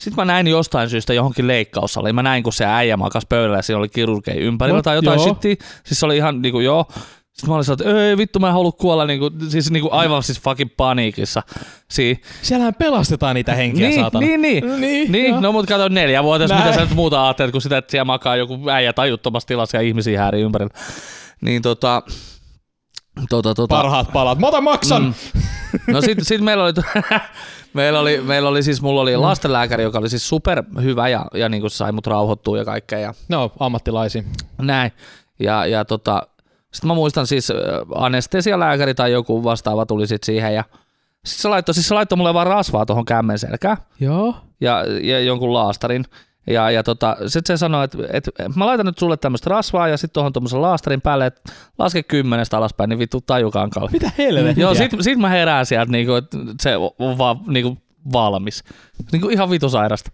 sit 0.00 0.16
mä 0.16 0.24
näin 0.24 0.46
jostain 0.46 0.90
syystä 0.90 1.14
johonkin 1.14 1.46
leikkaussaliin. 1.46 2.14
Mä 2.14 2.22
näin, 2.22 2.42
kun 2.42 2.52
se 2.52 2.64
äijä 2.66 2.96
makas 2.96 3.26
pöydällä 3.28 3.56
ja 3.58 3.62
siinä 3.62 3.78
oli 3.78 3.88
kirurgeja 3.88 4.40
ympärillä 4.40 4.82
tai 4.82 4.96
jotain 4.96 5.16
Joo. 5.18 5.24
shittiä. 5.28 5.54
Siis 5.84 6.00
se 6.00 6.06
oli 6.06 6.16
ihan 6.16 6.42
niinku 6.42 6.60
joo. 6.60 6.86
Sitten 7.32 7.50
mä 7.50 7.56
olin 7.56 7.72
että 7.72 8.08
ei 8.08 8.16
vittu 8.16 8.38
mä 8.38 8.46
en 8.46 8.52
halua 8.52 8.72
kuolla, 8.72 9.04
niinku, 9.06 9.30
siis 9.48 9.70
niinku 9.70 9.88
aivan 9.92 10.22
siis 10.22 10.40
fucking 10.40 10.70
paniikissa. 10.76 11.42
Si- 11.90 12.20
Siellähän 12.42 12.74
pelastetaan 12.74 13.34
niitä 13.34 13.54
henkiä, 13.54 13.88
niin, 13.88 14.00
saatana. 14.00 14.26
niin, 14.26 14.42
niin. 14.42 14.80
Niin, 14.80 15.12
Niin, 15.12 15.30
joo. 15.30 15.40
no 15.40 15.52
mut 15.52 15.66
kato 15.66 15.88
neljä 15.88 16.22
vuotta, 16.22 16.54
mitä 16.56 16.72
sä 16.74 16.80
nyt 16.80 16.94
muuta 16.94 17.24
ajattelet, 17.24 17.52
kun 17.52 17.62
sitä, 17.62 17.78
että 17.78 17.90
siellä 17.90 18.04
makaa 18.04 18.36
joku 18.36 18.68
äijä 18.70 18.92
tajuttomassa 18.92 19.46
tilassa 19.46 19.76
ja 19.76 19.80
ihmisiä 19.80 20.18
häärii 20.20 20.42
ympärillä. 20.42 20.74
Niin 21.40 21.62
tota, 21.62 22.02
tota, 23.28 23.54
tota. 23.54 23.74
Parhaat 23.76 24.12
palat. 24.12 24.38
Mä 24.38 24.46
otan 24.48 24.64
maksan! 24.64 25.02
Mm. 25.02 25.92
No 25.92 26.00
sit, 26.00 26.18
sit 26.22 26.40
meillä 26.40 26.64
oli, 26.64 26.72
meillä 27.74 28.00
oli, 28.00 28.20
meillä 28.20 28.48
oli 28.48 28.62
siis, 28.62 28.82
mulla 28.82 29.00
oli 29.00 29.16
lastenlääkäri, 29.16 29.82
joka 29.82 29.98
oli 29.98 30.08
siis 30.08 30.28
super 30.28 30.62
hyvä 30.82 31.08
ja, 31.08 31.26
ja 31.34 31.48
niin 31.48 31.60
kuin 31.60 31.70
sai 31.70 31.92
mut 31.92 32.06
rauhoittua 32.06 32.58
ja 32.58 32.64
kaikkea 32.64 32.98
ja 32.98 33.14
No, 33.28 33.52
ammattilaisia. 33.60 34.22
näin. 34.58 34.92
Ja, 35.38 35.66
ja 35.66 35.84
tota, 35.84 36.22
sitten 36.72 36.88
mä 36.88 36.94
muistan 36.94 37.26
siis 37.26 37.50
äh, 37.50 37.56
anestesialääkäri 37.94 38.94
tai 38.94 39.12
joku 39.12 39.44
vastaava 39.44 39.86
tuli 39.86 40.06
sit 40.06 40.22
siihen 40.24 40.54
ja 40.54 40.64
sit 41.24 41.38
se 41.38 41.48
laittoi, 41.48 41.74
siis 41.74 41.88
se 41.88 41.94
laittoi 41.94 42.16
mulle 42.16 42.34
vaan 42.34 42.46
rasvaa 42.46 42.86
tuohon 42.86 43.04
kämmen 43.04 43.38
selkään 43.38 43.76
Joo. 44.00 44.34
ja, 44.60 44.84
ja 45.02 45.20
jonkun 45.20 45.52
laastarin. 45.54 46.04
Ja, 46.46 46.70
ja 46.70 46.82
tota, 46.82 47.16
sitten 47.26 47.58
se 47.58 47.60
sanoi, 47.60 47.84
että, 47.84 47.98
että 48.12 48.30
mä 48.56 48.66
laitan 48.66 48.86
nyt 48.86 48.98
sulle 48.98 49.16
tämmöistä 49.16 49.50
rasvaa 49.50 49.88
ja 49.88 49.96
sitten 49.96 50.14
tuohon 50.14 50.32
tuommoisen 50.32 50.62
laastarin 50.62 51.00
päälle, 51.00 51.26
että 51.26 51.52
laske 51.78 52.02
kymmenestä 52.02 52.56
alaspäin, 52.58 52.90
niin 52.90 52.98
vittu 52.98 53.20
tajukankalle. 53.20 53.90
Mitä 53.92 54.10
helvettiä? 54.18 54.62
Joo, 54.62 54.74
sit, 54.74 54.90
sit 55.00 55.18
mä 55.18 55.28
herään 55.28 55.66
sieltä, 55.66 55.92
niinku, 55.92 56.14
että 56.14 56.38
se 56.60 56.76
on 56.98 57.18
vaan 57.18 57.40
niinku, 57.46 57.78
valmis. 58.12 58.64
Niinku 59.12 59.28
ihan 59.28 59.50
vitu 59.50 59.68
sairasta. 59.68 60.10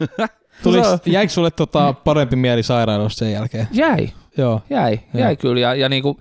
On- 0.66 0.74
jäikö 1.06 1.32
sulle 1.32 1.50
tota 1.50 1.92
parempi 1.92 2.36
mieli 2.36 2.62
sairaalasta 2.62 3.18
sen 3.18 3.32
jälkeen? 3.32 3.68
Jäi, 3.72 4.10
Joo. 4.36 4.62
jäi, 4.70 5.00
Joo. 5.14 5.24
jäi 5.24 5.36
kyllä. 5.36 5.60
Ja, 5.60 5.74
ja 5.74 5.88
niinku, 5.88 6.20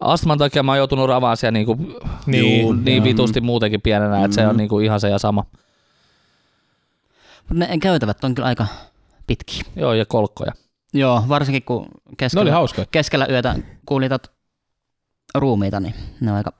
astman 0.00 0.38
takia 0.38 0.62
mä 0.62 0.72
oon 0.72 0.78
joutunut 0.78 1.08
ravaan 1.08 1.36
siellä 1.36 1.52
niinku, 1.52 1.78
Niin. 2.26 2.60
juu, 2.62 2.72
niin 2.72 3.04
vitusti 3.04 3.40
muutenkin 3.40 3.80
pienenä, 3.82 4.24
että 4.24 4.34
se 4.34 4.46
on 4.46 4.56
niinku 4.56 4.80
ihan 4.80 5.00
se 5.00 5.08
ja 5.08 5.18
sama. 5.18 5.44
Ne 7.50 7.78
käytävät 7.78 8.24
on 8.24 8.34
kyllä 8.34 8.48
aika 8.48 8.66
pitkiä. 9.30 9.62
Joo, 9.76 9.92
ja 9.94 10.06
kolkkoja. 10.06 10.52
Joo, 10.94 11.24
varsinkin 11.28 11.62
kun 11.62 11.86
keskellä, 12.16 12.52
keskellä 12.90 13.26
yötä 13.30 13.56
kuulitat 13.86 14.32
ruumiita, 15.34 15.80
niin 15.80 15.94
ne 16.20 16.30
on 16.30 16.36
aika 16.36 16.52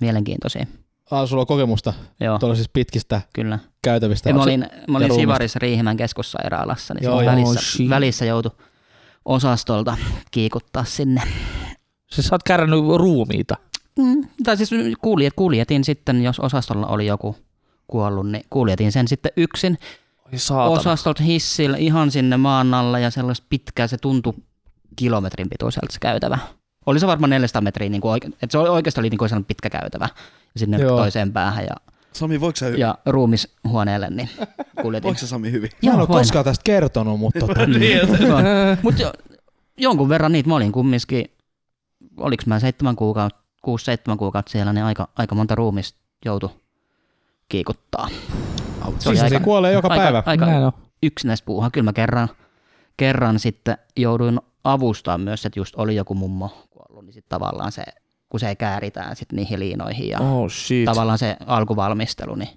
mielenkiintoisia. 0.00 0.66
Ah, 1.10 1.28
sulla 1.28 1.40
on 1.40 1.46
kokemusta 1.46 1.92
Joo, 2.20 2.38
tuollaisista 2.38 2.70
pitkistä 2.72 3.20
kyllä. 3.34 3.58
käytävistä. 3.82 4.30
Ja 4.30 4.34
mä 4.34 4.42
olin, 4.42 4.66
mä 4.88 4.98
olin. 4.98 5.14
Sivarissa 5.14 5.58
Riihimäen 5.58 5.96
keskussairaalassa, 5.96 6.94
niin 6.94 7.04
Joo, 7.04 7.24
välissä, 7.24 7.60
shit. 7.60 7.90
välissä 7.90 8.24
joutui 8.24 8.52
osastolta 9.24 9.96
kiikuttaa 10.30 10.84
sinne. 10.84 11.22
Siis 12.10 12.26
sä 12.26 12.34
oot 12.34 12.42
kärännyt 12.42 12.80
ruumiita. 12.96 13.56
Mm, 13.98 14.28
tai 14.44 14.56
siis 14.56 14.70
kuljet, 15.02 15.32
kuljetin 15.36 15.84
sitten, 15.84 16.22
jos 16.22 16.40
osastolla 16.40 16.86
oli 16.86 17.06
joku 17.06 17.36
kuollut, 17.86 18.30
niin 18.30 18.44
kuljetin 18.50 18.92
sen 18.92 19.08
sitten 19.08 19.32
yksin 19.36 19.78
saatana. 20.38 20.80
osastolta 20.80 21.22
hissillä 21.22 21.76
ihan 21.76 22.10
sinne 22.10 22.36
maan 22.36 22.74
alla 22.74 22.98
ja 22.98 23.10
sellaista 23.10 23.46
pitkää, 23.48 23.86
se 23.86 23.96
tuntui 23.98 24.34
kilometrin 24.96 25.48
pituiselta 25.50 25.92
se 25.92 25.98
käytävä. 26.00 26.38
Oli 26.86 27.00
se 27.00 27.06
varmaan 27.06 27.30
400 27.30 27.62
metriä, 27.62 27.88
niin 27.88 28.00
kuin 28.00 28.12
oike- 28.12 28.26
että 28.42 28.48
se 28.52 28.58
oli- 28.58 28.68
oikeasti 28.68 29.00
oli 29.00 29.10
niin 29.10 29.18
kuin 29.18 29.44
pitkä 29.44 29.70
käytävä 29.70 30.08
ja 30.54 30.58
sinne 30.60 30.78
Joo. 30.78 30.96
toiseen 30.96 31.32
päähän 31.32 31.64
ja, 31.64 31.76
Sami, 32.12 32.40
voiko 32.40 32.56
sä, 32.56 32.68
ja 32.68 32.98
ruumishuoneelle 33.06 34.10
niin 34.10 34.28
kuljetin. 34.82 35.08
voiko 35.08 35.18
sä 35.20 35.26
Sami 35.26 35.50
hyvin? 35.52 35.70
Mä 35.72 35.78
en 35.82 35.86
Joo, 35.94 36.00
ole 36.00 36.08
voin. 36.08 36.18
koskaan 36.20 36.44
tästä 36.44 36.62
kertonut, 36.64 37.20
mutta 37.20 37.40
tota, 37.40 37.60
Mutta 38.82 39.02
jo, 39.02 39.12
jonkun 39.78 40.08
verran 40.08 40.32
niitä, 40.32 40.48
mä 40.48 40.56
olin 40.56 40.72
kumminkin, 40.72 41.24
oliks 42.16 42.46
mä 42.46 42.60
seitsemän 42.60 42.96
kuukautta, 42.96 43.40
kuusi 43.62 43.84
seitsemän 43.84 44.18
kuukautta 44.18 44.52
siellä, 44.52 44.72
niin 44.72 44.84
aika, 44.84 45.08
aika 45.18 45.34
monta 45.34 45.54
ruumista 45.54 45.98
joutui 46.24 46.50
kiikuttaa. 47.48 48.08
Se 48.98 49.04
siis 49.08 49.18
se 49.18 49.24
aika, 49.24 49.40
kuolee 49.40 49.72
joka 49.72 49.88
aika, 49.88 50.02
päivä. 50.04 50.22
aika 50.26 50.46
Näin 50.46 50.64
on. 50.64 50.72
yksinäistä 51.02 51.44
puuhaa. 51.46 51.70
Kyllä 51.70 51.84
mä 51.84 51.92
kerran, 51.92 52.28
kerran 52.96 53.38
sitten 53.38 53.78
jouduin 53.96 54.40
avustaa 54.64 55.18
myös, 55.18 55.46
että 55.46 55.60
just 55.60 55.74
oli 55.76 55.96
joku 55.96 56.14
mummo 56.14 56.48
kuollut, 56.70 57.04
niin 57.04 57.12
sitten 57.14 57.28
tavallaan 57.28 57.72
se, 57.72 57.82
kun 58.28 58.40
se 58.40 58.54
kääritään 58.54 59.16
sitten 59.16 59.36
niihin 59.36 59.58
liinoihin 59.60 60.08
ja 60.08 60.18
Oh 60.20 60.50
shit. 60.50 60.84
tavallaan 60.84 61.18
se 61.18 61.36
alkuvalmistelu, 61.46 62.34
niin 62.34 62.48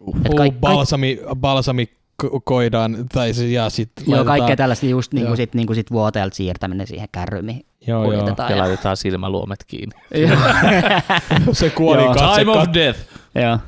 Uh. 0.00 0.16
kaik, 0.36 0.54
balsami, 0.60 1.20
balsami 1.34 1.88
ko- 2.24 2.40
koidaan, 2.44 2.96
tai 3.12 3.32
se, 3.34 3.46
ja 3.46 3.70
sit 3.70 3.92
joo, 4.06 4.24
kaikkea 4.24 4.56
tällaista 4.56 4.86
just 4.86 5.12
niin 5.12 5.26
kuin 5.26 5.36
sit, 5.36 5.54
niin 5.54 5.66
kuin 5.66 5.74
sit 5.74 5.90
vuoteelta 5.90 6.34
siirtäminen 6.36 6.86
siihen 6.86 7.08
kärryyn, 7.12 7.44
mihin 7.44 7.66
Joo, 7.86 8.02
joo. 8.02 8.10
kuljetetaan. 8.12 8.50
Ja 8.52 8.58
laitetaan 8.58 8.96
silmäluomet 8.96 9.64
kiinni. 9.66 9.94
Se 11.52 11.70
kuoli 11.70 12.02
katse. 12.18 12.38
Time 12.40 12.52
of 12.52 12.68
death. 12.74 12.98
Joo. 13.34 13.58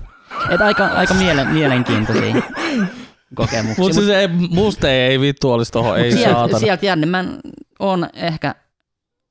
Et 0.50 0.60
aika, 0.60 0.86
aika 0.86 1.14
miele, 1.14 1.44
mielenkiintoisia 1.44 2.34
kokemuksia. 3.34 3.84
Mutta 3.84 3.94
siis 3.94 4.08
ei, 4.08 4.28
musta 4.28 4.90
ei 4.90 5.20
vittu 5.20 5.52
olisi 5.52 5.72
tohon, 5.72 5.98
ei 5.98 6.12
sieltä, 6.12 6.32
saatana. 6.32 6.58
sieltä 6.58 6.86
Janne, 6.86 7.06
mä 7.06 7.24
on 7.78 8.08
ehkä, 8.12 8.54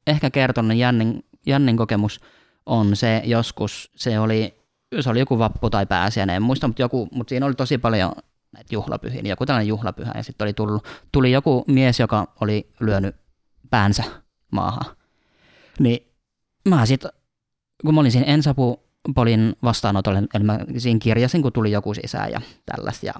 ehkä 0.08 0.30
kertonut 0.30 0.78
Jannin, 0.78 1.26
Jannin 1.46 1.78
kokemus 1.78 2.20
on 2.66 2.96
se 2.96 3.22
joskus, 3.26 3.92
se 3.96 4.20
oli, 4.20 4.54
se 5.00 5.10
oli 5.10 5.20
joku 5.20 5.40
vappu 5.40 5.70
tai 5.70 5.86
pääsiäinen, 5.86 6.36
en 6.36 6.42
muista, 6.42 6.68
mutta, 6.68 6.82
joku, 6.82 7.08
mutta 7.12 7.30
siinä 7.30 7.46
oli 7.46 7.56
tosi 7.56 7.78
paljon 7.78 8.12
näitä 8.52 8.76
juhlapyhiä, 8.76 9.22
niin 9.22 9.30
joku 9.30 9.46
tällainen 9.46 9.68
juhlapyhä, 9.68 10.12
ja 10.16 10.24
sitten 10.24 10.46
oli 10.46 10.54
tullut, 10.54 10.88
tuli 11.12 11.32
joku 11.32 11.64
mies, 11.68 12.00
joka 12.00 12.34
oli 12.42 12.70
lyönyt 12.80 13.16
päänsä 13.70 14.04
maahan. 14.52 14.96
Niin 15.80 16.08
mä 16.70 16.86
sitten, 16.86 17.12
kun 17.86 17.94
mä 17.94 18.02
olin 18.02 18.12
siinä 18.12 18.26
Ensapupolin 19.06 19.56
vastaanotolla, 19.64 20.20
eli 20.34 20.44
mä 20.44 20.60
siinä 20.78 21.00
kirjasin, 21.00 21.42
kun 21.42 21.54
tuli 21.54 21.72
joku 21.72 21.94
sisään 21.94 22.32
ja 22.32 22.42
tällaista, 22.66 23.06
ja 23.06 23.14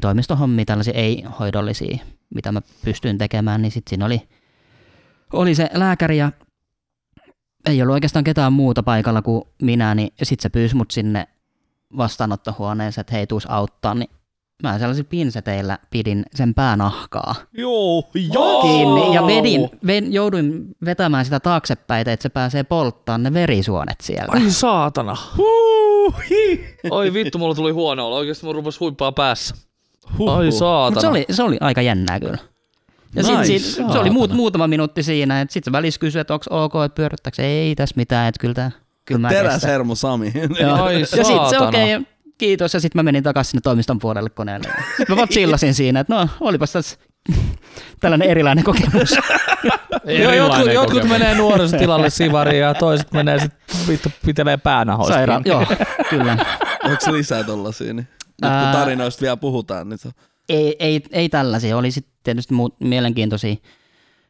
toimistohommia, 0.00 0.64
tällaisia 0.64 0.94
ei-hoidollisia, 0.94 1.98
mitä 2.34 2.52
mä 2.52 2.62
pystyin 2.84 3.18
tekemään, 3.18 3.62
niin 3.62 3.72
sitten 3.72 3.90
siinä 3.90 4.06
oli, 4.06 4.28
oli 5.32 5.54
se 5.54 5.70
lääkäri 5.74 6.18
ja 6.18 6.32
ei 7.66 7.82
ollut 7.82 7.92
oikeastaan 7.92 8.24
ketään 8.24 8.52
muuta 8.52 8.82
paikalla 8.82 9.22
kuin 9.22 9.44
minä, 9.62 9.94
niin 9.94 10.12
sitten 10.22 10.42
se 10.42 10.48
pyysi 10.48 10.76
mut 10.76 10.90
sinne 10.90 11.28
vastaanottohuoneeseen, 11.96 13.02
että 13.02 13.14
hei, 13.14 13.26
tuus 13.26 13.50
auttaa, 13.50 13.94
niin 13.94 14.10
mä 14.62 14.78
sellaisilla 14.78 15.08
pinseteillä 15.10 15.78
pidin 15.90 16.24
sen 16.34 16.54
päänahkaa 16.54 17.34
Joo, 17.52 18.02
kiinni 18.62 19.14
ja 19.14 19.26
vedin, 19.26 19.70
ven, 19.86 20.12
jouduin 20.12 20.64
vetämään 20.84 21.24
sitä 21.24 21.40
taaksepäin, 21.40 22.08
että 22.08 22.22
se 22.22 22.28
pääsee 22.28 22.62
polttamaan 22.64 23.22
ne 23.22 23.32
verisuonet 23.32 24.00
sieltä. 24.00 24.32
Ai 24.32 24.50
saatana. 24.50 25.16
Oi 26.90 27.12
vittu, 27.14 27.38
mulla 27.38 27.54
tuli 27.54 27.70
huono 27.70 28.06
olo. 28.06 28.16
Oikeesti 28.16 28.46
mun 28.46 28.54
rupes 28.54 28.80
huippaa 28.80 29.12
päässä. 29.12 29.54
Ai 30.26 30.52
saatana. 30.52 30.90
Mutta 30.90 31.00
se 31.00 31.08
oli, 31.08 31.24
se 31.30 31.42
oli 31.42 31.56
aika 31.60 31.82
jännää 31.82 32.20
kyllä. 32.20 32.38
Ja 33.14 33.22
Nice. 33.22 33.44
sit, 33.44 33.62
sit, 33.62 33.92
se 33.92 33.98
oli 33.98 34.10
muut, 34.10 34.32
muutama 34.32 34.66
minuutti 34.66 35.02
siinä, 35.02 35.40
että 35.40 35.52
sitten 35.52 35.70
se 35.70 35.76
välissä 35.76 36.00
kysyi, 36.00 36.20
että 36.20 36.34
onko 36.34 36.44
ok, 36.64 36.72
että 36.84 36.94
pyörittääkö 36.94 37.42
ei 37.42 37.74
tässä 37.74 37.94
mitään, 37.96 38.28
että 38.28 38.40
kyllä, 38.40 38.54
tää, 38.54 38.70
kyllä 39.04 39.20
mä 39.20 39.28
Teräs 39.28 39.52
kestän. 39.52 39.70
hermo 39.70 39.94
Sami. 39.94 40.32
Joo. 40.60 40.82
Ai 40.82 41.00
ja 41.00 41.06
sitten 41.06 41.24
se 41.24 41.32
saatana. 41.32 41.68
okei, 41.68 41.96
okay, 41.96 42.06
kiitos. 42.40 42.74
Ja 42.74 42.80
sitten 42.80 42.98
mä 42.98 43.02
menin 43.02 43.22
takaisin 43.22 43.50
sinne 43.50 43.60
toimiston 43.60 43.98
puolelle 43.98 44.30
koneelle. 44.30 44.68
Sitten 44.86 45.06
mä 45.08 45.16
vaan 45.16 45.28
chillasin 45.28 45.74
siinä, 45.74 46.00
että 46.00 46.14
no 46.14 46.28
olipas 46.40 46.72
tässä 46.72 46.98
tällainen 48.00 48.28
erilainen 48.28 48.64
kokemus. 48.64 49.10
Joo, 50.22 50.32
jotkut, 50.32 50.72
jotkut 50.72 51.08
menee 51.08 51.34
nuorisotilalle 51.34 52.10
sivariin 52.10 52.60
ja 52.60 52.74
toiset 52.74 53.12
menee 53.12 53.38
sit 53.38 53.52
vittu 53.88 54.08
pitelee 54.26 54.56
päänahostiin. 54.56 55.14
Sairaan, 55.14 55.42
joo, 55.44 55.66
kyllä. 56.10 56.36
Onko 56.84 57.00
se 57.00 57.12
lisää 57.12 57.44
tollasia? 57.44 57.94
Niin? 57.94 58.08
Nyt 58.42 58.52
kun 58.52 58.72
tarinoista 58.72 59.20
vielä 59.20 59.36
puhutaan, 59.36 59.88
niin 59.88 59.98
se. 59.98 60.10
Ei, 60.48 60.76
ei, 60.78 61.02
ei 61.12 61.28
tällaisia. 61.28 61.76
Oli 61.76 61.90
sitten 61.90 62.14
tietysti 62.22 62.54
muut 62.54 62.76
mielenkiintoisia 62.80 63.54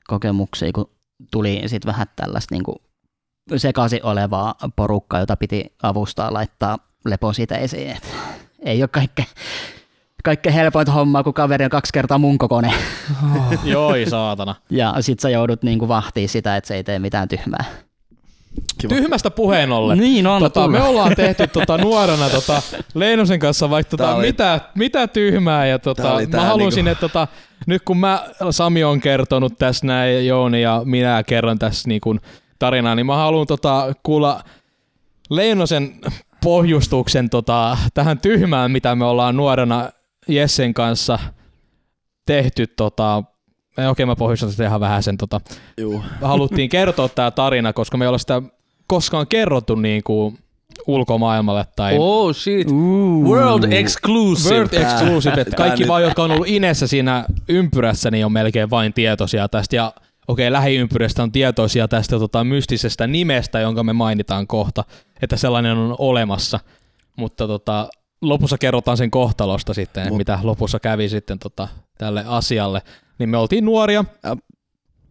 kokemuksia, 0.06 0.72
kun 0.72 0.90
tuli 1.30 1.62
sitten 1.66 1.88
vähän 1.92 2.06
tällaista 2.16 2.54
niin 2.54 3.60
sekaisin 3.60 4.04
olevaa 4.04 4.54
porukkaa, 4.76 5.20
jota 5.20 5.36
piti 5.36 5.64
avustaa 5.82 6.32
laittaa 6.32 6.78
lepositeisiin. 7.04 7.90
Et 7.90 8.14
ei 8.64 8.82
ole 8.82 8.88
kaikkein, 8.88 9.28
kaikkein 10.24 10.54
helpointa 10.54 10.92
hommaa, 10.92 11.22
kun 11.22 11.34
kaveri 11.34 11.64
on 11.64 11.70
kaksi 11.70 11.92
kertaa 11.92 12.18
mun 12.18 12.38
kokoinen. 12.38 12.72
Joi 13.64 14.06
saatana. 14.08 14.54
Ja 14.70 14.94
sit 15.00 15.20
sä 15.20 15.30
joudut 15.30 15.62
niinku 15.62 15.88
vahtii 15.88 16.28
sitä, 16.28 16.56
että 16.56 16.68
se 16.68 16.74
ei 16.74 16.84
tee 16.84 16.98
mitään 16.98 17.28
tyhmää. 17.28 17.64
Kiva. 18.78 18.94
Tyhmästä 18.94 19.30
puheen 19.30 19.72
ollen. 19.72 19.98
Niin 19.98 20.26
on, 20.26 20.42
Tota, 20.42 20.66
kyllä. 20.66 20.78
me 20.78 20.84
ollaan 20.84 21.14
tehty 21.16 21.46
tota, 21.46 21.78
nuorena 21.78 22.28
tota, 22.30 22.62
Leinosen 22.94 23.38
kanssa 23.38 23.70
vaikka 23.70 23.90
tota, 23.96 24.14
oli- 24.14 24.26
mitä, 24.26 24.60
mitä 24.74 25.06
tyhmää. 25.08 25.66
Ja, 25.66 25.78
tota, 25.78 26.02
mä 26.02 26.26
tää 26.30 26.44
halusin, 26.44 26.84
niinku- 26.84 26.92
että 26.92 27.00
tota, 27.08 27.28
nyt 27.66 27.82
kun 27.84 27.96
mä, 27.96 28.24
Sami 28.50 28.84
on 28.84 29.00
kertonut 29.00 29.58
tässä 29.58 29.86
näin, 29.86 30.26
Jouni 30.26 30.62
ja 30.62 30.82
minä 30.84 31.22
kerron 31.22 31.58
tässä 31.58 31.88
niin 31.88 32.00
kun, 32.00 32.20
tarinaa, 32.58 32.94
niin 32.94 33.06
mä 33.06 33.16
haluan 33.16 33.46
tota, 33.46 33.94
kuulla 34.02 34.44
Leinosen 35.30 35.92
pohjustuksen 36.42 37.30
tota, 37.30 37.78
tähän 37.94 38.18
tyhmään, 38.18 38.70
mitä 38.70 38.94
me 38.94 39.04
ollaan 39.04 39.36
nuorena 39.36 39.90
Jessen 40.28 40.74
kanssa 40.74 41.18
tehty. 42.26 42.66
Tota, 42.66 43.22
Okei, 43.90 44.06
mä 44.06 44.16
pohjustan 44.16 44.50
sitä 44.50 44.66
ihan 44.66 44.80
vähän 44.80 45.02
sen. 45.02 45.16
Tota, 45.16 45.40
Juu. 45.76 46.02
haluttiin 46.22 46.68
kertoa 46.78 47.08
tämä 47.08 47.30
tarina, 47.30 47.72
koska 47.72 47.96
me 47.96 48.04
ei 48.04 48.08
olla 48.08 48.18
sitä 48.18 48.42
koskaan 48.86 49.26
kerrottu 49.26 49.74
niin 49.74 50.02
kuin 50.04 50.38
ulkomaailmalle 50.86 51.66
tai 51.76 51.96
Oh 51.98 52.34
shit. 52.34 52.70
Uh. 52.70 53.24
World 53.24 53.72
exclusive. 53.72 54.54
World 54.54 54.72
Exclusive, 54.72 55.40
että 55.40 55.56
tää 55.56 55.66
kaikki 55.66 55.88
vaan, 55.88 56.02
jotka 56.02 56.22
on 56.22 56.30
ollut 56.30 56.48
Inessä 56.48 56.86
siinä 56.86 57.24
ympyrässä, 57.48 58.10
niin 58.10 58.26
on 58.26 58.32
melkein 58.32 58.70
vain 58.70 58.92
tietoisia 58.92 59.48
tästä. 59.48 59.76
Ja 59.76 59.92
okei, 60.30 60.48
okay, 60.48 60.52
lähiympyrästä 60.52 61.22
on 61.22 61.32
tietoisia 61.32 61.88
tästä 61.88 62.18
tota, 62.18 62.44
mystisestä 62.44 63.06
nimestä, 63.06 63.60
jonka 63.60 63.82
me 63.82 63.92
mainitaan 63.92 64.46
kohta, 64.46 64.84
että 65.22 65.36
sellainen 65.36 65.76
on 65.76 65.96
olemassa. 65.98 66.60
Mutta 67.16 67.46
tota, 67.46 67.88
lopussa 68.22 68.58
kerrotaan 68.58 68.96
sen 68.96 69.10
kohtalosta 69.10 69.74
sitten, 69.74 70.08
Mut- 70.08 70.16
mitä 70.16 70.38
lopussa 70.42 70.80
kävi 70.80 71.08
sitten 71.08 71.38
tota, 71.38 71.68
tälle 71.98 72.24
asialle. 72.26 72.82
Niin 73.18 73.28
me 73.28 73.36
oltiin 73.36 73.64
nuoria. 73.64 74.04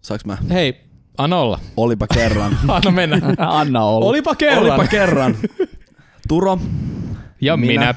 Saanko 0.02 0.24
mä? 0.26 0.38
Hei, 0.52 0.82
anna 1.18 1.38
olla. 1.38 1.60
Olipa 1.78 2.08
kerran. 2.14 2.58
Anna 2.68 2.92
mennä. 2.92 3.22
Anna 3.38 3.84
olla. 3.84 4.06
Olipa 4.06 4.36
kerran. 4.36 4.64
Olipa 4.64 4.88
kerran. 4.88 5.38
Turo, 6.28 6.60
ja 7.42 7.58
minä. 7.58 7.74
minä. 7.74 7.96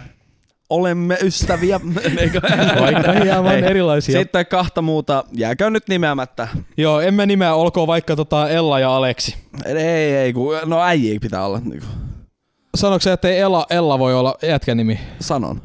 Olemme 0.73 1.19
ystäviä. 1.23 1.81
Vaikka 2.81 3.13
hieman 3.13 3.55
Ei. 3.55 3.65
erilaisia. 3.65 4.19
Sitten 4.19 4.47
kahta 4.47 4.83
muuta, 4.83 5.25
jääkö 5.33 5.71
nyt 5.71 5.89
nimeämättä. 5.89 6.49
Joo, 6.77 7.01
emme 7.01 7.27
nimeä, 7.27 7.55
olkoon 7.55 7.87
vaikka 7.87 8.17
tota 8.17 8.49
Ella 8.49 8.81
ja 8.81 8.97
Aleksi. 8.97 9.37
Ei, 9.65 10.15
ei, 10.17 10.33
kun, 10.33 10.55
no 10.65 10.83
äijä 10.83 11.19
pitää 11.21 11.47
olla. 11.47 11.61
Niin 11.65 11.83
että 13.13 13.29
ei 13.29 13.39
Ella, 13.39 13.67
Ella 13.71 13.99
voi 13.99 14.15
olla 14.15 14.35
jätkän 14.43 14.77
nimi? 14.77 15.01
sanon. 15.21 15.63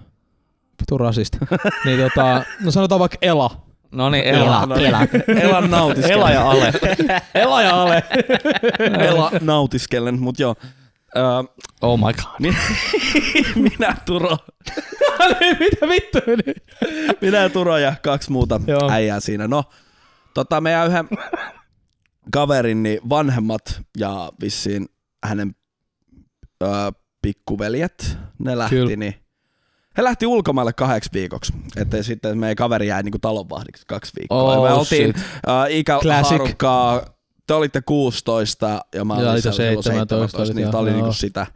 Vitu 0.82 0.98
rasisti. 0.98 1.38
niin 1.86 2.00
tota, 2.00 2.44
no 2.64 2.72
sanotaan 2.72 3.00
vaikka 3.00 3.18
Ela. 3.22 3.68
No 3.92 4.10
niin, 4.10 4.26
Ela, 4.26 4.46
Ela. 4.46 4.66
No 4.66 4.76
niin. 4.76 4.88
ela. 4.88 5.08
Elan 5.42 5.72
nautiskellen. 5.72 6.18
Ela 6.18 6.32
ja 6.32 6.50
Ale. 6.50 6.74
Ela 7.36 7.62
ja 7.62 7.82
Ale. 7.82 8.04
Ela 9.00 9.32
nautiskellen, 9.42 10.20
mut 10.20 10.40
joo. 10.40 10.56
Öö, 11.18 11.44
Oh 11.82 12.00
my 12.00 12.14
god. 12.14 12.26
minä, 12.40 12.58
minä 13.70 13.96
Turo. 14.06 14.38
Mitä 15.60 15.88
vittu? 15.88 16.20
Minä 17.22 17.50
Turo 17.50 17.78
ja 17.78 17.94
kaksi 18.04 18.32
muuta 18.32 18.60
Joo. 18.68 18.92
äijää 18.92 19.20
siinä. 19.20 19.48
No, 19.48 19.64
tota 20.34 20.62
meidän 20.62 20.88
yhden 20.88 21.10
kaverin 22.34 22.84
niin 22.84 23.00
vanhemmat 23.10 23.82
ja 23.98 24.32
vissiin 24.42 24.86
hänen 25.26 25.56
öö, 26.64 26.70
pikkuveljet, 27.22 28.18
ne 28.40 28.58
lähti 28.58 28.76
Kyllä. 28.76 28.96
niin 28.96 29.16
he 29.98 30.04
lähti 30.04 30.26
ulkomaille 30.28 30.74
kahdeksi 30.74 31.10
viikoksi, 31.14 31.54
että 31.78 32.04
sitten 32.04 32.38
meidän 32.38 32.56
kaveri 32.56 32.88
jäi 32.88 33.04
niinku 33.04 33.20
talonvahdiksi 33.20 33.84
kaksi 33.88 34.12
viikkoa. 34.20 34.44
Oh, 34.44 34.66
ja 34.66 34.70
me 34.72 34.78
oltiin 34.78 35.14
äh, 35.50 35.72
ikäharukkaa, 35.72 37.02
te 37.48 37.54
olitte 37.54 37.82
16 37.82 38.82
ja 38.96 39.06
mä 39.06 39.14
Ja 39.14 39.20
olin 39.20 39.30
olit 39.30 39.42
silloin 39.42 39.84
17, 39.84 39.92
17, 39.92 40.54
niin 40.54 40.66
olit 40.66 40.72
tää 40.72 40.80
oli 40.80 40.92
niinku 40.92 41.14
sitä 41.14 41.48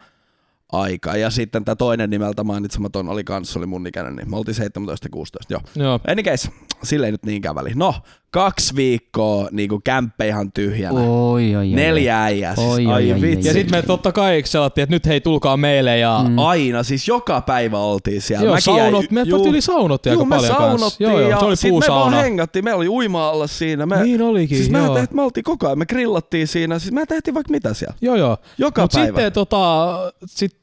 aikaa. 0.72 1.18
Ja 1.18 1.30
sitten 1.30 1.66
tämä 1.66 1.76
toinen 1.76 2.10
nimeltä 2.10 2.44
mainitsematon 2.44 3.10
oli 3.10 3.24
kans, 3.24 3.58
oli 3.58 3.66
mun 3.66 3.88
ikäinen, 3.88 4.16
niin 4.16 4.30
me 4.30 4.38
oltiin 4.38 4.56
17 4.56 5.06
ja 5.06 5.10
16, 5.12 5.54
joo. 5.54 5.62
Joo. 5.76 6.00
Any 6.08 6.24
case, 6.24 6.50
sille 6.84 7.06
ei 7.06 7.12
nyt 7.12 7.26
niinkään 7.26 7.56
väli. 7.56 7.72
No, 7.76 7.96
kaksi 8.32 8.76
viikkoa 8.76 9.48
niinku 9.52 9.82
kämppä 9.84 10.24
ihan 10.24 10.52
tyhjänä. 10.52 11.00
Oi, 11.00 11.56
oi, 11.56 11.56
oi. 11.56 11.68
Neljä 11.68 12.24
äijää, 12.24 12.56
siis 12.56 12.68
Oi, 12.68 12.86
oi, 12.86 12.94
ai 12.94 13.14
oi, 13.14 13.22
vitsi. 13.22 13.48
Ja 13.48 13.54
sitten 13.54 13.78
me 13.78 13.82
totta 13.82 14.12
kai 14.12 14.42
selattiin, 14.46 14.84
että 14.84 14.96
nyt 14.96 15.06
hei 15.06 15.22
tulkaa 15.22 15.58
meille 15.58 15.98
ja 15.98 16.26
Mm. 16.28 16.40
Aina, 16.40 16.84
siis 16.84 17.08
joka 17.08 17.42
päivä 17.42 17.78
oltiin 17.80 18.22
siellä. 18.22 18.46
Joo, 18.46 18.54
Mäkin 18.54 18.64
saunot, 18.64 19.12
me 19.12 19.22
juu, 19.22 19.48
yli 19.48 19.62
saunottiin 19.62 20.14
juu, 20.14 20.22
aika 20.22 20.30
me 20.30 20.36
paljon 20.36 20.56
saunottiin 20.56 20.80
kanssa. 20.82 21.04
Joo, 21.04 21.20
joo, 21.20 21.30
ja 21.30 21.40
se 21.40 21.46
oli 21.46 21.56
sit 21.56 21.72
me 21.74 21.86
vaan 21.90 22.14
hengattiin, 22.14 22.66
meillä 22.66 22.78
oli 22.78 22.88
uima-alla 22.90 23.48
siinä. 23.48 23.86
Me, 23.86 24.04
Niin 24.04 24.22
olikin, 24.22 24.58
siis 24.58 24.70
joo. 24.70 24.94
me, 24.94 25.00
tehtiin, 25.00 25.16
me 25.16 25.22
oltiin 25.22 25.44
koko 25.44 25.68
ajan, 25.68 25.80
me 25.80 25.86
grillattiin 25.86 26.48
siinä, 26.48 26.80
siis 26.80 26.92
me 26.92 27.06
tehtiin 27.06 27.34
vaikka 27.34 27.52
mitä 27.52 27.74
siellä. 27.74 27.96
Joo, 28.02 28.16
joo. 28.16 28.38
Joka 28.58 28.82
Mutta 28.82 28.98
päivä. 28.98 29.08
sitten 29.08 29.34
tota, 29.34 29.88
sit 30.26 30.58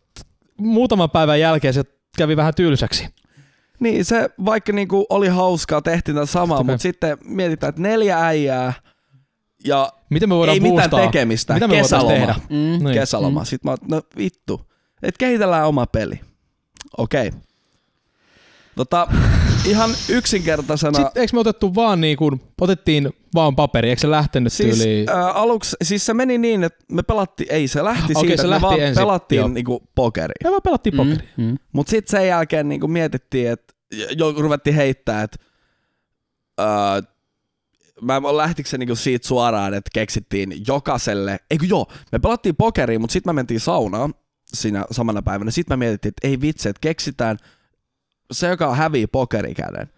muutaman 0.61 1.11
päivän 1.11 1.41
jälkeen 1.41 1.75
se 1.75 1.85
kävi 2.19 2.37
vähän 2.37 2.55
tylsäksi. 2.55 3.09
Niin 3.81 4.05
se 4.05 4.31
vaikka 4.45 4.73
niinku 4.73 5.07
oli 5.11 5.29
hauskaa, 5.29 5.83
tehtiin 5.83 6.15
tätä 6.15 6.27
samaa, 6.27 6.57
Totta 6.57 6.67
kai. 6.67 6.73
mutta 6.75 6.83
sitten 6.83 7.19
mietitään, 7.25 7.69
että 7.69 7.83
neljä 7.83 8.27
äijää 8.27 8.73
ja 9.65 9.93
Miten 10.11 10.29
me 10.29 10.35
voidaan 10.35 10.55
ei 10.55 10.61
mitään 10.61 10.91
boostaa? 10.91 11.01
tekemistä. 11.11 11.55
Mitä 11.55 11.69
me 11.69 11.77
Kesäloma. 11.77 12.09
tehdä? 12.11 12.35
Mm. 12.51 12.57
Niin. 12.85 12.93
Kesäloma. 12.95 13.45
Sitten 13.45 13.69
mä 13.69 13.71
oon, 13.71 13.79
no 13.89 14.03
vittu, 14.17 14.61
että 15.03 15.19
kehitellään 15.19 15.67
oma 15.67 15.87
peli. 15.87 16.21
Okei. 16.99 17.31
Tota, 18.79 19.07
ihan 19.67 19.91
yksinkertaisena... 20.09 20.99
Sitten 20.99 21.21
eikö 21.21 21.31
me 21.37 21.41
otettu 21.41 21.75
vaan 21.75 22.01
niin 22.01 22.17
kuin, 22.17 22.41
otettiin 22.61 23.11
vaan 23.35 23.57
paperi, 23.57 23.89
eikö 23.91 24.01
se 24.01 24.11
lähtenyt 24.11 24.53
Siis 24.53 24.79
tyyliin? 24.79 25.11
ää, 25.11 25.33
aluksi, 25.33 25.77
siis 25.83 26.07
se 26.07 26.15
meni 26.15 26.39
niin, 26.39 26.65
että 26.65 26.85
me 26.93 27.03
pelattiin, 27.03 27.53
ei 27.53 27.69
se 27.69 27.85
lähti 27.85 28.13
Okei, 28.17 28.29
siitä, 28.29 28.43
se 28.43 28.51
lähti 28.51 28.63
me 28.67 28.69
vaan 28.69 28.81
ensin, 28.81 29.03
pelattiin 29.03 29.39
joo. 29.39 29.49
niinku 29.49 29.83
pokeri. 29.95 30.35
Me 30.45 30.51
vaan 30.51 30.63
pelattiin 30.65 30.95
Mm, 30.95 30.97
pokeri. 30.97 31.29
mm. 31.37 31.57
Mutta 31.73 31.91
sitten 31.91 32.11
sen 32.21 32.29
jälkeen 32.29 32.69
niinku 32.69 32.89
mietittiin, 32.89 33.51
että 33.51 33.75
jo 34.19 34.33
ruvettiin 34.33 34.77
heittää, 34.77 35.23
että 35.23 35.37
ää, 36.59 37.03
mä 38.03 38.37
lähtikö 38.37 38.69
se 38.69 38.79
niinku 38.79 38.97
siitä 38.97 39.29
suoraan, 39.29 39.75
että 39.75 39.91
keksittiin 39.95 40.55
jokaiselle, 40.67 41.39
eikö 41.51 41.67
joo, 41.67 41.87
me 42.13 42.19
pelattiin 42.19 42.57
pokeria, 42.57 42.99
mutta 42.99 43.13
sitten 43.13 43.29
me 43.35 43.39
mentiin 43.39 43.61
saunaan 43.61 44.15
siinä 44.55 44.85
samana 44.91 45.23
päivänä. 45.23 45.51
Sitten 45.51 45.79
me 45.79 45.85
mietittiin, 45.85 46.11
että 46.11 46.29
ei 46.29 46.41
vitsi, 46.41 46.69
että 46.69 46.81
keksitään 46.81 47.37
se, 48.33 48.47
joka 48.49 48.75
hävii 48.75 49.07
pokerikäden, 49.07 49.91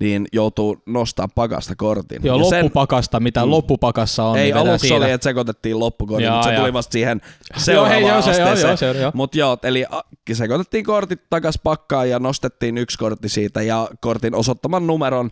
niin 0.00 0.26
joutuu 0.32 0.82
nostaa 0.86 1.28
pakasta 1.28 1.76
kortin. 1.76 2.20
Joo, 2.24 2.38
Ja 2.38 2.44
sen- 2.50 2.64
loppupakasta, 2.64 3.20
mitä 3.20 3.44
Mm. 3.44 3.50
loppupakassa 3.50 4.24
on. 4.24 4.38
ei, 4.38 4.44
niin 4.44 4.56
aluksi 4.56 4.78
siitä. 4.88 4.96
oli, 5.04 5.10
että 5.10 5.24
sekoitettiin 5.24 5.78
loppukortin, 5.78 6.32
mutta 6.32 6.48
se 6.50 6.56
tuli 6.56 6.72
vasta 6.72 6.92
siihen 6.92 7.20
Joo, 7.22 7.54
hei, 7.54 7.64
seuraavaan 7.64 8.08
joo, 8.08 8.22
se, 8.22 8.40
joo, 8.40 8.54
joo, 8.68 8.76
se, 8.76 8.86
joo. 9.00 9.10
Mutta 9.14 9.38
joo, 9.38 9.58
eli 9.62 9.84
sekoitettiin 10.32 10.84
kortit 10.84 11.20
takas 11.30 11.58
pakkaan 11.62 12.10
ja 12.10 12.18
nostettiin 12.18 12.78
yksi 12.78 12.98
kortti 12.98 13.28
siitä 13.28 13.62
ja 13.62 13.88
kortin 14.00 14.34
osoittaman 14.34 14.86
numeron 14.86 15.30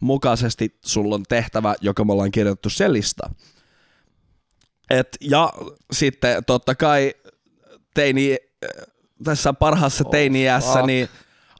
mukaisesti 0.00 0.78
sulla 0.84 1.14
on 1.14 1.22
tehtävä, 1.28 1.74
joka 1.80 2.04
me 2.04 2.12
ollaan 2.12 2.30
kirjoitettu 2.30 2.70
sen 2.70 2.92
lista. 2.92 3.30
Et, 4.90 5.16
ja 5.20 5.52
sitten 5.92 6.44
totta 6.44 6.74
kai 6.74 7.14
teini, 7.94 8.32
äh, 8.64 8.86
tässä 9.24 9.52
parhaassa 9.52 10.04
Oh, 10.06 10.10
teini-iässä, 10.10 10.72
fuck. 10.72 10.86
niin 10.86 11.08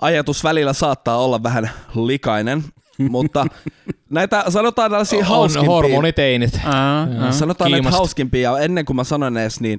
ajatus 0.01 0.45
välillä 0.45 0.73
saattaa 0.73 1.17
olla 1.19 1.43
vähän 1.43 1.71
likainen, 2.07 2.65
mutta 3.09 3.47
näitä 4.11 4.45
sanotaan 4.49 4.91
tällaisia 4.91 5.19
On 5.19 5.25
hauskimpia. 5.25 5.71
hormoniteinit. 5.71 6.61
Aa, 6.65 7.09
aa. 7.21 7.33
Sanotaan 7.33 7.71
näitä 7.71 7.83
Kiimasta. 7.83 7.99
hauskimpia, 7.99 8.51
ja 8.51 8.59
ennen 8.59 8.85
kuin 8.85 8.97
mä 8.97 9.05
sanon 9.05 9.39
edes 9.39 9.61
niin, 9.61 9.79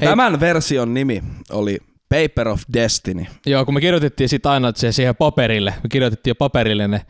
Hei. 0.00 0.08
tämän 0.08 0.40
version 0.40 0.94
nimi 0.94 1.22
oli 1.52 1.78
Paper 2.08 2.48
of 2.48 2.62
Destiny. 2.72 3.26
Joo, 3.46 3.64
kun 3.64 3.74
me 3.74 3.80
kirjoitettiin 3.80 4.28
sit 4.28 4.46
aina 4.46 4.72
se 4.74 4.92
siihen 4.92 5.16
paperille, 5.16 5.74
me 5.82 5.88
kirjoitettiin 5.88 6.30
jo 6.30 6.34
paperille 6.34 6.88
ne 6.88 7.00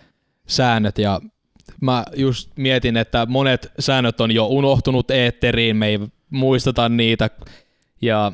säännöt 0.48 0.98
ja 0.98 1.20
mä 1.80 2.04
just 2.16 2.50
mietin, 2.56 2.96
että 2.96 3.26
monet 3.26 3.72
säännöt 3.78 4.20
on 4.20 4.30
jo 4.30 4.46
unohtunut 4.46 5.10
eetteriin, 5.10 5.76
me 5.76 5.86
ei 5.86 5.98
muisteta 6.30 6.88
niitä 6.88 7.30
ja 8.02 8.32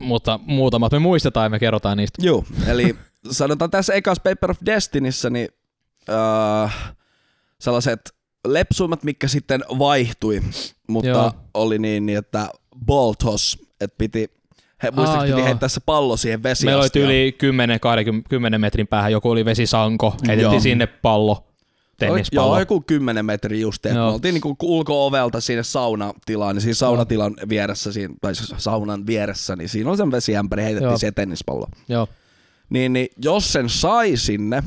mutta 0.00 0.40
muutamat 0.46 0.92
me 0.92 0.98
muistetaan 0.98 1.44
ja 1.46 1.50
me 1.50 1.58
kerrotaan 1.58 1.96
niistä. 1.96 2.26
Joo, 2.26 2.44
eli 2.66 2.96
sanotaan 3.30 3.70
tässä 3.70 3.94
ekas 3.94 4.20
Paper 4.20 4.50
of 4.50 4.58
Destinyssä, 4.66 5.30
niin 5.30 5.48
öö, 6.08 6.16
sellaiset 7.60 8.00
lepsuimmat, 8.46 9.02
mitkä 9.02 9.28
sitten 9.28 9.64
vaihtui, 9.78 10.42
mutta 10.88 11.08
Joo. 11.08 11.32
Oli 11.54 11.78
niin, 11.78 12.06
niin, 12.06 12.18
että 12.18 12.48
ball 12.86 13.12
toss, 13.12 13.58
että 13.80 13.94
piti, 13.98 14.30
he, 14.82 14.90
muistaakseni 14.90 15.32
Aa, 15.32 15.36
piti 15.36 15.48
heittää 15.48 15.68
se 15.68 15.80
pallo 15.86 16.16
siihen 16.16 16.42
vesiin. 16.42 16.68
Meillä 16.68 16.82
oli 16.82 17.02
yli 17.02 17.32
10, 17.38 17.80
20, 17.80 18.28
10 18.28 18.60
metrin 18.60 18.86
päähän, 18.86 19.12
joku 19.12 19.30
oli 19.30 19.44
vesisanko, 19.44 20.14
heitettiin 20.26 20.52
Joo. 20.52 20.60
sinne 20.60 20.86
pallo, 20.86 21.46
tennispallo. 21.98 22.48
Joo, 22.48 22.60
joku 22.60 22.80
10 22.80 23.26
metriä 23.26 23.60
just, 23.60 23.86
että 23.86 23.98
me 23.98 24.04
oltiin 24.04 24.32
niinku 24.32 24.56
ulko-ovelta 24.62 25.40
sinne 25.40 25.62
saunatilaan, 25.62 26.56
niin 26.56 26.62
siinä 26.62 26.74
saunatilan 26.74 27.34
vieressä, 27.48 27.92
siinä, 27.92 28.14
tai 28.20 28.34
siis 28.34 28.54
saunan 28.56 29.06
vieressä, 29.06 29.56
niin 29.56 29.68
siinä 29.68 29.90
on 29.90 29.96
sen 29.96 30.10
vesiämpäri, 30.10 30.62
heitettiin 30.62 30.88
Joo. 30.88 30.98
siihen 30.98 31.14
tennispallo. 31.14 31.68
Joo. 31.88 32.08
Niin, 32.70 32.92
niin 32.92 33.08
jos 33.22 33.52
sen 33.52 33.68
sai 33.68 34.16
sinne, 34.16 34.62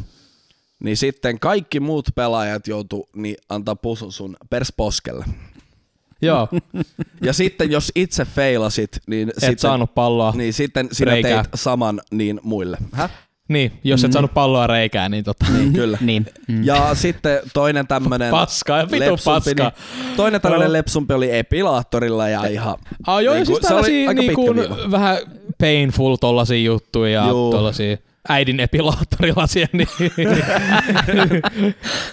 niin 0.84 0.98
sitten 0.98 1.40
kaikki 1.40 1.80
muut 1.80 2.06
pelaajat 2.16 2.68
joutu 2.68 3.10
niin 3.16 3.36
antaa 3.50 3.76
pusu 3.76 4.12
sun 4.12 4.38
persposkelle. 4.50 5.26
Joo, 6.22 6.48
Ja 7.22 7.34
sitten 7.34 7.72
jos 7.72 7.92
itse 7.96 8.26
feilasit, 8.26 9.00
niin, 9.08 9.30
et 9.30 9.36
sitten, 9.36 9.60
saanut 9.60 9.96
palloa. 9.96 10.34
Niin, 10.36 10.54
sitten 10.54 10.90
sinä 10.92 11.12
reikää. 11.12 11.44
teit 11.44 11.48
saman 11.56 12.02
niin 12.12 12.40
muille. 12.44 12.78
Häh? 12.92 13.12
niin 13.50 13.72
jos 13.84 14.04
et 14.04 14.12
saanut 14.14 14.34
palloa 14.34 14.68
reikään, 14.68 15.12
niin 15.12 15.24
tota, 15.24 15.46
Niin, 15.58 15.74
kyllä. 15.74 15.98
Niin. 16.06 16.26
Mm. 16.48 16.64
Ja 16.64 16.96
sitten 16.96 17.40
toinen 17.54 17.88
tämmönen 17.88 18.32
paskaa 18.32 18.78
ja 18.78 18.88
lepsumpi, 18.92 19.54
paskaa. 19.56 19.72
niin, 20.04 20.16
toinen 20.16 20.42
tällainen 20.42 20.74
lepsumpi 20.74 21.14
oli 21.14 21.38
epilaattorilla 21.38 22.30
ja 22.30 22.48
ihan... 22.48 22.78
Ah, 23.08 23.24
joo, 23.24 23.34
niin 23.34 23.46
kuin- 23.46 23.56
siis 23.56 23.68
se 23.68 23.74
oli 23.74 23.84
tällaisia 23.84 24.10
aika 24.10 24.22
niin 24.22 24.34
kuin, 24.34 24.92
vähän 24.92 25.18
painful 25.60 26.16
tollasia 26.16 26.64
juttuja 26.64 27.22
ja 27.24 27.30
Juu. 27.30 27.52
tollasia 27.52 27.98
äidin 28.30 28.60
epilaattorilla 28.60 29.48
siellä. 29.56 29.70
Niin. 29.74 29.88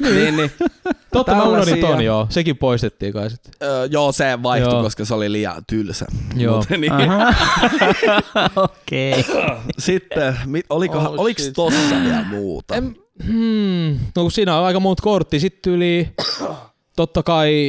niin, 0.01 0.37
niin, 0.37 0.51
Totta, 1.13 1.35
mä 1.35 1.45
unohdin 1.45 1.79
ton 1.79 2.05
joo. 2.05 2.27
Sekin 2.31 2.57
poistettiin 2.57 3.13
kai 3.13 3.31
sitten. 3.31 3.53
öö, 3.63 3.89
joo, 3.91 4.13
se 4.13 4.43
vaihtui, 4.43 4.73
Joo. 4.73 4.83
koska 4.83 5.05
se 5.05 5.15
oli 5.15 5.33
liian 5.33 5.63
tylsä. 5.67 6.07
Joo. 6.37 6.57
Mutta 6.57 6.77
niin, 6.77 6.93
Okei. 8.57 9.25
sitten, 9.79 10.37
mit, 10.47 10.67
olikohan, 10.71 11.13
Oh, 11.13 11.21
oliko 11.21 11.43
shit. 11.43 11.53
tossa 11.55 11.95
vielä 12.05 12.25
muuta? 12.25 12.75
En, 12.75 12.97
hmm, 13.27 13.91
no 14.17 14.23
kun 14.23 14.31
siinä 14.33 14.57
on 14.59 14.67
aika 14.67 14.81
monta 14.81 15.03
korttia. 15.03 15.41
Sitten 15.41 15.73
yli, 15.73 16.09
totta 16.97 17.23
kai 17.23 17.69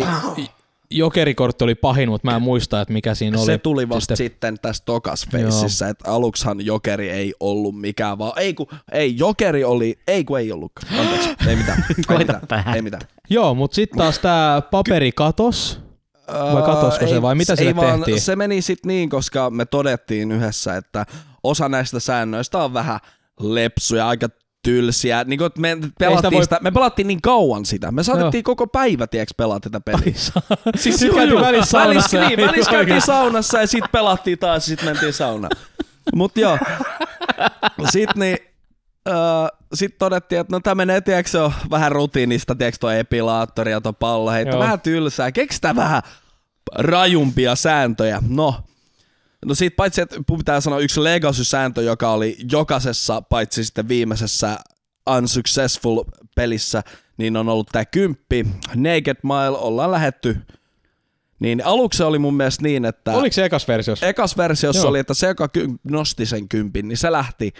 jokerikortti 0.92 1.64
oli 1.64 1.76
pahin, 1.76 2.10
mutta 2.10 2.28
mä 2.32 2.36
en 2.36 2.42
muista, 2.42 2.82
että 2.82 2.94
mikä 2.94 3.16
siinä 3.16 3.38
oli. 3.38 3.46
Se 3.46 3.58
tuli 3.58 3.90
vasta 3.90 4.16
Sitten- 4.16 4.18
sitten 4.18 4.60
tässä 4.62 4.84
tokas 4.86 5.28
feississä, 5.32 5.90
että 5.90 6.12
aluksihan 6.12 6.66
Jokeri 6.66 7.10
ei 7.10 7.34
ollut 7.40 7.80
mikään, 7.82 8.18
vaan 8.18 8.34
ei 8.36 8.54
kun, 8.54 8.68
ei, 8.92 9.18
Jokeri 9.18 9.64
oli, 9.64 10.00
ei 10.08 10.24
kun 10.24 10.40
ei 10.40 10.52
ollutkaan, 10.52 11.00
anteeksi, 11.00 11.30
ei 11.48 11.56
mitään, 11.56 11.86
ei 11.98 12.04
Koita 12.08 12.40
mitään, 12.42 12.76
ei 12.76 12.82
mitään. 12.82 13.02
Joo, 13.30 13.54
mutta 13.56 13.76
sitten 13.76 13.98
taas 13.98 14.20
tää 14.20 14.62
paperi 14.62 15.12
katos. 15.12 15.80
Vai 16.54 16.62
katosko 16.64 17.08
se 17.08 17.22
vai 17.22 17.36
mitä 17.36 17.54
ei 17.54 17.58
sille 17.58 17.76
vaan, 17.76 18.00
tehtiin? 18.00 18.22
Se 18.22 18.36
meni 18.36 18.62
sitten 18.62 18.88
niin, 18.88 19.10
koska 19.10 19.50
me 19.50 19.66
todettiin 19.66 20.32
yhdessä, 20.32 20.76
että 20.78 21.06
osa 21.44 21.70
näistä 21.70 22.00
säännöistä 22.00 22.58
on 22.58 22.74
vähän 22.74 23.00
lepsuja, 23.40 24.08
aika 24.08 24.28
tylsiä. 24.68 25.24
Niin 25.24 25.40
kuin, 25.40 25.52
me, 25.58 25.78
pelattiin 26.00 26.34
voi- 26.34 26.44
sitä, 26.44 26.60
me 26.62 26.72
pelattiin 26.72 27.08
niin 27.08 27.22
kauan 27.22 27.66
sitä. 27.66 27.92
Me 27.92 28.04
saatettiin 28.04 28.44
koko 28.44 28.68
päivä, 28.68 29.08
tiedätkö, 29.08 29.34
pelaa 29.38 29.60
tätä 29.60 29.80
peliä. 29.80 30.14
Siis 30.76 30.96
sit 31.00 31.14
käytiin 31.14 31.42
välissä 31.42 31.72
saunassa. 31.72 32.28
niin, 32.28 32.40
välissä 32.40 32.72
käytiin 32.72 33.02
saunassa 33.02 33.62
ja 33.62 33.68
sitten 33.68 33.90
pelattiin 33.92 34.40
taas 34.40 34.56
ja 34.56 34.68
sitten 34.68 34.86
mentiin 34.86 35.14
saunaan. 35.14 35.52
Mut 36.16 36.38
joo, 36.38 36.58
sitten 37.92 38.20
niin, 38.20 38.38
öö, 39.10 39.16
sit 39.74 39.98
todettiin, 39.98 40.42
että 40.42 40.56
no 40.56 40.60
tämä 40.60 40.76
menee, 40.76 41.02
tiedätkö, 41.02 41.44
on 41.44 41.54
vähän 41.70 41.92
rutiinista, 41.92 42.56
tiedätkö, 42.56 42.78
tuo 42.80 42.92
epilaattori 42.92 43.72
ja 43.72 43.82
tuo 43.82 43.94
pallo, 43.94 44.38
Joo. 44.38 44.60
vähän 44.60 44.82
tylsää, 44.82 45.32
keksitään 45.32 45.76
vähän 45.76 46.02
rajumpia 46.76 47.56
sääntöjä. 47.56 48.20
No, 48.30 48.56
no 49.46 49.56
sit 49.56 49.76
paitsi, 49.76 50.02
että 50.02 50.16
pitää 50.38 50.62
sanoa 50.62 50.80
yksi 50.80 51.04
Legacy-sääntö, 51.04 51.82
joka 51.82 52.12
oli 52.12 52.38
jokaisessa, 52.52 53.22
paitsi 53.22 53.64
sitten 53.64 53.88
viimeisessä 53.88 54.58
Unsuccessful 55.18 56.04
pelissä, 56.36 56.84
niin 57.18 57.38
on 57.38 57.50
ollut 57.50 57.68
tämä 57.72 57.86
kymppi. 57.86 58.46
Naked 58.76 59.18
Mile 59.24 59.58
ollaan 59.58 59.92
lähetty. 59.92 60.38
Niin 61.40 61.66
aluksi 61.66 62.04
oli 62.04 62.20
mun 62.20 62.34
mielestä 62.34 62.64
niin, 62.64 62.86
että 62.86 63.12
Oliko 63.12 63.34
se 63.34 63.46
ekas 63.46 63.68
versiossa? 63.68 64.06
ekas 64.06 64.38
versiossa 64.38 64.82
Joo. 64.82 64.90
oli, 64.90 65.00
että 65.00 65.14
se, 65.14 65.28
joka 65.28 65.48
ky- 65.48 65.68
nosti 65.84 66.26
sen 66.26 66.50
kympin, 66.50 66.88
niin 66.88 66.98
se 66.98 67.12
lähti 67.12 67.54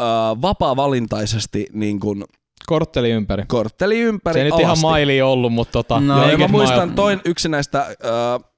äh, 0.00 0.04
vapaa-valintaisesti 0.42 1.66
niin 1.72 2.00
kuin 2.00 2.24
Kortteli 2.66 3.10
ympäri. 3.10 3.44
kortteli 3.48 4.00
ympäri 4.00 4.34
Se 4.34 4.44
ei 4.44 4.50
nyt 4.50 4.60
ihan 4.60 4.78
maili 4.82 5.22
ollut, 5.22 5.52
mutta 5.52 5.72
tota, 5.72 6.00
No, 6.00 6.28
Joo, 6.28 6.38
mä 6.38 6.48
muistan 6.48 6.94
toin 6.94 7.20
yksi 7.24 7.48
näistä 7.48 7.80
äh, 7.80 8.49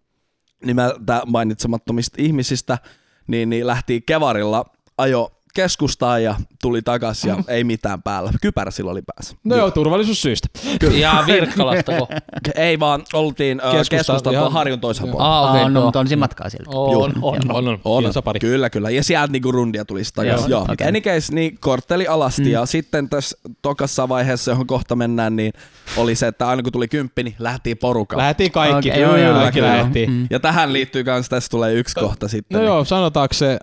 nimeltä 0.65 1.23
mainitsemattomista 1.27 2.17
ihmisistä, 2.19 2.79
niin, 3.27 3.51
niin 3.51 3.67
lähti 3.67 4.01
kevarilla, 4.01 4.65
ajo 4.99 5.42
keskustaan 5.55 6.23
ja 6.23 6.35
tuli 6.63 6.83
takas 6.83 7.25
ja 7.25 7.37
ei 7.49 7.65
mitään 7.65 8.03
päällä. 8.03 8.31
Kypärä 8.43 8.71
silloin 8.71 8.93
oli 8.93 9.03
päässä. 9.17 9.37
No 9.45 9.57
joo, 9.57 9.71
turvallisuussyistä. 9.71 10.49
Ja 10.93 11.25
Virkkalastako. 11.27 12.09
Ei 12.55 12.81
vaan, 12.81 13.03
oltiin 13.13 13.61
äh, 13.65 13.73
Keskusta- 13.73 13.97
keskustan 13.97 14.33
ihan- 14.33 14.53
Harjun 14.53 14.81
toisella 14.81 15.13
puolella. 15.13 15.39
Ah, 15.39 15.51
okei. 15.51 15.61
Okay, 15.63 15.73
no, 15.73 15.81
joo. 15.81 15.87
mutta 15.87 16.01
on 16.01 16.09
siinä 16.09 16.21
matkaa 16.21 16.51
siltä. 16.51 16.71
On, 16.71 16.97
on, 16.97 17.13
on. 17.23 17.41
On, 17.49 17.69
on. 17.69 17.79
On, 17.85 18.03
Kilsa 18.03 18.23
pari. 18.23 18.41
kyllä, 18.41 18.71
kyllä. 18.71 18.91
Ja 18.91 19.05
sieltä 19.05 19.33
niinku 19.33 19.53
rundia 19.53 19.85
tuli 19.85 20.03
takaisin. 20.15 20.51
Joo, 20.51 20.61
Joo, 20.61 20.73
okei. 20.73 20.89
Any 20.89 21.01
case, 21.01 21.35
niin 21.35 21.59
kortteli 21.61 22.07
alasti 22.07 22.43
mm. 22.43 22.51
ja 22.51 22.67
sitten 22.67 23.09
tässä 23.09 23.39
tokassa 23.63 24.09
vaiheessa, 24.09 24.51
johon 24.51 24.67
kohta 24.67 24.97
mennään, 24.97 25.37
niin 25.37 25.53
oli 25.97 26.15
se, 26.15 26.27
että 26.27 26.49
aina 26.49 26.63
kun 26.63 26.73
tuli 26.73 26.89
kymppi, 26.89 27.23
niin 27.23 27.35
lähtiin 27.39 27.79
porukalla. 27.79 28.23
Lähettiin 28.23 28.53
kaikki, 28.53 28.91
okay, 28.91 29.03
joo, 29.03 29.17
joo, 29.17 29.35
kaikki 29.35 29.61
kyllä. 29.61 29.73
lähettiin. 29.73 30.11
Mm. 30.11 30.27
Ja 30.31 30.41
tähän 30.41 30.73
liittyy 30.73 31.05
myös, 31.05 31.29
tässä 31.29 31.51
tulee 31.51 31.75
yksi 31.75 31.95
kohta 31.95 32.29
sitten. 32.29 32.59
No 32.61 32.65
joo, 32.67 32.85
sanotaanko 32.85 33.35
se, 33.35 33.59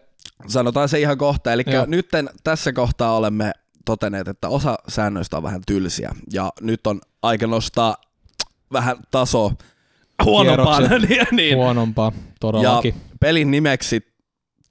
sanotaan 0.48 0.90
se 0.90 1.00
ihan 1.00 1.18
kohta. 1.18 1.54
Eli 1.54 1.64
nyt 1.88 2.10
tässä 2.44 2.74
kohtaa 2.74 3.16
olemme 3.18 3.52
toteneet, 3.86 4.28
että 4.28 4.50
osa 4.50 4.78
säännöistä 4.88 5.38
on 5.38 5.44
vähän 5.44 5.62
tylsiä. 5.68 6.12
Ja 6.34 6.52
nyt 6.62 6.88
on 6.88 7.02
aika 7.22 7.48
nostaa 7.48 7.96
vähän 8.74 8.98
taso 9.12 9.52
huonompaan. 10.26 10.84
Niin, 11.10 11.28
niin. 11.32 11.56
huonompaa, 11.58 12.12
Ja 12.16 12.22
todellakin. 12.40 12.96
pelin 13.20 13.52
nimeksi 13.52 14.08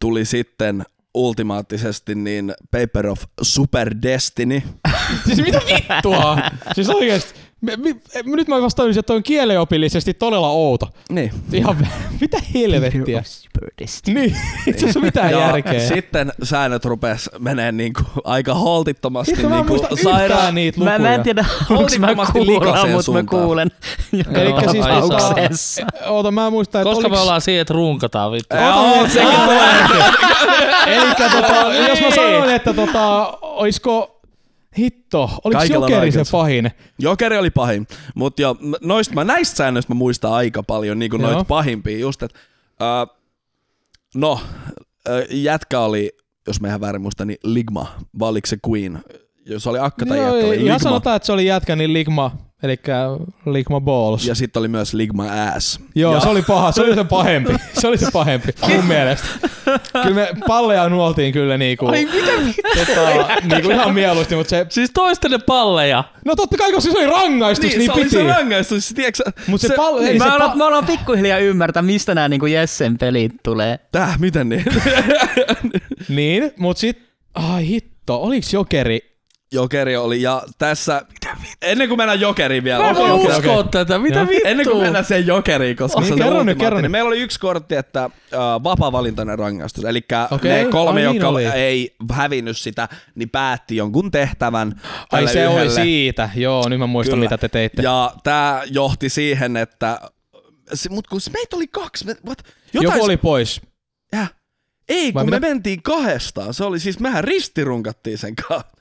tuli 0.01 0.25
sitten 0.25 0.85
ultimaattisesti 1.15 2.15
niin 2.15 2.55
Paper 2.71 3.07
of 3.07 3.23
Super 3.43 3.95
Destiny. 4.03 4.63
Siis 5.27 5.39
mitä 5.39 5.61
vittua? 5.67 6.39
siis 6.75 6.89
oikeesti, 6.89 7.35
me, 7.61 7.77
me, 7.77 7.95
me, 8.25 8.37
nyt 8.37 8.49
mä 8.49 8.63
vasta 8.63 8.83
tajusin, 8.83 9.01
että 9.01 9.07
toi 9.07 9.17
on 9.17 9.23
kieleopillisesti 9.23 10.15
todella 10.15 10.49
outo. 10.51 10.89
Niin. 11.11 11.31
Ihan, 11.53 11.77
mitä 12.21 12.39
helvettiä? 12.55 13.23
Niin, 14.07 14.37
itse 14.67 14.79
asiassa 14.85 15.01
mitään 15.01 15.31
ja 15.33 15.39
järkeä. 15.39 15.81
sitten 15.81 16.33
säännöt 16.43 16.85
rupes 16.85 17.31
menee 17.39 17.73
niinku 17.73 18.03
aika 18.25 18.55
holtittomasti 18.55 19.35
mä 19.37 19.43
en 19.43 19.51
niinku 19.51 19.69
muista 19.73 19.89
yhtään 19.93 20.15
sairaan. 20.15 20.55
niitä 20.55 20.81
lukuja. 20.81 20.99
Mä, 20.99 21.09
mä 21.09 21.15
en 21.15 21.23
tiedä, 21.23 21.45
haluanko 21.69 21.93
mä 21.99 22.07
likaiseen 22.47 22.93
mutta 22.95 23.13
mä 23.13 23.23
kuulen. 23.23 23.71
Elikkä 24.35 24.71
siis 24.71 24.87
tota, 24.87 25.19
tapauksessa. 25.19 25.83
oota, 26.07 26.31
mä 26.31 26.51
muistan, 26.51 26.83
että 26.83 26.95
Koska 26.95 27.09
me 27.09 27.17
oliks- 27.17 27.21
ollaan 27.21 27.41
siihen, 27.41 27.61
että 27.61 27.75
runkataan 27.75 28.33
vittu. 28.33 28.57
Joo, 28.57 29.09
sekin 29.09 29.29
Elikkä 30.87 31.31
tota, 31.31 31.75
jos 31.89 32.01
mä 32.01 32.11
sanoin, 32.15 32.51
että 32.51 32.75
tota, 32.75 33.39
oisko 33.43 34.18
hitto, 34.79 35.23
oliko 35.45 35.59
Kaikilla 35.59 35.87
on 35.87 35.93
Jokeri 35.93 36.13
se 36.13 36.19
aikansa. 36.19 36.33
pahin? 36.33 36.71
Jokeri 36.99 37.39
oli 37.39 37.51
pahin, 37.51 37.87
mutta 38.15 38.43
jo, 38.43 38.57
noista, 38.81 39.15
mä 39.15 39.25
näistä 39.25 39.57
säännöistä 39.57 39.95
mä 39.95 39.99
muistan 39.99 40.33
aika 40.33 40.63
paljon, 40.63 40.99
niin 40.99 41.11
kuin 41.11 41.23
noita 41.23 41.45
pahimpia, 41.45 41.99
just 41.99 42.23
että, 42.23 42.39
uh, 42.81 43.19
no, 44.15 44.33
uh, 44.33 44.41
jätkä 45.31 45.81
oli, 45.81 46.13
jos 46.47 46.61
mä 46.61 46.69
ihan 46.69 46.81
väärin 46.81 47.03
muistan, 47.03 47.27
niin 47.27 47.39
Ligma, 47.45 47.95
vai 48.19 48.29
oliko 48.29 48.47
se 48.47 48.57
Queen? 48.69 49.03
Jos 49.49 49.67
oli 49.67 49.79
akka 49.79 50.07
tai 50.07 50.19
jätkä, 50.19 50.47
oli 50.47 50.57
ihan 50.57 50.81
sanotaan, 50.81 51.17
että 51.17 51.27
se 51.27 51.33
oli 51.33 51.47
jätkä, 51.47 51.77
niin 51.77 51.93
Ligma, 51.93 52.37
eli 52.63 52.77
Ligma 53.47 53.81
Balls. 53.81 54.27
Ja 54.27 54.35
sitten 54.35 54.61
oli 54.61 54.69
myös 54.69 54.95
Ligma 54.95 55.25
Ass. 55.55 55.81
Joo, 55.95 56.15
ja, 56.15 56.21
se 56.21 56.29
oli 56.29 56.43
paha, 56.43 56.73
se 56.73 56.83
oli 56.83 56.95
se 56.95 57.05
pahempi. 57.05 57.55
Se 57.73 57.89
oli 57.89 57.99
se 57.99 58.07
pahempi, 58.13 58.49
mun 58.69 58.85
mielestä. 58.85 59.27
Kyllä 60.03 60.15
me 60.15 60.29
palleja 60.47 60.89
nuoltiin 60.89 61.33
kyllä 61.33 61.59
niinku, 61.59 61.87
Ai 61.87 62.05
mitä 62.07 62.33
tota, 62.87 63.27
niinku 63.43 63.71
ihan 63.71 63.95
mieluusti, 63.95 64.37
mutta 64.37 64.51
se... 64.51 64.67
Siis 64.69 64.91
toistenne 64.95 65.39
palleja. 65.39 66.05
No 66.25 66.37
totta 66.37 66.57
kai, 66.57 66.73
koska 66.73 66.93
se 66.93 66.99
oli 66.99 67.07
rangaistus, 67.07 67.71
niin, 67.71 67.79
niin, 67.79 67.79
niin 67.79 67.87
se 67.87 67.93
oli 67.93 68.05
piti. 68.05 68.17
se 68.17 68.23
rangaistus, 68.39 68.89
tiedätkö 68.95 69.23
sä- 69.25 69.33
Mutta 69.47 69.69
se, 69.69 69.75
pallo, 69.77 70.01
ei 70.01 70.07
Ei, 70.07 70.19
se 70.19 70.25
me, 70.25 70.33
ollaan, 70.33 70.59
pa- 70.59 70.63
ollaan 70.63 70.87
pikkuhiljaa 70.87 71.39
ymmärtää, 71.39 71.83
mistä 71.83 72.15
nämä 72.15 72.29
niinku 72.29 72.47
Jessen 72.47 72.99
pelit 72.99 73.33
tulee. 73.43 73.79
Täh, 73.93 74.19
miten 74.19 74.49
niin? 74.49 74.65
Niin, 76.09 76.53
mut 76.59 76.77
sit, 76.77 76.99
ai 77.35 77.67
hitto, 77.69 78.23
oliks 78.23 78.53
Jokeri? 78.55 79.18
Jokeri 79.53 79.97
oli, 79.97 80.23
ja 80.23 80.43
tässä 80.59 81.03
Ennen 81.63 81.89
kuin 81.89 81.99
mennään 81.99 82.21
jokeriin 82.21 82.65
vielä. 82.65 82.83
Mä 82.85 82.91
en 82.91 82.97
voi 82.97 83.11
uskoa 83.11 83.57
okei. 83.59 83.71
tätä, 83.71 83.99
mitä 83.99 84.19
Joo. 84.19 84.29
vittua? 84.29 84.51
Ennen 84.51 84.67
kuin 84.67 84.83
mennään 84.83 85.05
sen 85.05 85.27
jokeriin, 85.27 85.77
koska 85.77 86.01
Niin, 86.01 86.09
se 86.09 86.15
on 86.15 86.19
kerro 86.21 86.43
nyt, 86.43 86.59
kerro 86.59 86.81
nyt. 86.81 86.91
Meillä 86.91 87.09
oli 87.09 87.21
yksi 87.21 87.41
kortti, 87.41 87.75
että 87.75 88.11
vapaa-valintainen 88.65 89.39
rangaistus. 89.39 89.85
Eli 89.85 90.03
Okei, 90.31 90.65
ne 90.65 90.71
kolme, 90.71 91.01
ai 91.01 91.07
niin 91.07 91.15
jotka 91.17 91.29
oli. 91.29 91.45
ei 91.47 91.97
hävinnyt 92.13 92.57
sitä, 92.59 92.89
niin 93.15 93.31
päätti 93.31 93.77
jonkun 93.77 94.11
tehtävän. 94.11 94.81
Ai 95.13 95.29
se 95.29 95.49
oli 95.49 95.57
yhdelle. 95.57 95.83
siitä. 95.83 96.31
Joo, 96.35 96.69
nyt 96.69 96.79
mä 96.79 96.87
muistan 96.87 97.13
Kyllä. 97.15 97.25
mitä 97.25 97.39
te 97.39 97.49
teitte. 97.49 97.83
Ja 97.83 98.13
tämä 98.25 98.63
johti 98.71 99.09
siihen, 99.09 99.57
että... 99.57 100.01
se- 100.75 100.89
Mut 100.89 101.07
kun 101.07 101.21
meitä 101.33 101.57
oli 101.57 101.67
kaksi, 101.67 102.07
me, 102.07 102.17
what? 102.27 102.39
Joku 102.73 103.05
oli 103.05 103.17
pois. 103.17 103.61
Äh, 104.15 104.33
ei, 104.89 105.15
Vai 105.15 105.23
kun 105.25 105.31
me 105.31 105.37
mitä? 105.37 105.49
mentiin 105.49 105.83
kahdestaan. 105.83 106.55
Se 106.55 106.65
oli 106.65 106.81
siis, 106.81 107.01
mehän 107.01 107.25
ristirunkattiin 107.25 108.19
sen 108.19 108.35
kanssa. 108.37 108.78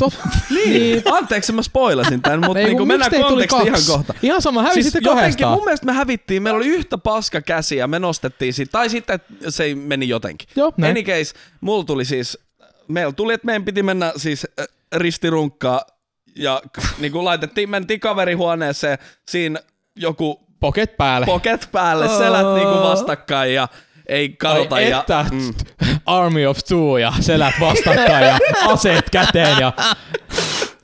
Tot... 0.00 0.14
Niin. 0.50 1.02
Anteeksi, 1.12 1.52
mä 1.52 1.62
spoilasin 1.62 2.22
tän, 2.22 2.40
mutta 2.40 2.54
niin 2.58 2.88
mennään 2.88 3.10
kontekstiin 3.10 3.66
ihan 3.66 3.80
kohta. 3.86 4.14
Ihan 4.22 4.42
sama, 4.42 4.62
hävisitte 4.62 4.82
siis 4.90 4.94
jotenkin 4.94 5.20
kahdestaan. 5.20 5.52
mun 5.52 5.64
mielestä 5.64 5.86
me 5.86 5.92
hävittiin, 5.92 6.42
meillä 6.42 6.56
oli 6.56 6.66
yhtä 6.66 6.98
paska 6.98 7.40
käsi 7.40 7.76
ja 7.76 7.86
me 7.86 7.98
nostettiin 7.98 8.54
siitä, 8.54 8.72
tai 8.72 8.90
sitten 8.90 9.20
se 9.48 9.74
meni 9.74 10.08
jotenkin. 10.08 10.48
Joo, 10.56 10.72
näin. 10.76 10.90
Any 10.90 11.02
case, 11.02 11.34
mulla 11.60 11.84
tuli 11.84 12.04
siis, 12.04 12.38
meillä 12.88 13.12
tuli, 13.12 13.34
että 13.34 13.44
meidän 13.46 13.64
piti 13.64 13.82
mennä 13.82 14.12
siis 14.16 14.46
äh, 14.60 14.66
ristirunkkaa 14.94 15.84
ja 16.36 16.62
niin 17.00 17.12
kuin 17.12 17.24
laitettiin, 17.24 17.70
mentiin 17.70 18.00
kaverihuoneeseen, 18.00 18.98
siinä 19.28 19.60
joku 19.96 20.40
Poket 20.60 20.96
päälle. 20.96 21.26
poket 21.26 21.68
päälle, 21.72 22.08
selät 22.08 22.54
niin 22.54 22.68
kuin 22.68 22.82
vastakkain 22.82 23.54
ja 23.54 23.68
ei 24.10 24.28
kadota. 24.28 24.74
Ai 24.74 24.90
ja, 24.90 25.00
että, 25.00 25.24
mm. 25.30 25.54
Army 26.06 26.46
of 26.46 26.58
Two 26.68 26.98
ja 26.98 27.12
selät 27.20 27.54
vastakkain 27.60 28.26
ja 28.26 28.38
aseet 28.66 29.10
käteen 29.10 29.58
ja 29.60 29.72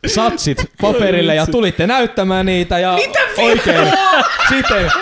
satsit 0.06 0.70
paperille 0.80 1.34
ja 1.34 1.46
tulitte 1.46 1.86
näyttämään 1.86 2.46
niitä 2.46 2.78
ja 2.78 2.98
oikein, 3.38 3.92
sitten 4.48 4.92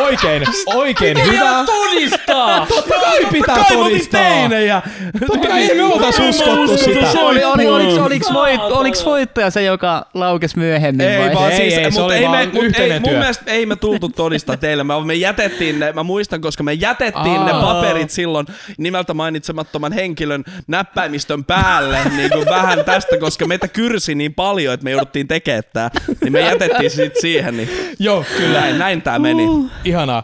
oikein, 0.00 0.42
oikein 0.66 1.16
hyvä. 1.26 1.64
todistaa! 1.66 2.66
Totta 2.74 2.94
kai 3.00 3.26
pitää 3.32 3.64
todistaa. 3.68 4.20
ja 4.66 4.82
Totta 5.26 5.48
kai 5.48 5.62
ei 5.62 5.76
me 5.76 5.82
oltais 5.84 6.18
uskottu 6.20 6.76
sitä. 6.76 7.20
Oli, 7.20 7.44
oli, 7.44 7.66
oliks, 7.66 7.98
oliks, 7.98 8.32
voit, 8.32 8.60
oliks 8.60 9.04
voittaja 9.04 9.50
se, 9.50 9.62
joka 9.62 10.06
laukesi 10.14 10.58
myöhemmin 10.58 11.06
Ei 11.06 11.18
vai? 11.18 11.34
vaan 11.34 11.50
Ei, 11.50 11.56
siis, 11.56 11.74
ei, 11.78 11.92
se 11.92 12.00
oli 12.00 12.14
ei 12.14 12.22
vaan 12.22 12.38
me, 12.38 12.46
mut 12.52 12.78
ei, 12.78 13.00
mun 13.00 13.10
mielestä 13.12 13.50
ei 13.52 13.66
me 13.66 13.76
tultu 13.76 14.08
todistaa 14.08 14.56
teille, 14.56 14.84
me, 14.84 14.94
me 15.04 15.14
jätettiin 15.14 15.80
ne, 15.80 15.92
mä 15.92 16.02
muistan, 16.02 16.40
koska 16.40 16.62
me 16.62 16.72
jätettiin 16.72 17.40
Aa. 17.40 17.44
ne 17.44 17.52
paperit 17.52 18.10
silloin 18.10 18.46
nimeltä 18.78 19.14
mainitsemattoman 19.14 19.92
henkilön 19.92 20.44
näppäimistön 20.66 21.44
päälle 21.44 21.98
niin 22.16 22.30
kuin 22.30 22.46
vähän 22.46 22.84
tästä, 22.84 23.18
koska 23.18 23.46
meitä 23.46 23.68
kyrsi 23.68 24.14
niin 24.14 24.34
paljon, 24.34 24.74
että 24.74 24.84
me 24.84 24.90
jouduttiin 24.90 25.28
tekemään 25.28 25.62
tää, 25.72 25.90
niin 26.22 26.32
me 26.32 26.40
jätettiin 26.40 26.90
sit 26.90 27.16
siihen, 27.20 27.56
niin 27.56 27.70
Joo, 27.98 28.24
kyllä. 28.36 28.60
näin, 28.60 28.78
näin 28.78 29.02
tää 29.02 29.18
meni. 29.18 29.42
Ihanaa. 29.84 30.22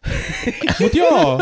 Mut 0.80 0.94
joo, 0.94 1.40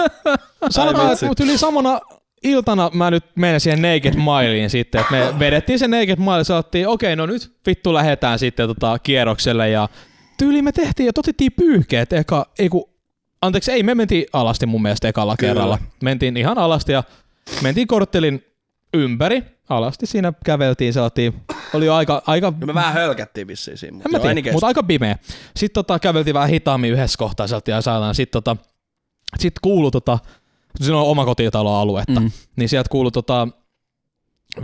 sanotaan, 0.71 1.13
että 1.13 1.45
yli 1.45 1.59
samana 1.59 2.01
iltana 2.43 2.91
mä 2.95 3.11
nyt 3.11 3.25
menen 3.35 3.61
siihen 3.61 3.83
Naked 3.83 4.15
Mileen 4.15 4.71
sitten, 4.71 5.01
että 5.01 5.13
me 5.13 5.39
vedettiin 5.39 5.79
se 5.79 5.89
Naked 5.89 6.17
Mile 6.19 6.39
ja 6.39 6.45
sanottiin, 6.45 6.89
okei, 6.89 7.17
no 7.17 7.27
nyt 7.27 7.53
vittu 7.67 7.95
lähdetään 7.95 8.39
sitten 8.39 8.69
tota 8.69 8.99
kierrokselle 8.99 9.71
ja 9.71 9.89
tyyli 10.39 10.63
me 10.63 10.73
tehtiin 10.73 11.07
ja 11.07 11.13
otettiin 11.19 11.53
pyyhkeet 11.53 12.13
eka, 12.13 12.47
ei 12.59 12.69
kun, 12.69 12.85
anteeksi, 13.43 13.73
ei, 13.73 13.83
me 13.83 13.95
mentiin 13.95 14.27
alasti 14.33 14.67
mun 14.67 14.83
mielestä 14.83 15.09
ekalla 15.09 15.37
Kyllä. 15.37 15.51
kerralla. 15.51 15.79
Mentiin 16.03 16.37
ihan 16.37 16.59
alasti 16.59 16.93
ja 16.93 17.03
mentiin 17.63 17.89
korttelin 17.89 18.45
ympäri, 18.95 19.43
alasti 19.69 20.07
siinä 20.07 20.33
käveltiin, 20.45 20.93
saatiin, 20.93 21.35
oli 21.75 21.87
jo 21.87 21.95
aika, 21.95 22.23
aika 22.27 22.53
Me 22.67 22.75
vähän 22.75 22.93
hölkättiin 22.95 23.47
vissiin 23.47 23.79
siinä. 23.79 23.97
en 24.07 24.15
any 24.15 24.43
tiedä, 24.43 24.53
mutta 24.53 24.67
aika 24.67 24.83
pimeä. 24.83 25.17
Sitten 25.57 25.75
tota, 25.75 25.99
käveltiin 25.99 26.35
vähän 26.35 26.49
hitaammin 26.49 26.93
yhdessä 26.93 27.19
kohtaa 27.19 27.47
sieltä 27.47 27.71
ja. 27.71 27.81
Sitten 28.13 28.43
tota, 28.43 28.57
sit 29.39 29.55
kuului 29.63 29.91
tota, 29.91 30.19
siinä 30.81 30.99
on 30.99 31.07
omakotitaloaluetta, 31.07 32.21
Mm. 32.21 32.27
mm. 32.27 32.31
niin 32.57 32.69
sieltä 32.69 32.89
kuului 32.91 33.13
tota, 33.13 33.49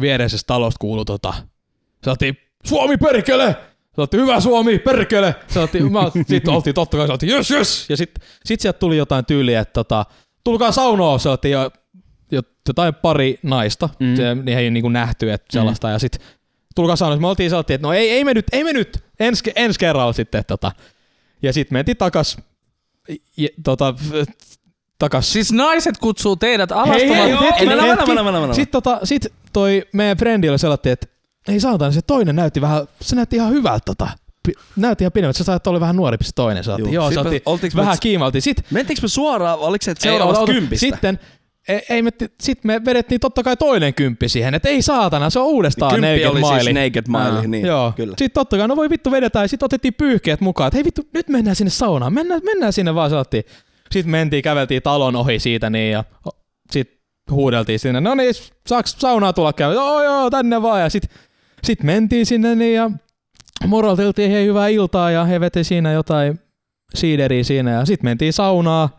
viereisestä 0.01 0.47
talosta 0.47 0.79
kuului 0.81 1.05
tota, 1.05 1.35
saatiin 2.05 2.37
Suomi 2.65 2.97
perkele! 2.97 3.57
Sanottiin, 3.97 4.23
hyvä 4.23 4.41
Suomi, 4.41 4.79
perkele! 4.79 5.35
Sanottiin, 5.49 5.93
mä, 5.93 6.11
sit 6.29 6.49
oltiin 6.49 6.75
totta 6.75 6.97
kai, 6.97 7.07
sanottiin, 7.07 7.33
jös, 7.33 7.51
jös! 7.51 7.91
Ja 7.91 7.97
sit, 7.97 8.11
sit 8.45 8.61
sieltä 8.61 8.79
tuli 8.79 8.97
jotain 8.97 9.25
tyyliä, 9.25 9.61
että 9.61 9.73
tota, 9.73 10.07
tulkaa 10.45 10.73
saunoa, 10.73 11.19
sanottiin, 11.19 11.53
jo, 11.53 11.63
jo, 11.63 11.71
jotain 12.69 12.95
pari 12.95 13.39
naista, 13.43 13.89
Mm. 14.01 14.07
mm. 14.07 14.17
se, 14.17 14.35
niin 14.35 14.59
ei 14.59 14.71
niinku 14.71 14.89
nähty, 14.89 15.33
että 15.33 15.47
sellaista, 15.53 15.91
ja 15.91 15.99
sit 15.99 16.19
tulkaa 16.75 16.97
saunoa, 16.97 17.19
me 17.21 17.27
oltiin 17.27 17.51
sanottiin, 17.51 17.75
että 17.75 17.87
no 17.87 17.93
ei, 17.93 18.11
ei 18.11 18.25
me 18.25 18.35
nyt, 18.35 18.47
ei 18.53 18.65
me 18.65 18.73
nyt, 18.73 19.05
ensi, 19.21 19.43
ensi 19.57 19.79
kerralla 19.79 20.13
sitten, 20.13 20.45
tota. 20.47 20.73
Ja 21.43 21.53
sitten 21.53 21.75
mentiin 21.77 21.97
takas, 21.97 22.37
ja, 23.37 23.49
tota, 23.65 23.95
takas 24.99 25.33
Siis 25.33 25.53
naiset 25.53 25.99
kutsuu 25.99 26.37
teidät 26.37 26.73
alastamaan. 26.73 27.01
Hei, 27.01 27.09
hei, 27.33 27.41
hetki, 27.41 27.67
mennä, 27.67 27.83
hetki. 27.85 28.07
mennä, 28.07 28.23
mennä, 28.23 28.41
mennä. 28.41 28.55
Sitten 28.55 28.83
tota, 28.83 29.01
sit 29.05 29.27
toi 29.53 29.83
meidän 29.93 30.17
frendi 30.17 30.49
oli 30.49 30.59
sellainen, 30.59 30.93
että 30.93 31.07
ei 31.49 31.61
saatana, 31.61 31.91
se 31.93 32.03
toinen 32.03 32.37
näytti 32.37 32.61
vähän, 32.61 32.87
se 33.01 33.17
näytti 33.17 33.37
ihan 33.37 33.53
hyvältä 33.53 33.83
tota. 33.85 34.09
Näytti 34.77 35.05
ihan 35.05 35.13
pidemmältä, 35.13 35.39
se 35.39 35.45
saattoi 35.45 35.71
olla 35.71 35.81
vähän 35.81 35.97
nuorempi 35.97 36.25
se 36.25 36.31
toinen. 36.35 36.65
Saatiin. 36.65 36.93
Joo, 36.93 37.09
Sitten 37.11 37.25
saatiin, 37.25 37.43
oltiinko 37.47 37.77
me- 37.77 37.83
vähän 37.83 37.97
kiimaltiin. 38.01 38.43
Sitten, 38.43 38.65
Mentiinkö 38.71 39.03
me 39.03 39.09
suoraan, 39.09 39.59
oliko 39.59 39.83
se, 39.83 39.95
seuraavasta 39.99 40.47
kympistä? 40.47 40.87
Sitten, 40.87 41.19
ei, 41.69 41.83
ei 41.91 42.03
me, 42.03 42.11
sit 42.43 42.65
me 42.65 42.85
vedettiin 42.85 43.21
totta 43.21 43.43
kai 43.43 43.57
toinen 43.57 43.95
kymppi 43.95 44.29
siihen, 44.29 44.55
että 44.55 44.69
ei 44.69 44.83
saatana, 44.83 45.31
se 45.31 45.39
on 45.39 45.47
uudestaan 45.47 45.93
Kymppi 45.93 46.09
Naked 46.11 46.25
oli 46.25 46.41
Mile. 46.41 46.63
siis 46.63 46.75
Naked 46.75 47.05
Mile, 47.09 47.39
Aa. 47.39 47.47
niin 47.47 47.67
Joo. 47.67 47.93
kyllä. 47.97 48.15
Sitten 48.19 48.35
totta 48.35 48.57
kai, 48.57 48.69
no 48.69 48.77
voi 48.77 48.91
vittu 48.91 49.11
vedetään, 49.11 49.45
ja 49.45 49.49
sitten 49.49 49.65
otettiin 49.65 49.95
pyyhkeet 49.95 50.41
mukaan, 50.41 50.69
että 50.69 50.77
hei 50.77 50.85
vittu, 50.85 51.03
nyt 51.15 51.29
mennään 51.29 51.57
sinne 51.57 51.71
saunaan, 51.71 52.13
mennään, 52.13 52.41
mennään 52.45 52.73
sinne 52.73 52.95
vaan, 52.95 53.11
sanottiin. 53.11 53.45
Sitten 53.91 54.11
mentiin, 54.11 54.43
käveltiin 54.43 54.83
talon 54.83 55.17
ohi 55.17 55.39
siitä 55.39 55.71
niin, 55.71 55.93
ja 55.93 56.05
sitten 56.71 56.97
huudeltiin 57.31 57.79
sinne, 57.79 58.01
no 58.01 58.15
niin, 58.15 58.35
saaks 58.67 58.97
saunaa 58.99 59.33
tulla 59.33 59.53
käydä? 59.53 59.75
Joo, 59.75 60.03
joo, 60.03 60.31
tänne 60.31 60.63
vaan, 60.63 60.81
ja 60.81 60.89
sitten 60.91 61.11
sit 61.65 61.83
mentiin 61.83 62.27
sinne 62.27 62.55
niin, 62.55 62.75
ja 62.75 62.91
moralteltiin 63.67 64.31
hei 64.31 64.47
hyvää 64.47 64.69
iltaa, 64.69 65.11
ja 65.11 65.25
he 65.25 65.41
veti 65.41 65.65
siinä 65.65 65.93
jotain 65.93 66.41
siideriä 66.95 67.45
siinä, 67.45 67.71
ja 67.71 67.85
sitten 67.85 68.07
mentiin 68.07 68.33
saunaa, 68.33 68.99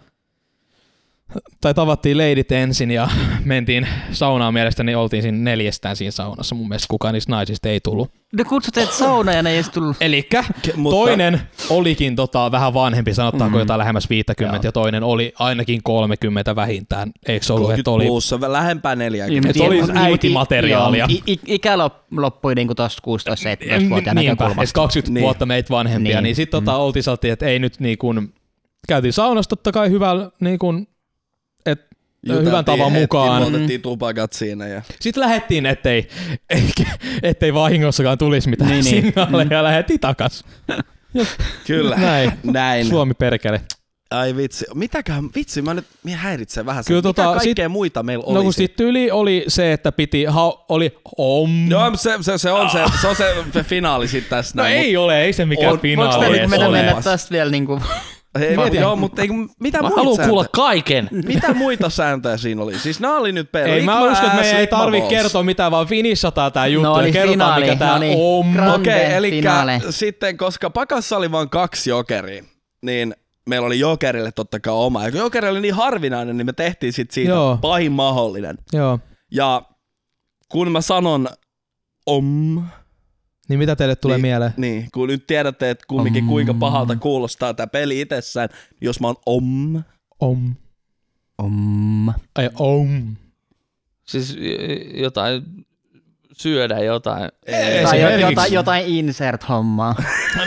tai 1.62 1.74
tavattiin 1.74 2.18
leidit 2.18 2.52
ensin 2.52 2.92
ja 2.92 3.10
mentiin 3.46 3.88
saunaan 4.12 4.54
mielestäni, 4.54 4.86
niin 4.86 4.98
oltiin 4.98 5.22
siinä 5.24 5.38
neljästään 5.38 5.96
siinä 5.96 6.12
saunassa. 6.12 6.56
Mun 6.56 6.68
mielestä 6.68 6.88
kukaan 6.90 7.14
niistä 7.14 7.32
naisista 7.32 7.70
ei 7.70 7.80
tullut. 7.80 8.12
Ne 8.38 8.44
kutsui 8.44 8.72
teitä 8.72 8.94
saunaan 8.94 9.38
ja 9.38 9.44
ne 9.44 9.50
ei 9.50 9.56
edes 9.56 9.70
tullut. 9.70 9.98
Elikkä 10.02 10.44
mutta- 10.76 10.96
toinen 10.98 11.42
olikin 11.70 12.16
tota, 12.16 12.52
vähän 12.52 12.74
vanhempi, 12.74 13.14
sanotaanko 13.14 13.46
Mhm. 13.46 13.52
mm-hmm. 13.54 13.60
jotain 13.60 13.78
lähemmäs 13.78 14.10
50, 14.10 14.56
Joo. 14.58 14.70
ja 14.70 14.72
toinen 14.72 15.04
oli 15.04 15.34
ainakin 15.40 15.80
30 15.84 16.56
vähintään. 16.56 17.12
Eikö 17.28 17.46
se 17.46 17.54
ollut, 17.54 17.72
että 17.72 17.84
30 17.84 17.92
oli... 17.92 18.06
plus, 18.08 18.30
se 18.30 18.36
lähempää 18.48 18.96
40. 18.96 19.50
Että 19.50 19.64
oli 19.64 19.82
äitimateriaalia. 19.96 21.08
Joo, 21.10 21.20
i- 21.28 21.32
i- 21.34 21.40
ikä 21.56 21.76
lop- 21.76 22.04
loppui 22.18 22.56
niinku 22.56 22.76
tosta 22.76 23.02
16-17-vuotiaan 23.08 24.16
Niinpä, 24.16 24.32
näkökulmasta. 24.32 24.64
että 24.64 24.74
20 24.74 25.10
Niin. 25.10 25.14
niin. 25.14 25.24
vuotta 25.24 25.46
meitä 25.46 25.70
vanhempia, 25.70 26.04
Niin. 26.10 26.16
niin, 26.16 26.24
niin 26.24 26.36
sitten 26.36 26.64
tota, 26.64 26.78
oltiin 26.78 27.04
sellainen, 27.04 27.32
että 27.34 27.46
ei 27.46 27.60
nyt 27.60 27.80
niin 27.80 27.98
kuin, 27.98 28.34
käytiin 28.88 29.14
saunassa 29.14 29.50
totta 29.50 29.72
kai 29.72 29.90
hyvällä, 29.90 30.32
niin 30.40 30.60
kuin, 30.60 30.78
että 30.82 30.95
Juteltiin 32.26 32.48
hyvän 32.48 32.66
tavan 32.66 32.92
hetki, 32.92 33.02
mukaan. 33.02 33.44
Poltettiin 33.44 33.82
tupakat 33.82 34.34
siinä 34.34 34.68
ja... 34.68 34.82
Sitten 35.02 35.22
lähettiin, 35.22 35.66
ettei, 35.66 36.08
ettei 37.24 37.54
vahingossakaan 37.54 38.18
tulisi 38.18 38.50
mitään 38.50 38.72
Niin, 38.72 38.84
niin, 38.84 38.94
niin. 39.04 39.06
signaaleja, 39.06 39.48
ja 39.58 39.64
lähettiin 39.64 40.00
takas. 40.00 40.44
Kyllä. 41.68 41.96
Näin. 41.96 42.32
Näin. 42.44 42.86
Suomi 42.86 43.14
perkele. 43.14 43.62
Ai 44.12 44.36
vitsi. 44.36 44.66
Mitäköhän, 44.74 45.30
vitsi, 45.36 45.62
mä 45.62 45.74
nyt 45.74 45.86
minä 46.04 46.18
häiritsen 46.18 46.66
vähän. 46.66 46.84
Kyllä 46.88 47.02
Kyllä, 47.02 47.10
Mitä 47.10 47.24
tota, 47.24 47.40
kaikkea 47.40 47.70
muita 47.70 48.04
meillä 48.04 48.24
oli? 48.28 48.34
No 48.34 48.44
kun 48.44 48.54
sit 48.54 48.80
yli 48.80 49.12
oli 49.12 49.44
se, 49.48 49.74
että 49.74 49.92
piti, 49.92 50.26
ha, 50.26 50.66
oli 50.70 50.98
om. 51.18 51.68
Joo, 51.72 51.92
se, 51.96 52.18
se, 52.22 52.38
se, 52.38 52.52
on 52.52 52.70
se, 52.70 52.80
se 53.02 53.08
on 53.08 53.16
se, 53.16 53.36
se 53.54 53.64
finaali 53.64 54.08
sitten 54.08 54.30
tässä. 54.30 54.54
no 54.56 54.64
näin, 54.64 54.78
ei 54.78 54.98
ole, 54.98 55.22
ei 55.24 55.34
se 55.34 55.46
mikään 55.46 55.66
On- 55.66 55.70
Voiko 55.72 55.82
finaali 55.82 56.38
edes 56.38 56.50
mennä, 56.50 56.70
mennä 56.70 57.02
tästä 57.02 57.32
vielä 57.32 57.52
niinku... 57.52 57.82
Ei, 58.42 58.56
Mä- 58.56 58.68
joo, 58.68 58.96
mutta 58.96 59.22
ei, 59.22 59.28
mitä 59.60 59.82
Mä 59.82 59.90
haluan 59.90 60.28
kuulla 60.28 60.46
kaiken. 60.52 61.10
Mitä 61.12 61.54
muita 61.54 61.90
sääntöjä 61.90 62.38
siinä 62.38 62.64
oli? 62.64 62.80
Siis 62.80 63.00
nämä 63.00 63.18
oli 63.18 63.32
nyt 63.32 63.52
peli. 63.52 63.70
Ei 63.72 63.82
mä 63.82 64.02
usko, 64.12 64.26
että 64.26 64.38
meidän 64.42 64.60
ei 64.60 64.68
tarvi 64.68 65.02
kertoa 65.02 65.44
mitään, 65.44 65.72
vaan 65.72 65.88
finissataan 65.88 66.52
tää 66.52 66.68
juttu 66.68 66.90
No 66.90 67.02
ja 67.02 67.12
kerrotaan 67.12 67.32
finaali, 67.32 67.66
mikä 67.66 67.76
tää 67.76 67.94
no 67.94 67.98
niin. 68.00 68.18
om. 68.22 68.54
Grande 68.54 68.72
Okei, 68.76 69.14
eli 69.14 69.32
finale. 69.32 69.82
sitten, 69.90 70.38
koska 70.38 70.70
pakassa 70.70 71.18
oli 71.18 71.32
vain 71.32 71.50
kaksi 71.50 71.90
jokeria, 71.90 72.44
niin 72.82 73.16
meillä 73.50 73.66
oli 73.68 73.80
jokerille 73.80 74.32
totta 74.32 74.60
kai 74.60 74.74
oma. 74.74 75.04
Ja 75.04 75.12
kun 75.12 75.20
jokeri 75.20 75.50
oli 75.50 75.62
niin 75.62 75.74
harvinainen, 75.74 76.38
niin 76.38 76.46
me 76.46 76.54
tehtiin 76.54 76.94
sit 76.94 77.12
siitä 77.12 77.30
Joo. 77.32 77.58
pahin 77.62 77.92
mahdollinen. 77.92 78.58
Joo. 78.74 79.00
Ja 79.32 79.62
kun 80.50 80.72
mä 80.72 80.82
sanon 80.82 81.28
om, 82.06 82.64
Niin 83.48 83.60
mitä 83.60 83.76
teille 83.76 83.96
tulee 83.96 84.18
Niin. 84.18 84.22
mieleen? 84.22 84.54
niin 84.58 84.88
kun 84.93 85.08
nyt 85.08 85.28
tiedätte, 85.28 85.70
että 85.70 85.86
kumminkin 85.88 86.24
Om. 86.24 86.30
kuinka 86.30 86.54
pahalta 86.54 86.96
kuulostaa 86.96 87.54
tämä 87.54 87.68
peli 87.68 88.02
itsessään, 88.02 88.50
jos 88.82 89.00
mä 89.00 89.08
oon 89.08 89.16
om, 89.26 89.84
Om. 90.20 90.56
Om. 91.38 92.08
Ai 92.36 92.50
om. 92.60 93.16
Siis 94.08 94.38
jotain 94.93 95.43
syödä 96.38 96.80
jotain. 96.80 97.30
Ei, 97.46 97.84
Tai 97.84 98.22
jotain, 98.22 98.54
jotain 98.54 98.86
insert-hommaa. 98.86 99.96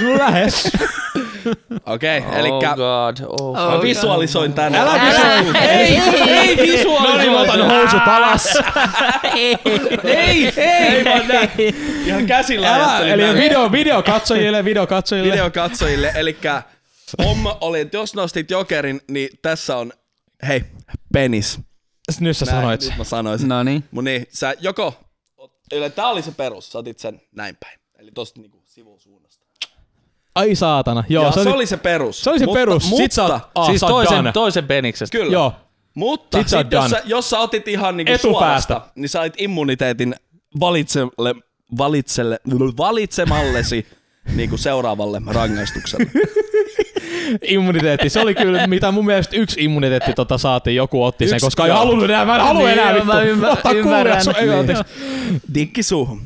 No 0.01 0.19
lähes. 0.19 0.71
Okei, 1.87 2.19
okay, 2.19 2.31
oh 2.31 2.37
eli 2.37 2.49
god. 2.51 3.17
Oh, 3.41 3.57
mä 3.57 3.83
visualisoin 3.83 4.53
tänne. 4.53 4.79
Älä 4.79 4.93
Älä- 4.93 5.59
ei, 5.59 5.97
ei 6.29 6.57
visualisoi. 6.57 7.13
No 7.13 7.19
niin, 7.19 7.33
mä 7.33 7.41
otan 7.41 7.71
housut 7.71 8.01
alas. 8.07 8.49
ei, 9.35 9.59
Ei, 10.05 10.53
ei. 10.57 11.05
Ihan 12.07 12.27
käsillä 12.27 12.75
Älä, 12.75 12.87
ajattelin 12.87 13.13
eli 13.13 13.23
näin. 13.23 13.37
video, 13.37 13.73
video 13.73 14.03
katsojille, 14.03 14.65
video 14.65 14.87
katsojille. 14.87 15.33
videokatsojille. 15.33 16.13
Eli 16.15 16.37
homma 17.25 17.59
oli, 17.61 17.81
että 17.81 17.97
jos 17.97 18.15
nostit 18.15 18.51
jokerin, 18.51 19.01
niin 19.11 19.29
tässä 19.43 19.77
on, 19.77 19.93
hei, 20.49 20.65
penis. 21.13 21.61
Nyt 22.21 22.37
sä 22.37 22.45
Näin, 22.45 22.57
sanoit 22.57 22.81
nyt 22.81 22.97
mä 22.99 23.05
sanoin 23.05 23.39
sen. 23.39 23.49
No 23.49 23.63
niin. 23.63 23.85
Mun 23.91 24.05
niin, 24.05 24.27
sä 24.33 24.55
joko, 24.61 24.95
eli 25.73 25.91
tää 25.91 26.09
oli 26.09 26.23
se 26.23 26.31
perus, 26.31 26.73
sä 26.73 26.79
otit 26.79 26.99
sen 26.99 27.21
näin 27.37 27.57
päin. 27.57 27.79
Eli 27.99 28.11
tosta 28.15 28.41
niinku 28.41 28.63
sivusuunnasta. 28.67 29.18
Ai 30.35 30.55
saatana. 30.55 31.05
Joo, 31.09 31.23
Joo, 31.25 31.33
se, 31.33 31.43
se, 31.43 31.49
oli, 31.49 31.55
oli 31.57 31.67
se 31.67 31.77
perus. 31.77 32.21
se 32.25 32.31
oli 32.31 32.39
se 32.39 32.45
mutta, 32.45 32.59
perus. 32.59 32.85
Mutta, 32.89 33.03
Sit 33.03 33.13
sä 33.13 33.23
oot, 33.25 33.43
ah, 33.55 33.67
siis 33.67 33.81
sä 33.81 33.87
oot 33.87 33.93
toisen, 33.95 34.17
done. 34.19 34.33
toisen 34.33 34.67
peniksestä. 34.67 35.19
Kyllä. 35.19 35.33
Joo. 35.33 35.53
Mutta 35.95 36.39
Sit 36.39 36.49
sit, 36.49 36.73
jos, 36.73 36.91
sä, 36.91 37.03
jos 37.05 37.31
sä 37.31 37.39
otit 37.39 37.69
ihan 37.69 37.97
niinku 37.97 38.13
Etupäästä. 38.13 38.75
suorasta, 38.75 38.81
niin 38.95 39.09
sait 39.09 39.35
immuniteetin 39.39 40.15
valitselle, 40.61 41.35
valitselle, 41.79 42.41
valitsemallesi 42.79 43.87
niinku 44.35 44.57
seuraavalle 44.57 45.23
rangaistukselle. 45.27 46.11
Immuniteetti. 47.43 48.09
Se 48.09 48.21
oli 48.21 48.35
kyllä, 48.35 48.67
mitä 48.67 48.91
mun 48.91 49.05
mielestä 49.07 49.37
yksi 49.37 49.65
immuniteetti 49.65 50.13
tota 50.13 50.39
saatiin, 50.39 50.77
joku 50.77 51.05
otti 51.05 51.27
sen, 51.29 51.37
Yksi, 51.37 51.47
koska 51.47 51.65
ei 51.67 51.71
halunnut 51.73 52.05
enää, 52.05 52.25
mä 52.25 52.37
en 52.37 52.43
halua 52.43 52.61
Niin, 52.69 52.73
enää 52.79 52.97
joo, 52.97 53.05
mä 53.05 53.21
vittu. 53.21 53.35
ymmär- 53.37 53.53
Ottaa 53.53 53.73
ymmärrän. 53.73 54.23
kuulijat, 54.25 54.37
su- 54.37 54.41
ei, 54.41 54.67
Niin. 54.67 55.39
Dikki 55.55 55.83
suuhun. 55.83 56.21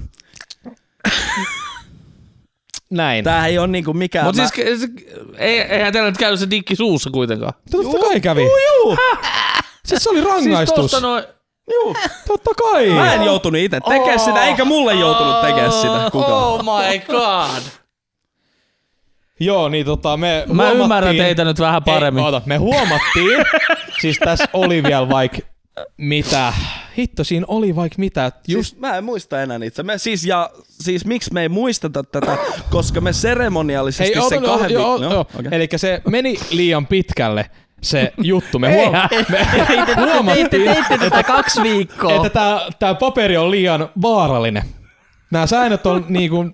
Näin. 2.93 3.24
Tää 3.24 3.47
ei 3.47 3.59
ole 3.59 3.66
niinku 3.66 3.93
mikään... 3.95 4.26
Mutta 4.26 4.43
mä- 4.43 4.49
siis 4.49 4.80
se, 4.80 4.88
ei, 5.38 5.61
eihän 5.61 5.93
teillä 5.93 6.09
nyt 6.11 6.18
käynyt 6.18 6.40
se 6.40 6.51
dikki 6.51 6.76
suussa 6.76 7.11
kuitenkaan. 7.11 7.53
Totta 7.70 7.99
kai 7.99 8.20
kävi. 8.20 8.43
Juu, 8.43 8.97
Siis 9.84 10.05
se 10.05 10.11
oli 10.11 10.20
rangaistus. 10.20 10.90
Siis 10.90 11.03
noin... 11.03 11.24
juu. 11.72 11.97
Totta 12.26 12.51
kai. 12.55 12.90
Mä 12.90 13.14
en 13.14 13.22
joutunut 13.22 13.61
itse 13.61 13.80
tekemään 13.80 14.20
sitä, 14.20 14.45
eikä 14.45 14.64
mulle 14.64 14.95
joutunut 14.95 15.40
tekemään 15.40 15.72
sitä 15.72 16.09
kukaan. 16.12 16.32
Oh 16.32 16.62
my 16.64 16.99
god. 16.99 17.62
Joo, 19.40 19.68
niin 19.68 19.86
tota 19.86 20.16
me 20.16 20.45
Mä 20.53 20.70
ymmärrän 20.70 21.16
teitä 21.16 21.45
nyt 21.45 21.61
vähän 21.61 21.84
paremmin. 21.84 22.20
Ei, 22.20 22.24
oota, 22.24 22.43
me 22.47 22.57
huomattiin, 22.57 23.45
siis 24.01 24.18
tässä 24.18 24.45
oli 24.53 24.82
vielä 24.82 25.09
vaikka 25.09 25.38
mitä, 25.97 26.53
hitto 26.99 27.25
siinä 27.25 27.45
oli 27.49 27.77
vaikka 27.77 27.97
mitä, 27.99 28.25
just 28.25 28.49
Just 28.49 28.79
mä 28.79 28.97
en 28.97 29.05
muista 29.05 29.43
enää 29.43 29.59
itse. 29.64 29.83
Me 29.83 29.99
siis, 29.99 30.25
ja, 30.25 30.51
siis 30.68 31.05
miksi 31.05 31.33
me 31.33 31.43
ei 31.43 31.49
muisteta 31.49 32.03
tätä, 32.03 32.37
koska 32.70 33.01
me 33.01 33.12
seremoniallisesti 33.12 34.14
Hei, 34.18 34.29
sen 34.29 34.43
kahden 34.43 34.70
joo, 34.70 35.01
viikon... 35.01 35.12
joo, 35.12 35.20
okei. 35.20 35.49
Eli 35.53 35.68
se 35.77 36.03
meni 36.09 36.37
liian 36.51 36.87
pitkälle 36.87 37.51
se 37.83 38.12
juttu. 38.23 38.59
Me, 38.59 38.68
huom- 38.75 38.95
Eihän. 38.95 39.09
me 39.29 39.49
Teitte, 39.66 39.95
huomattiin, 39.95 40.49
teitte 40.51 40.99
tätä 40.99 41.23
kaksi 41.23 41.62
viikkoa. 41.62 42.16
että 42.16 42.31
tämä 42.31 42.66
tää 42.79 42.95
paperi 42.95 43.37
on 43.37 43.51
liian 43.51 43.89
vaarallinen. 44.03 44.62
Nämä 45.31 45.47
säännöt 45.47 45.87
on 45.87 46.05
niinku, 46.09 46.45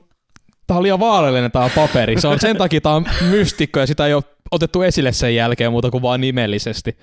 tää 0.66 0.76
on 0.76 0.82
liian 0.82 1.00
vaarallinen 1.00 1.52
tää 1.52 1.70
paperi. 1.74 2.20
Se 2.20 2.28
on 2.28 2.40
sen 2.40 2.56
takia 2.56 2.80
tää 2.80 2.92
on 2.94 3.06
mystikko 3.30 3.80
ja 3.80 3.86
sitä 3.86 4.06
ei 4.06 4.14
ole 4.14 4.24
otettu 4.50 4.82
esille 4.82 5.12
sen 5.12 5.34
jälkeen 5.34 5.70
muuta 5.72 5.90
kuin 5.90 6.02
vaan 6.02 6.20
nimellisesti. 6.20 6.96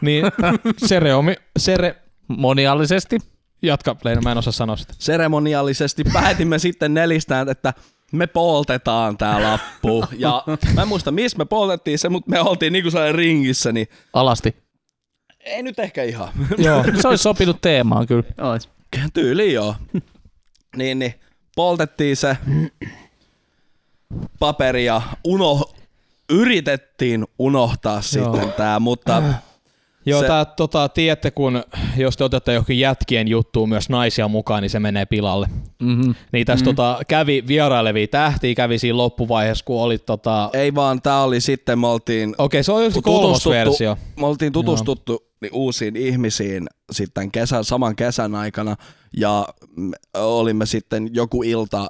Niin 0.00 0.24
sereomi, 0.86 1.34
sere, 1.58 1.96
Moniallisesti. 2.28 3.18
jatka 3.62 3.96
Leena, 4.04 4.20
mä 4.20 4.32
en 4.32 4.38
osaa 4.38 4.52
sanoa 4.52 4.76
sitä. 4.76 4.94
Seremoniallisesti 4.98 6.04
päätimme 6.12 6.58
sitten 6.58 6.94
nelistään, 6.94 7.48
että 7.48 7.74
me 8.12 8.26
poltetaan 8.26 9.16
tää 9.18 9.42
lappu. 9.42 10.04
Ja 10.18 10.42
mä 10.74 10.82
en 10.82 10.88
muista, 10.88 11.10
missä 11.12 11.38
me 11.38 11.44
poltettiin 11.44 11.98
se, 11.98 12.08
mutta 12.08 12.30
me 12.30 12.40
oltiin 12.40 12.72
niinku 12.72 12.90
sellainen 12.90 13.14
ringissä, 13.14 13.72
niin 13.72 13.86
Alasti. 14.12 14.56
ei 15.40 15.62
nyt 15.62 15.78
ehkä 15.78 16.02
ihan. 16.02 16.28
Joo. 16.58 16.84
Se 17.02 17.08
olisi 17.08 17.22
sopinut 17.22 17.60
teemaan 17.60 18.06
kyllä. 18.06 18.24
Ois. 18.40 18.68
Tyyli 19.14 19.52
joo. 19.52 19.74
niin, 20.76 20.98
niin. 20.98 21.14
Poltettiin 21.56 22.16
se 22.16 22.36
paperi 24.38 24.84
ja 24.84 25.02
uno, 25.24 25.64
yritettiin 26.30 27.24
unohtaa 27.38 28.02
sitten 28.02 28.52
tää, 28.52 28.80
mutta 28.80 29.22
Joo, 30.06 30.20
Se- 30.20 30.26
tää, 30.26 30.44
tota, 30.44 30.88
tiedätte, 30.88 31.30
kun 31.30 31.64
jos 31.96 32.16
te 32.16 32.24
otatte 32.24 32.52
johonkin 32.52 32.78
jätkien 32.78 33.28
juttuun 33.28 33.68
myös 33.68 33.88
naisia 33.88 34.28
mukaan, 34.28 34.62
niin 34.62 34.70
se 34.70 34.80
menee 34.80 35.06
pilalle. 35.06 35.46
Mm-hmm. 35.82 36.14
Niin 36.32 36.46
tässä 36.46 36.64
mm. 36.64 36.66
tota, 36.66 37.00
kävi 37.08 37.44
vierailevia 37.46 38.06
tähtiä, 38.06 38.54
kävi 38.54 38.78
siinä 38.78 38.96
loppuvaiheessa, 38.96 39.64
kun 39.64 39.82
oli 39.82 39.98
tota... 39.98 40.50
ei 40.52 40.74
vaan 40.74 41.02
tää 41.02 41.22
oli 41.22 41.40
sitten, 41.40 41.78
me 41.78 41.86
oltiin 41.86 42.34
Okei, 42.38 42.62
se 42.62 42.72
oli 42.72 42.90
se 42.90 42.94
Kun 42.94 43.02
kolmas 43.02 43.22
tutustuttu- 43.42 43.50
versio. 43.50 43.96
me 44.20 44.26
oltiin 44.26 44.52
tutustuttu 44.52 45.26
niin 45.40 45.52
uusiin 45.54 45.96
ihmisiin 45.96 46.66
sitten 46.92 47.30
kesän, 47.30 47.64
saman 47.64 47.96
kesän 47.96 48.34
aikana 48.34 48.76
ja 49.16 49.48
me 49.76 49.96
olimme 50.14 50.66
sitten 50.66 51.10
joku 51.12 51.42
ilta 51.42 51.88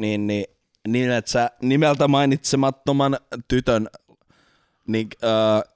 niin, 0.00 0.26
niin, 0.26 0.44
niin 0.88 1.10
että 1.10 1.30
sä 1.30 1.50
nimeltä 1.62 2.08
mainitsemattoman 2.08 3.16
tytön 3.48 3.88
niin, 4.86 5.08
äh, 5.24 5.71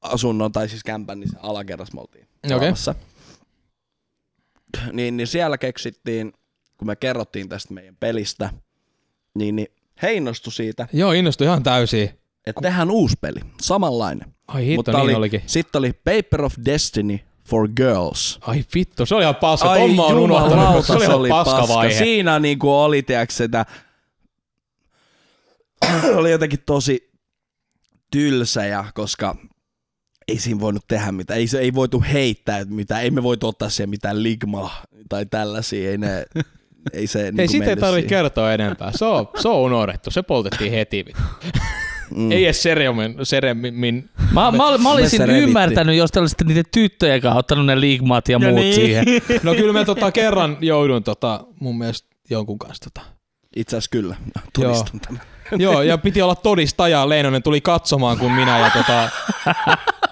asunnon 0.00 0.52
tai 0.52 0.68
siis 0.68 0.84
kämpän 0.84 1.20
niin 1.20 1.30
alakerrassa 1.38 1.94
me 1.94 2.00
oltiin 2.00 2.24
Okei. 2.24 2.58
pelaamassa. 2.58 2.94
Niin, 4.92 5.16
niin 5.16 5.26
siellä 5.26 5.58
keksittiin, 5.58 6.32
kun 6.76 6.86
me 6.86 6.96
kerrottiin 6.96 7.48
tästä 7.48 7.74
meidän 7.74 7.96
pelistä, 8.00 8.50
niin, 9.34 9.56
niin 9.56 9.68
he 10.02 10.12
innostui 10.12 10.52
siitä, 10.52 10.88
Joo, 10.92 11.12
innostui 11.12 11.46
ihan 11.46 11.62
täysin. 11.62 12.10
että 12.46 12.60
tehdään 12.62 12.90
uusi 12.90 13.16
peli, 13.20 13.40
samanlainen. 13.62 14.34
Ai 14.48 14.66
hitto, 14.66 14.76
Mutta 14.78 14.92
niin 14.92 15.00
oli, 15.02 15.14
olikin. 15.14 15.42
Sitten 15.46 15.78
oli 15.78 15.92
Paper 15.92 16.44
of 16.44 16.54
Destiny 16.64 17.20
for 17.48 17.68
Girls. 17.76 18.38
Ai 18.40 18.64
vittu, 18.74 19.06
se 19.06 19.14
oli 19.14 19.22
ihan 19.22 19.36
paska. 19.36 19.74
Tomma 19.74 20.06
on 20.06 20.18
unohtanut, 20.18 20.86
se 20.86 20.92
oli 20.92 21.04
ihan 21.04 21.16
oli 21.16 21.28
paska, 21.28 21.56
paska. 21.60 21.74
vaihe. 21.74 21.98
Siinä 21.98 22.38
niinku 22.38 22.74
oli, 22.74 23.02
tiedätkö, 23.02 23.34
sitä 23.34 23.66
oli 26.18 26.30
jotenkin 26.30 26.62
tosi 26.66 27.10
tylsä, 28.10 28.84
koska 28.94 29.36
ei 30.28 30.38
siinä 30.38 30.60
voinut 30.60 30.84
tehdä 30.88 31.12
mitään. 31.12 31.40
Ei, 31.40 31.46
se, 31.46 31.58
ei 31.58 31.74
voitu 31.74 32.04
heittää 32.12 32.64
mitään. 32.64 33.02
Ei 33.02 33.10
me 33.10 33.22
voitu 33.22 33.46
ottaa 33.46 33.68
siihen 33.68 33.90
mitään 33.90 34.22
ligmaa 34.22 34.82
tai 35.08 35.26
tällaisia. 35.26 35.90
Ei, 35.90 35.98
ne, 35.98 36.24
ei 36.92 37.06
se 37.06 37.24
Ei 37.24 37.32
niinku 37.32 37.50
siitä 37.50 37.66
ei 37.66 37.76
tarvitse 37.76 38.08
siihen. 38.08 38.08
kertoa 38.08 38.52
enempää. 38.52 38.92
Se 38.94 39.04
on, 39.04 39.28
se 39.42 39.48
on 39.48 39.56
unohdettu. 39.56 40.10
Se 40.10 40.22
poltettiin 40.22 40.72
heti. 40.72 41.04
Mm. 42.14 42.32
Ei 42.32 42.44
edes 42.44 42.62
Seremin, 42.62 43.14
Seremin 43.22 44.10
Mä, 44.32 44.50
mä, 44.50 44.78
mä 44.78 44.90
olisin 44.90 45.30
ymmärtänyt, 45.30 45.96
jos 45.96 46.10
te 46.10 46.20
olisitte 46.20 46.44
niiden 46.44 46.64
tyttöjen 46.72 47.20
kanssa 47.20 47.38
ottanut 47.38 47.66
ne 47.66 47.80
ligmat 47.80 48.28
ja, 48.28 48.32
Ja 48.32 48.38
muut 48.38 48.60
niin. 48.60 48.74
siihen. 48.74 49.04
No 49.42 49.54
kyllä 49.54 49.72
me 49.72 49.84
tota, 49.84 50.12
kerran 50.12 50.56
joudun 50.60 51.02
tota, 51.02 51.44
mun 51.60 51.78
mielestä 51.78 52.08
jonkun 52.30 52.58
kanssa. 52.58 52.90
Tota. 52.94 53.06
Itse 53.56 53.76
asiassa 53.76 53.90
kyllä. 53.90 54.16
Todistan 54.52 55.00
tämän. 55.00 55.22
Joo, 55.58 55.82
ja 55.82 55.98
piti 55.98 56.22
olla 56.22 56.34
todistaja. 56.34 57.08
Leinonen 57.08 57.42
tuli 57.42 57.60
katsomaan, 57.60 58.18
kun 58.18 58.32
minä 58.32 58.58
ja 58.58 58.70
tota, 58.70 59.10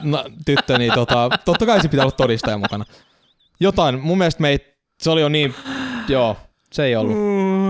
na, 0.02 0.24
tyttöni, 0.44 0.90
tota, 0.94 1.28
totta 1.44 1.66
kai 1.66 1.82
se 1.82 1.88
pitää 1.88 2.04
olla 2.04 2.12
todistaja 2.12 2.58
mukana. 2.58 2.84
Jotain, 3.60 4.00
mun 4.00 4.18
mielestä 4.18 4.42
me 4.42 4.48
ei, 4.48 4.76
se 4.98 5.10
oli 5.10 5.20
jo 5.20 5.28
niin, 5.28 5.54
joo, 6.08 6.36
se 6.72 6.84
ei 6.84 6.96
ollut. 6.96 7.16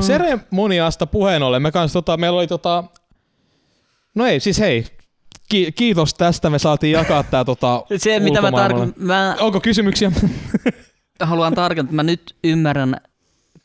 Seremoniasta 0.04 1.06
puheen 1.06 1.42
ollen, 1.42 1.62
me 1.62 1.72
kans, 1.72 1.92
tota, 1.92 2.16
meillä 2.16 2.38
oli 2.38 2.46
tota, 2.46 2.84
no 4.14 4.26
ei, 4.26 4.40
siis 4.40 4.60
hei, 4.60 4.86
ki, 5.48 5.72
kiitos 5.72 6.14
tästä, 6.14 6.50
me 6.50 6.58
saatiin 6.58 6.92
jakaa 6.92 7.22
tää 7.22 7.44
tota, 7.44 7.82
Se, 7.96 8.20
mitä 8.20 8.40
mä, 8.40 8.52
tarkoitan, 8.52 8.94
mä 8.96 9.36
Onko 9.40 9.60
kysymyksiä? 9.60 10.12
haluan 11.20 11.54
tarkentaa, 11.54 11.88
että 11.90 11.96
mä 11.96 12.02
nyt 12.02 12.36
ymmärrän 12.44 12.96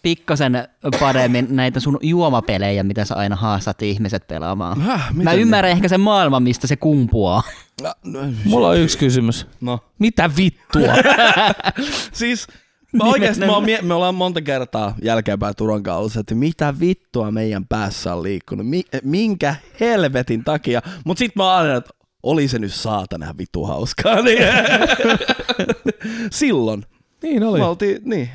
pikkasen 0.02 0.68
paremmin 1.00 1.48
näitä 1.50 1.80
sun 1.80 1.98
juomapelejä, 2.02 2.84
mitä 2.84 3.06
sä 3.06 3.16
aina 3.16 3.36
haastat 3.36 3.82
ihmiset 3.82 4.28
pelaamaan. 4.28 4.82
Häh, 4.82 5.14
Mä 5.14 5.34
ymmärrän 5.34 5.72
ehkä 5.72 5.88
sen 5.88 6.00
maailman, 6.00 6.44
mistä 6.44 6.68
se 6.68 6.76
kumpuaa. 6.76 7.44
Ne? 7.82 7.92
No, 8.04 8.20
Mulla 8.46 8.68
on 8.70 8.78
yksi 8.78 8.98
kysymys. 8.98 9.48
no. 9.62 9.80
Mitä 10.00 10.30
vittua? 10.38 10.82
Siis 12.14 12.48
mä 12.94 13.04
oikeasti 13.04 13.46
mä 13.46 13.52
oon, 13.54 13.64
mie- 13.66 13.82
me 13.82 13.94
ollaan 13.94 14.16
monta 14.16 14.42
kertaa 14.42 14.96
jälkeenpäin 15.02 15.56
Turon 15.56 15.84
kanssa, 15.84 16.20
että 16.20 16.36
mitä 16.36 16.74
vittua 16.80 17.32
meidän 17.32 17.66
päässä 17.68 18.14
on 18.16 18.24
liikkunut, 18.24 18.68
Mi- 18.70 18.86
minkä 19.04 19.56
helvetin 19.80 20.44
takia. 20.44 20.82
Mut 21.06 21.18
sit 21.18 21.36
mä 21.36 21.56
aina, 21.56 21.76
että 21.76 21.90
oli 22.24 22.48
se 22.48 22.60
nyt 22.60 22.74
saatana 22.74 23.34
vittu 23.38 23.66
hauskaa. 23.66 24.22
Niin. 24.22 24.40
Silloin. 26.32 26.86
niin 27.24 27.44
oli. 27.44 27.60
Me 27.60 27.66
oltiin, 27.66 28.02
niin. 28.06 28.30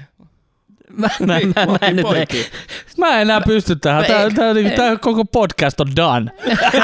Mä, 0.97 1.09
mä, 1.27 1.39
niin, 1.39 1.53
mä, 1.57 1.67
mä, 1.67 1.79
en 1.83 1.97
nyt 1.97 2.03
poikia. 2.03 2.45
Mä 2.99 3.09
en 3.09 3.21
enää 3.23 3.41
pysty 3.41 3.77
tähän. 3.77 4.03
Ei. 4.05 4.09
Tää, 4.09 4.31
tää, 4.31 4.55
tää, 4.55 4.71
tää 4.77 4.97
koko 4.97 5.25
podcast 5.25 5.81
on 5.81 5.87
done. 5.97 6.31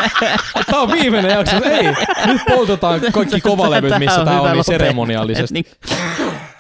Tää 0.71 0.81
on 0.81 0.93
viimeinen 0.93 1.31
jakso. 1.31 1.57
Ei, 1.65 1.85
nyt 2.27 2.43
poltetaan 2.49 3.01
kaikki 3.13 3.41
kovalevyt, 3.41 3.99
missä 3.99 4.25
tää 4.25 4.41
on 4.41 4.53
niin 4.53 4.65
seremoniallisesti. 4.65 5.55
Niin, 5.55 5.67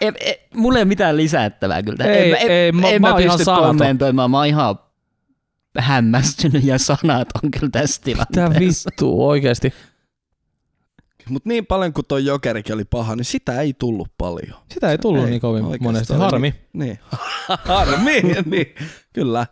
ei, 0.00 0.12
ei, 0.20 0.48
mulla 0.54 0.78
ei 0.78 0.82
ole 0.82 0.88
mitään 0.88 1.16
lisättävää 1.16 1.82
kyllä. 1.82 2.04
Ei, 2.04 2.34
ei, 2.34 2.68
en, 2.68 2.76
mä- 2.76 2.88
en 2.88 3.02
mä 3.02 3.08
mä 3.10 3.16
pysty 3.16 3.44
kommentoimaan. 3.44 4.30
Mä 4.30 4.36
oon 4.36 4.46
ihan 4.46 4.78
hämmästynyt 5.78 6.64
ja 6.64 6.78
sanat 6.78 7.28
on 7.44 7.50
kyllä 7.50 7.70
tässä 7.72 8.00
Tää 8.04 8.26
tilanteessa. 8.34 8.90
vittu 8.90 9.28
oikeesti. 9.28 9.72
Mutta 11.28 11.48
niin 11.48 11.66
paljon 11.66 11.92
kuin 11.92 12.06
toi 12.08 12.24
jokerikin 12.24 12.74
oli 12.74 12.84
paha, 12.84 13.16
niin 13.16 13.24
sitä 13.24 13.60
ei 13.60 13.72
tullut 13.78 14.08
paljon. 14.18 14.54
Sitä 14.74 14.90
ei 14.90 14.98
tullut 14.98 15.24
Ei, 15.24 15.30
niin 15.30 15.40
kovin 15.40 15.64
oikeastaan 15.64 15.92
monesti. 15.92 16.14
Harmi. 16.14 16.54
Niin. 16.72 16.98
Harmi, 17.64 18.20
niin. 18.44 18.66
Kyllä. 19.12 19.46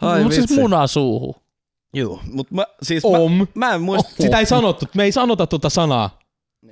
Ai 0.00 0.22
Mut 0.22 0.32
siis 0.32 0.42
vitsi. 0.42 0.60
muna 0.60 0.86
suuhun. 0.86 1.34
Joo, 1.94 2.20
mut 2.32 2.50
mä, 2.50 2.66
siis 2.82 3.04
Om. 3.04 3.32
mä, 3.32 3.46
mä 3.54 3.74
en 3.74 3.80
muista. 3.82 4.10
Sitä 4.22 4.38
ei 4.38 4.46
sanottu. 4.46 4.86
Me 4.94 5.04
ei 5.04 5.12
sanota 5.12 5.46
tuota 5.46 5.70
sanaa. 5.70 6.18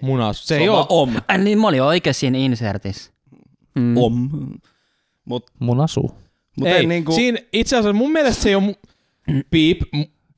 Munas. 0.02 0.46
Se 0.46 0.56
ei 0.56 0.68
on 0.68 0.76
ole. 0.78 0.86
om. 0.88 1.14
Ai 1.28 1.38
niin, 1.38 1.58
mä 1.60 1.68
olin 1.68 1.82
oikein 1.82 2.14
siinä 2.14 2.38
insertissä. 2.38 3.12
Mm. 3.74 3.96
Om. 3.96 4.30
Mut, 5.24 5.50
Muna 5.58 5.86
suu. 5.86 6.14
mut 6.58 6.68
ei, 6.68 6.74
ei, 6.74 6.86
niinku, 6.86 7.12
siinä 7.12 7.38
itse 7.52 7.76
asiassa 7.76 7.92
mun 7.92 8.12
mielestä 8.12 8.42
se 8.42 8.48
ei 8.48 8.54
ole 8.54 8.74
piip, 9.50 9.80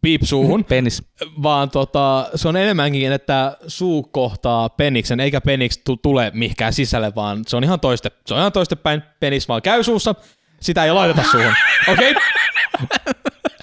m- 0.06 0.08
piip 0.08 0.22
suuhun, 0.24 0.64
Penis. 0.70 1.02
vaan 1.42 1.70
tota, 1.70 2.28
se 2.34 2.48
on 2.48 2.56
enemmänkin, 2.56 3.12
että 3.12 3.56
suu 3.66 4.02
kohtaa 4.02 4.68
peniksen, 4.68 5.20
eikä 5.20 5.40
peniks 5.40 5.78
tu- 5.78 5.96
tule 5.96 6.30
mihinkään 6.34 6.72
sisälle, 6.72 7.12
vaan 7.14 7.42
se 7.46 7.56
on 7.56 7.64
ihan 7.64 7.80
toiste, 7.80 8.10
se 8.26 8.34
on 8.34 8.40
ihan 8.40 8.52
toistepäin, 8.52 9.02
penis 9.20 9.48
vaan 9.48 9.62
käy 9.62 9.82
suussa, 9.82 10.14
sitä 10.60 10.84
ei 10.84 10.92
laiteta 10.92 11.22
suuhun. 11.30 11.54
Okei? 11.92 12.10
Okay? 12.10 12.22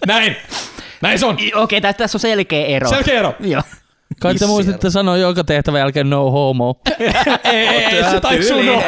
Näin. 0.08 0.36
Näin 1.02 1.20
se 1.20 1.26
on. 1.26 1.38
Okei, 1.56 1.82
tässä, 1.82 1.98
tässä 1.98 2.16
on 2.16 2.20
selkeä 2.20 2.66
ero. 2.66 2.90
Selkeä 2.90 3.20
ero. 3.20 3.36
Joo. 3.40 3.62
Kai 4.20 4.36
te 4.36 4.46
muistitte 4.46 4.90
sanoa 4.90 5.18
joka 5.18 5.44
tehtävän 5.44 5.80
jälkeen 5.80 6.10
no 6.10 6.32
homo. 6.32 6.76
Ei, 7.44 7.68
ei, 7.68 7.86
ei, 7.86 8.04
se 8.10 8.20
taisi 8.22 8.48
sun 8.48 8.70
olla. 8.70 8.84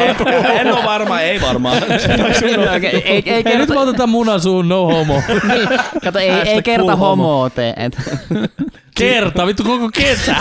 En 0.60 0.74
ole 0.74 0.86
varma, 0.86 1.22
ei 1.22 1.42
varmaan. 1.42 1.78
Okei, 2.78 3.04
ei, 3.06 3.24
ei, 3.46 3.58
nyt 3.58 3.70
me 3.70 3.80
otetaan 3.80 4.10
munasuun 4.10 4.70
no 4.70 4.86
homo. 4.86 5.24
niin, 5.54 5.70
kato, 6.04 6.20
ei, 6.20 6.30
ei 6.30 6.62
kerta 6.62 6.96
homo. 6.96 7.06
homoa 7.06 7.50
tee. 7.50 7.74
Et, 7.78 7.98
Kerta, 8.98 9.48
vittu 9.48 9.64
koko 9.64 9.90
kesä. 9.94 10.36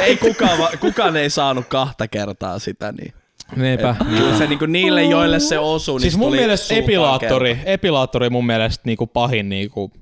ei 0.00 0.16
kukaan, 0.16 0.58
kukaan 0.80 1.16
ei 1.16 1.30
saanut 1.30 1.66
kahta 1.66 2.08
kertaa 2.08 2.58
sitä, 2.58 2.92
niin. 2.92 3.12
Niinpä. 3.56 3.96
Kyllä 4.08 4.38
se 4.38 4.46
niinku 4.46 4.66
niille, 4.66 5.04
joille 5.04 5.40
se 5.40 5.58
osuu, 5.58 5.98
niin 5.98 6.02
Siis 6.02 6.12
se 6.12 6.18
mun 6.18 6.30
mielestä 6.30 6.74
epilaattori, 6.74 7.60
epilaattori 7.64 8.30
mun 8.30 8.46
mielestä 8.46 8.82
niinku 8.86 9.06
pahin 9.06 9.48
niinku 9.48 9.92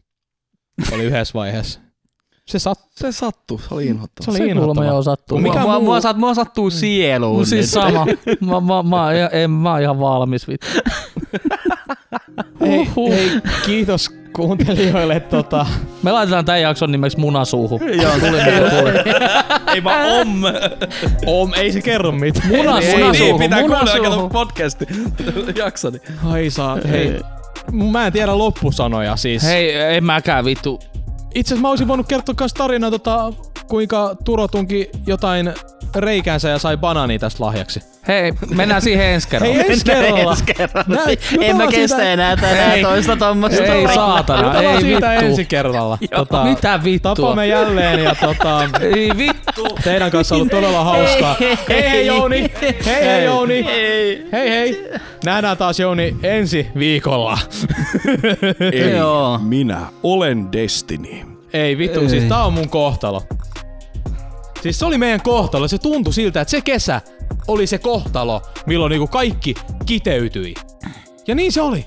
oli 0.92 1.02
yhdessä 1.04 1.34
vaiheessa. 1.34 1.80
Se 2.46 2.58
sat, 2.58 2.78
Se 2.96 3.12
sattui, 3.12 3.58
se 3.58 3.74
oli 3.74 3.86
inhottava. 3.86 4.24
se 4.24 4.30
oli 4.30 4.38
Se 4.38 4.44
kuulemma 4.54 4.82
inhottava. 4.84 5.02
sattuu. 5.02 5.38
Mikä 5.38 5.60
mua, 5.60 5.74
muu- 5.78 5.84
mua, 5.84 6.00
saat, 6.00 6.16
mua 6.16 6.34
sattuu 6.34 6.70
sieluun. 6.70 7.36
Mun 7.36 7.46
siis 7.46 7.60
nyt. 7.66 7.70
sama. 7.84 8.06
Mä, 8.40 8.60
mä, 8.60 8.82
mä, 8.82 9.04
oon 9.04 9.14
ihan- 9.14 9.28
en, 9.32 9.50
mä 9.50 9.70
oon 9.72 9.82
ihan 9.82 10.00
valmis 10.00 10.48
vittu. 10.48 10.66
Hei, 12.60 12.88
hei, 12.96 13.30
kiitos 13.66 14.10
kuuntelijoille. 14.36 15.20
Tota, 15.20 15.66
Me 16.02 16.12
laitetaan 16.12 16.44
tämän 16.44 16.62
jakson 16.62 16.92
nimeksi 16.92 17.18
munasuuhu. 17.20 17.80
Joo, 18.02 18.12
Tuli 18.20 18.30
mitä 18.30 18.70
tuli. 18.70 18.92
Ei 19.74 19.84
vaan 19.84 20.08
om. 20.20 20.42
om, 21.26 21.52
ei 21.56 21.72
se 21.72 21.82
kerro 21.82 22.12
mitään. 22.12 22.48
Muna, 22.48 22.78
ei, 22.78 23.10
niin, 23.12 23.38
pitää 23.38 23.60
muna 23.60 23.78
kuunnella 23.78 24.28
podcasti 24.28 24.86
jaksoni. 25.64 25.98
Ai 26.26 26.50
saa, 26.50 26.78
hei. 26.90 27.20
Mä 27.72 28.06
en 28.06 28.12
tiedä 28.12 28.38
loppusanoja 28.38 29.16
siis. 29.16 29.42
Hei, 29.42 29.74
en 29.96 30.04
mäkään 30.04 30.44
vittu. 30.44 30.80
Itse 31.34 31.54
asiassa 31.54 31.62
mä 31.62 31.68
olisin 31.68 31.88
voinut 31.88 32.08
kertoa 32.08 32.34
kans 32.34 32.54
tarinaa, 32.54 32.90
tota, 32.90 33.32
kuinka 33.68 34.16
Turo 34.24 34.48
tunki 34.48 34.90
jotain 35.06 35.52
reikäänsä 35.96 36.48
ja 36.48 36.58
sai 36.58 36.76
banaani 36.76 37.18
tästä 37.18 37.44
lahjaksi. 37.44 37.80
Hei, 38.08 38.32
mennään 38.54 38.82
siihen 38.82 39.06
ensi 39.06 39.28
kerralla. 39.28 39.54
Hei, 39.54 39.70
ensi 39.70 39.84
kerralla. 39.84 40.30
Ensi 40.30 40.44
kerralla. 40.44 40.84
Nää- 40.96 41.04
en 41.40 41.56
mä 41.56 41.66
kestä 41.66 41.96
siitä- 41.96 42.12
enää 42.12 42.36
tänään 42.36 42.72
Ei. 42.72 42.82
toista 42.82 43.16
tommosta. 43.16 43.64
Ei 43.64 43.88
saatana, 43.94 44.42
Jutellaan 44.46 44.74
ei 44.76 44.80
siitä 44.80 45.10
vittu. 45.10 45.24
ensi 45.26 45.44
kerralla. 45.44 45.98
Tota, 46.16 46.44
Mitä 46.44 46.80
vittua? 46.84 47.14
Tapaamme 47.14 47.46
jälleen 47.46 48.04
ja 48.04 48.14
tota, 48.14 48.60
Ei 48.80 49.10
vittu. 49.16 49.68
teidän 49.84 50.10
kanssa 50.10 50.34
on 50.34 50.38
ollut 50.40 50.50
todella 50.52 50.84
hauskaa. 50.84 51.36
Hei, 51.40 51.56
Hei 51.68 51.90
hei 51.90 52.06
Jouni! 52.06 52.50
Hei 52.86 53.04
hei 53.04 53.24
Jouni! 53.24 53.54
Ei. 53.70 54.26
Hei 54.32 54.50
hei! 54.50 54.90
Nähdään 55.24 55.56
taas 55.56 55.80
Jouni 55.80 56.16
ensi 56.22 56.66
viikolla. 56.78 57.38
Ei, 58.72 58.90
Joo. 58.90 59.38
minä 59.42 59.80
olen 60.02 60.52
Destiny. 60.52 61.08
Ei 61.52 61.78
vittu, 61.78 62.00
Ei. 62.00 62.08
siis 62.08 62.24
tää 62.24 62.44
on 62.44 62.52
mun 62.52 62.68
kohtalo. 62.68 63.22
Siis 64.64 64.78
se 64.78 64.86
oli 64.86 64.98
meidän 64.98 65.20
kohtalo. 65.22 65.68
Se 65.68 65.78
tuntui 65.78 66.12
siltä, 66.12 66.40
että 66.40 66.50
se 66.50 66.60
kesä 66.60 67.00
oli 67.48 67.66
se 67.66 67.78
kohtalo, 67.78 68.42
milloin 68.66 68.90
niinku 68.90 69.06
kaikki 69.06 69.54
kiteytyi. 69.86 70.54
Ja 71.26 71.34
niin 71.34 71.52
se 71.52 71.62
oli. 71.62 71.86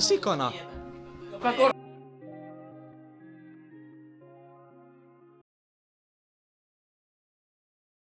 Sääntö 0.00 0.40
siis... 0.40 0.54
Mä, 1.42 1.77